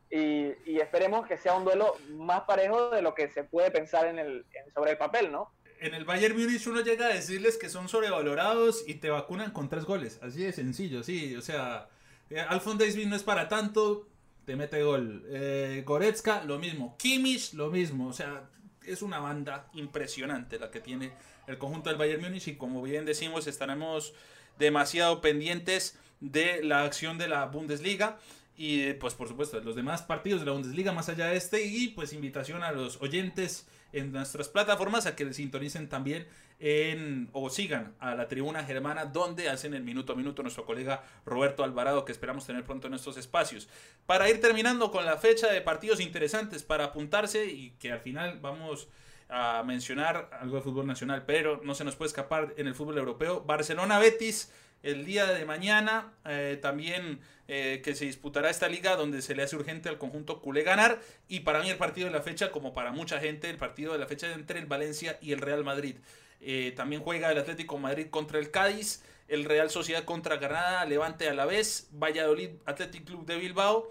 y, 0.10 0.52
y, 0.66 0.80
esperemos 0.80 1.26
que 1.26 1.38
sea 1.38 1.54
un 1.54 1.64
duelo 1.64 1.96
más 2.10 2.42
parejo 2.42 2.90
de 2.90 3.02
lo 3.02 3.16
que 3.16 3.30
se 3.30 3.46
puede 3.46 3.72
pensar 3.72 4.08
en 4.08 4.20
el, 4.20 4.46
sobre 4.74 4.92
el 4.92 4.98
papel, 4.98 5.32
¿no? 5.32 5.54
En 5.80 5.94
el 5.94 6.04
Bayern 6.04 6.38
Munich 6.38 6.68
uno 6.68 6.82
llega 6.82 7.06
a 7.06 7.14
decirles 7.14 7.58
que 7.58 7.70
son 7.70 7.88
sobrevalorados 7.88 8.84
y 8.88 8.96
te 8.96 9.10
vacunan 9.10 9.52
con 9.52 9.70
tres 9.70 9.86
goles, 9.86 10.20
así 10.22 10.44
de 10.44 10.52
sencillo, 10.52 11.02
sí, 11.02 11.36
o 11.38 11.42
sea, 11.42 11.88
eh, 12.30 12.40
Alfon 12.40 12.78
Davis 12.78 13.08
no 13.08 13.16
es 13.16 13.24
para 13.24 13.48
tanto, 13.48 14.08
te 14.46 14.56
mete 14.56 14.84
gol. 14.84 15.26
Eh, 15.30 15.84
Goretzka, 15.86 16.44
lo 16.44 16.60
mismo. 16.60 16.96
Kimmich, 16.98 17.54
lo 17.54 17.70
mismo. 17.70 18.08
O 18.08 18.14
sea, 18.14 18.50
es 18.86 19.02
una 19.02 19.20
banda 19.20 19.70
impresionante 19.74 20.58
la 20.60 20.72
que 20.72 20.80
tiene 20.80 21.14
el 21.48 21.58
conjunto 21.58 21.90
del 21.90 22.00
Bayern 22.00 22.22
Munich 22.22 22.48
y 22.48 22.56
como 22.56 22.82
bien 22.82 23.06
decimos 23.06 23.48
estaremos 23.48 24.14
demasiado 24.58 25.22
pendientes 25.22 26.00
de 26.22 26.64
la 26.64 26.84
acción 26.84 27.18
de 27.18 27.28
la 27.28 27.46
Bundesliga 27.46 28.18
y 28.56 28.94
pues 28.94 29.14
por 29.16 29.28
supuesto 29.28 29.60
los 29.62 29.76
demás 29.76 30.04
partidos 30.04 30.42
de 30.42 30.46
la 30.46 30.52
Bundesliga 30.52 30.92
más 30.92 31.10
allá 31.10 31.28
de 31.28 31.38
este 31.38 31.66
y 31.66 31.90
pues 31.90 32.14
invitación 32.14 32.64
a 32.64 32.72
los 32.72 33.02
oyentes 33.02 33.68
en 33.92 34.12
nuestras 34.12 34.48
plataformas 34.50 35.06
a 35.06 35.16
que 35.16 35.34
sintonicen 35.34 35.90
también 35.90 36.28
en 36.60 37.30
o 37.34 37.50
sigan 37.50 37.96
a 38.00 38.14
la 38.14 38.28
tribuna 38.28 38.64
germana 38.64 39.06
donde 39.06 39.50
hacen 39.50 39.74
el 39.74 39.84
minuto 39.84 40.14
a 40.14 40.16
minuto 40.16 40.44
nuestro 40.44 40.66
colega 40.66 41.04
Roberto 41.26 41.64
Alvarado 41.64 42.06
que 42.06 42.12
esperamos 42.12 42.46
tener 42.46 42.64
pronto 42.64 42.88
en 42.88 42.94
estos 42.94 43.18
espacios. 43.18 43.68
Para 44.06 44.30
ir 44.30 44.40
terminando 44.40 44.92
con 44.92 45.06
la 45.06 45.18
fecha 45.18 45.52
de 45.52 45.62
partidos 45.62 46.00
interesantes 46.00 46.62
para 46.62 46.86
apuntarse 46.86 47.46
y 47.48 47.72
que 47.80 47.92
al 47.92 48.00
final 48.00 48.40
vamos 48.42 48.88
a 49.28 49.64
mencionar 49.66 50.30
algo 50.40 50.58
de 50.58 50.62
fútbol 50.62 50.86
nacional, 50.86 51.24
pero 51.26 51.62
no 51.64 51.74
se 51.74 51.84
nos 51.84 51.96
puede 51.96 52.10
escapar 52.10 52.54
en 52.58 52.68
el 52.68 52.76
fútbol 52.76 52.98
europeo. 52.98 53.42
Barcelona 53.42 53.98
Betis 53.98 54.52
el 54.84 55.06
día 55.06 55.28
de 55.28 55.46
mañana. 55.46 56.14
Eh, 56.26 56.58
también 56.62 57.20
eh, 57.48 57.82
que 57.84 57.96
se 57.96 58.06
disputará 58.06 58.50
esta 58.50 58.70
liga 58.70 58.96
donde 58.96 59.22
se 59.22 59.36
le 59.36 59.44
hace 59.44 59.56
urgente 59.56 59.90
al 59.90 59.98
conjunto 59.98 60.42
culé 60.42 60.64
ganar. 60.64 61.00
Y 61.28 61.42
para 61.42 61.62
mí 61.62 61.70
el 61.70 61.78
partido 61.78 62.08
de 62.08 62.14
la 62.14 62.22
fecha, 62.22 62.52
como 62.52 62.74
para 62.74 62.92
mucha 62.92 63.20
gente, 63.20 63.50
el 63.50 63.58
partido 63.58 63.94
de 63.94 64.00
la 64.00 64.08
fecha 64.08 64.32
entre 64.32 64.60
el 64.60 64.66
Valencia 64.66 65.18
y 65.22 65.34
el 65.34 65.42
Real 65.42 65.64
Madrid. 65.64 65.98
Eh, 66.40 66.74
también 66.76 67.02
juega 67.02 67.32
el 67.32 67.38
Atlético 67.38 67.78
Madrid 67.78 68.08
contra 68.10 68.40
el 68.40 68.52
Cádiz, 68.52 69.04
el 69.28 69.46
Real 69.46 69.70
Sociedad 69.70 70.04
contra 70.06 70.38
Granada, 70.38 70.86
Levante 70.86 71.30
a 71.30 71.34
la 71.34 71.46
vez, 71.46 71.90
Valladolid 71.92 72.50
Athletic 72.66 73.06
Club 73.06 73.26
de 73.26 73.38
Bilbao 73.38 73.90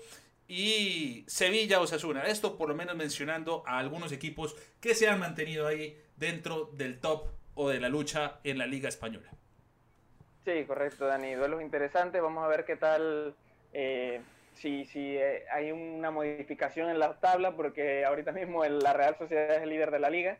y 0.49 1.25
Sevilla 1.29 1.81
Osasuna. 1.81 2.25
Esto 2.25 2.59
por 2.59 2.69
lo 2.69 2.75
menos 2.75 2.97
mencionando 2.97 3.63
a 3.67 3.79
algunos 3.79 4.11
equipos 4.11 4.57
que 4.81 4.95
se 4.95 5.07
han 5.09 5.21
mantenido 5.21 5.67
ahí 5.67 5.97
dentro 6.17 6.71
del 6.75 6.99
top 6.99 7.29
o 7.55 7.69
de 7.69 7.79
la 7.79 7.89
lucha 7.89 8.41
en 8.43 8.59
la 8.59 8.67
Liga 8.67 8.89
Española. 8.89 9.31
Sí, 10.45 10.65
correcto, 10.65 11.07
Dani. 11.07 11.35
Duelos 11.35 11.61
interesantes. 11.61 12.23
Vamos 12.23 12.45
a 12.45 12.49
ver 12.49 12.65
qué 12.65 12.77
tal, 12.77 13.35
eh, 13.73 14.23
si, 14.55 14.87
si 14.87 15.17
eh, 15.19 15.45
hay 15.53 15.71
una 15.71 16.11
modificación 16.11 16.89
en 16.89 16.99
la 16.99 17.21
tabla, 17.21 17.55
porque 17.57 18.05
ahorita 18.05 18.33
mismo 18.33 18.65
la 18.65 18.93
Real 18.95 19.17
Sociedad 19.17 19.57
es 19.57 19.63
el 19.63 19.69
líder 19.69 19.91
de 19.91 19.99
la 19.99 20.09
liga. 20.09 20.39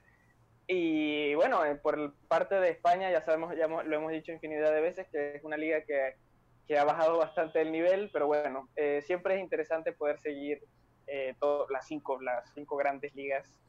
Y 0.67 1.35
bueno, 1.35 1.65
eh, 1.65 1.75
por 1.75 2.15
parte 2.29 2.55
de 2.55 2.71
España 2.71 3.11
ya 3.11 3.21
sabemos, 3.23 3.55
ya 3.57 3.67
lo 3.67 3.97
hemos 3.97 4.13
dicho 4.13 4.33
infinidad 4.33 4.73
de 4.73 4.81
veces, 4.81 5.07
que 5.09 5.37
es 5.37 5.45
una 5.45 5.57
liga 5.57 5.83
que, 5.83 6.15
que 6.67 6.79
ha 6.79 6.85
bajado 6.85 7.19
bastante 7.19 7.61
el 7.61 7.73
nivel, 7.73 8.09
pero 8.13 8.27
bueno, 8.27 8.69
siempre 9.03 9.35
es 9.35 9.41
interesante 9.41 9.93
poder 9.93 10.19
seguir 10.21 10.63
las, 11.71 11.87
cinco, 11.89 12.23
las 12.23 12.55
cinco 12.55 12.77
grandes 12.77 13.13
ligas 13.17 13.61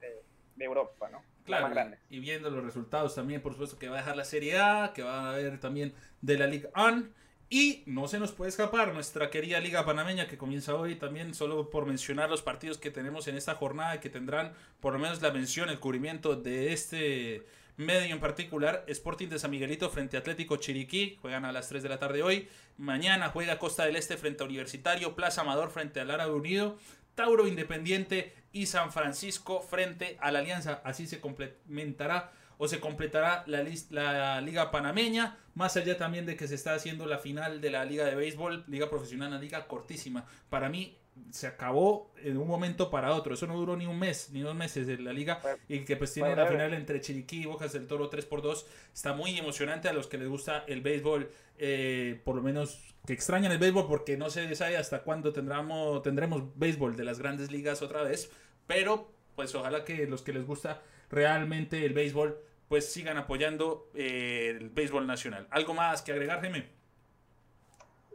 de 0.55 0.65
Europa, 0.65 1.09
¿no? 1.09 1.21
Claro, 1.45 1.97
y, 2.09 2.19
viendo 2.19 2.49
los 2.49 2.63
resultados 2.63 3.15
también, 3.15 3.41
por 3.41 3.53
supuesto, 3.53 3.77
que 3.77 3.89
va 3.89 3.95
a 3.95 3.99
dejar 3.99 4.15
la 4.15 4.25
Serie 4.25 4.59
A, 4.59 4.91
que 4.93 5.01
va 5.01 5.25
a 5.25 5.33
haber 5.33 5.59
también 5.59 5.93
de 6.21 6.37
la 6.37 6.45
Liga 6.47 6.69
On 6.75 7.11
Y 7.49 7.83
no 7.87 8.07
se 8.07 8.19
nos 8.19 8.31
puede 8.31 8.49
escapar 8.49 8.93
nuestra 8.93 9.29
querida 9.29 9.59
Liga 9.59 9.83
Panameña 9.83 10.27
que 10.27 10.37
comienza 10.37 10.75
hoy 10.75 10.95
también, 10.95 11.33
solo 11.33 11.69
por 11.69 11.85
mencionar 11.85 12.29
los 12.29 12.41
partidos 12.41 12.77
que 12.77 12.91
tenemos 12.91 13.27
en 13.27 13.37
esta 13.37 13.55
jornada 13.55 13.99
que 13.99 14.09
tendrán 14.09 14.53
por 14.79 14.93
lo 14.93 14.99
menos 14.99 15.21
la 15.21 15.31
mención, 15.31 15.69
el 15.69 15.79
cubrimiento 15.79 16.35
de 16.35 16.73
este 16.73 17.45
medio 17.75 18.13
en 18.13 18.19
particular. 18.19 18.85
Sporting 18.87 19.27
de 19.27 19.39
San 19.39 19.51
Miguelito 19.51 19.89
frente 19.89 20.17
a 20.17 20.19
Atlético 20.19 20.57
Chiriquí, 20.57 21.17
juegan 21.21 21.45
a 21.45 21.51
las 21.51 21.67
3 21.69 21.83
de 21.83 21.89
la 21.89 21.99
tarde 21.99 22.23
hoy. 22.23 22.47
Mañana 22.77 23.29
juega 23.29 23.59
Costa 23.59 23.85
del 23.85 23.95
Este 23.95 24.15
frente 24.15 24.43
a 24.43 24.45
Universitario, 24.45 25.15
Plaza 25.15 25.41
Amador 25.41 25.71
frente 25.71 25.99
al 25.99 26.11
Árabe 26.11 26.33
Unido, 26.33 26.77
Tauro 27.15 27.47
Independiente 27.47 28.33
y 28.53 28.65
San 28.65 28.91
Francisco 28.91 29.61
frente 29.61 30.17
a 30.21 30.31
la 30.31 30.39
Alianza. 30.39 30.81
Así 30.83 31.07
se 31.07 31.19
complementará 31.19 32.31
o 32.57 32.67
se 32.67 32.79
completará 32.79 33.43
la, 33.47 33.65
la 33.89 34.39
Liga 34.41 34.69
Panameña, 34.69 35.37
más 35.55 35.77
allá 35.77 35.97
también 35.97 36.27
de 36.27 36.35
que 36.35 36.47
se 36.47 36.55
está 36.55 36.75
haciendo 36.75 37.07
la 37.07 37.17
final 37.17 37.59
de 37.59 37.71
la 37.71 37.85
Liga 37.85 38.05
de 38.05 38.15
Béisbol, 38.15 38.65
Liga 38.67 38.89
Profesional, 38.89 39.29
una 39.29 39.39
liga 39.39 39.67
cortísima. 39.67 40.25
Para 40.49 40.69
mí 40.69 40.95
se 41.31 41.47
acabó 41.47 42.13
en 42.17 42.37
un 42.37 42.47
momento 42.47 42.89
para 42.89 43.13
otro, 43.13 43.33
eso 43.33 43.47
no 43.47 43.55
duró 43.55 43.75
ni 43.75 43.85
un 43.85 43.99
mes, 43.99 44.29
ni 44.31 44.41
dos 44.41 44.55
meses 44.55 44.87
de 44.87 44.97
la 44.97 45.13
liga, 45.13 45.41
y 45.67 45.79
que 45.81 45.95
pues 45.95 46.13
tiene 46.13 46.35
la 46.35 46.47
final 46.47 46.73
entre 46.73 47.01
Chiriquí 47.01 47.41
y 47.41 47.45
Bojas 47.45 47.73
del 47.73 47.87
Toro 47.87 48.09
3 48.09 48.25
por 48.25 48.41
2 48.41 48.65
está 48.93 49.13
muy 49.13 49.37
emocionante 49.37 49.89
a 49.89 49.93
los 49.93 50.07
que 50.07 50.17
les 50.17 50.27
gusta 50.27 50.63
el 50.67 50.81
béisbol, 50.81 51.29
eh, 51.57 52.19
por 52.23 52.35
lo 52.35 52.41
menos 52.41 52.79
que 53.05 53.13
extrañan 53.13 53.51
el 53.51 53.59
béisbol 53.59 53.87
porque 53.87 54.17
no 54.17 54.29
se 54.29 54.53
sabe 54.55 54.77
hasta 54.77 55.03
cuándo 55.03 55.33
tendremos, 55.33 56.01
tendremos 56.01 56.43
béisbol 56.57 56.95
de 56.95 57.03
las 57.03 57.19
grandes 57.19 57.51
ligas 57.51 57.81
otra 57.81 58.03
vez, 58.03 58.31
pero 58.67 59.11
pues 59.35 59.53
ojalá 59.55 59.83
que 59.85 60.05
los 60.07 60.21
que 60.21 60.33
les 60.33 60.45
gusta 60.45 60.81
realmente 61.09 61.85
el 61.85 61.93
béisbol 61.93 62.39
pues 62.67 62.89
sigan 62.91 63.17
apoyando 63.17 63.91
eh, 63.93 64.55
el 64.57 64.69
béisbol 64.69 65.05
nacional. 65.05 65.45
¿Algo 65.51 65.73
más 65.73 66.01
que 66.01 66.13
agregar, 66.13 66.39
Jaime? 66.39 66.80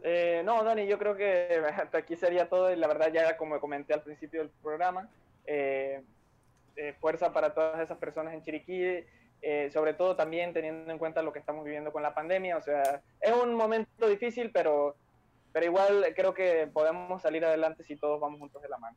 Eh, 0.09 0.41
no, 0.45 0.63
Dani, 0.63 0.87
yo 0.87 0.97
creo 0.97 1.17
que 1.17 1.61
hasta 1.77 1.97
aquí 1.97 2.15
sería 2.15 2.47
todo 2.47 2.71
y 2.71 2.77
la 2.77 2.87
verdad 2.87 3.11
ya 3.11 3.35
como 3.35 3.59
comenté 3.59 3.93
al 3.93 4.03
principio 4.03 4.39
del 4.39 4.49
programa, 4.61 5.09
eh, 5.45 6.01
fuerza 7.01 7.33
para 7.33 7.53
todas 7.53 7.81
esas 7.81 7.97
personas 7.97 8.33
en 8.33 8.41
Chiriquí, 8.41 9.03
sobre 9.73 9.93
todo 9.93 10.15
también 10.15 10.53
teniendo 10.53 10.91
en 10.91 10.97
cuenta 10.97 11.21
lo 11.21 11.33
que 11.33 11.39
estamos 11.39 11.65
viviendo 11.65 11.91
con 11.91 12.03
la 12.03 12.13
pandemia, 12.13 12.55
o 12.55 12.61
sea, 12.61 13.01
es 13.19 13.33
un 13.33 13.55
momento 13.55 14.07
difícil, 14.07 14.51
pero, 14.51 14.95
pero 15.51 15.65
igual 15.65 16.05
creo 16.15 16.33
que 16.33 16.69
podemos 16.71 17.21
salir 17.21 17.43
adelante 17.43 17.83
si 17.83 17.95
todos 17.97 18.21
vamos 18.21 18.39
juntos 18.39 18.61
de 18.61 18.69
la 18.69 18.77
mano. 18.77 18.95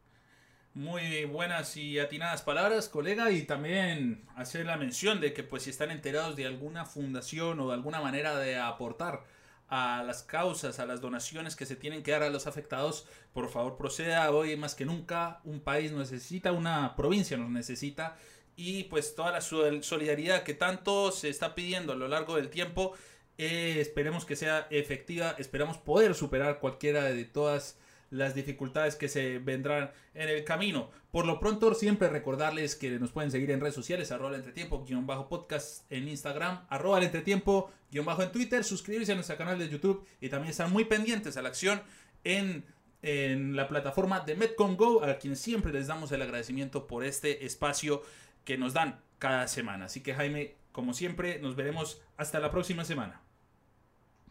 Muy 0.75 1.25
buenas 1.25 1.77
y 1.77 1.99
atinadas 1.99 2.43
palabras, 2.43 2.89
colega, 2.89 3.33
y 3.33 3.43
también 3.43 4.23
hacer 4.37 4.67
la 4.67 4.77
mención 4.77 5.21
de 5.21 5.33
que 5.33 5.43
pues 5.43 5.65
si 5.65 5.71
están 5.71 5.91
enterados 5.91 6.37
de 6.37 6.47
alguna 6.47 6.85
fundación 6.85 7.59
o 7.59 7.69
de 7.69 7.75
alguna 7.75 8.01
manera 8.01 8.39
de 8.39 8.57
aportar 8.57 9.25
a 9.71 10.03
las 10.03 10.25
causas, 10.25 10.81
a 10.81 10.87
las 10.87 11.01
donaciones 11.01 11.55
que 11.55 11.65
se 11.65 11.77
tienen 11.77 12.03
que 12.03 12.11
dar 12.11 12.25
a 12.25 12.31
los 12.31 12.49
afectados, 12.49 13.07
por 13.33 13.49
favor 13.49 13.77
proceda. 13.77 14.31
Hoy 14.33 14.57
más 14.57 14.75
que 14.75 14.85
nunca, 14.85 15.41
un 15.45 15.61
país 15.61 15.93
necesita, 15.93 16.51
una 16.51 16.97
provincia 16.97 17.37
nos 17.37 17.51
necesita. 17.51 18.17
Y 18.57 18.85
pues 18.85 19.15
toda 19.15 19.31
la 19.31 19.41
solidaridad 19.41 20.43
que 20.43 20.55
tanto 20.55 21.13
se 21.13 21.29
está 21.29 21.55
pidiendo 21.55 21.93
a 21.93 21.97
lo 21.97 22.09
largo 22.09 22.35
del 22.37 22.51
tiempo, 22.51 22.93
eh, 23.39 23.77
esperemos 23.81 24.25
que 24.25 24.37
sea 24.37 24.67
efectiva, 24.71 25.37
esperamos 25.39 25.79
poder 25.79 26.17
superar 26.17 26.59
cualquiera 26.59 27.05
de 27.05 27.25
todas 27.25 27.79
las 28.11 28.35
dificultades 28.35 28.97
que 28.97 29.09
se 29.09 29.39
vendrán 29.39 29.91
en 30.15 30.29
el 30.29 30.45
camino. 30.45 30.91
Por 31.11 31.27
lo 31.27 31.41
pronto, 31.41 31.73
siempre 31.75 32.09
recordarles 32.09 32.77
que 32.77 32.91
nos 32.99 33.13
pueden 33.13 33.31
seguir 33.31 33.51
en 33.51 33.61
redes 33.61 33.75
sociales, 33.75 34.13
arroba 34.13 34.31
el 34.31 34.37
entretiempo, 34.37 34.85
guion 34.85 35.07
bajo 35.07 35.29
podcast 35.29 35.91
en 35.91 36.09
Instagram, 36.09 36.67
arroba 36.69 36.99
el 36.99 37.05
entretiempo, 37.05 37.71
guion 37.91 38.05
bajo 38.05 38.23
en 38.23 38.33
Twitter, 38.33 38.65
suscribirse 38.65 39.13
a 39.13 39.15
nuestro 39.15 39.37
canal 39.37 39.59
de 39.59 39.69
YouTube 39.69 40.07
y 40.21 40.29
también 40.29 40.51
estar 40.51 40.69
muy 40.69 40.85
pendientes 40.85 41.37
a 41.37 41.43
la 41.43 41.49
acción 41.49 41.83
en, 42.25 42.65
en 43.03 43.57
la 43.57 43.69
plataforma 43.69 44.21
de 44.21 44.35
Metcon 44.35 44.77
Go, 44.77 45.05
a 45.05 45.19
quien 45.19 45.37
siempre 45.37 45.73
les 45.73 45.87
damos 45.87 46.13
el 46.13 46.23
agradecimiento 46.23 46.87
por 46.87 47.05
este 47.05 47.47
espacio 47.47 48.03
que 48.45 48.59
nos 48.59 48.75
dan 48.75 49.01
cada 49.19 49.47
semana. 49.49 49.87
Así 49.87 50.03
que 50.03 50.15
Jaime, 50.15 50.57
como 50.73 50.95
siempre, 50.95 51.39
nos 51.39 51.57
veremos 51.57 52.03
hasta 52.17 52.41
la 52.41 52.51
próxima 52.51 52.85
semana. 52.85 53.21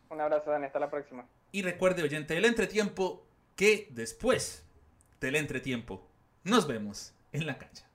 Un 0.10 0.20
abrazo, 0.20 0.50
Dani, 0.50 0.66
hasta 0.66 0.80
la 0.80 0.90
próxima. 0.90 1.26
Y 1.52 1.62
recuerde, 1.62 2.04
oyente, 2.04 2.38
el 2.38 2.46
entretiempo 2.46 3.26
que 3.60 3.90
después 3.92 4.64
del 5.20 5.36
entretiempo 5.36 6.08
nos 6.46 6.66
vemos 6.66 7.12
en 7.34 7.46
la 7.46 7.58
cancha. 7.58 7.89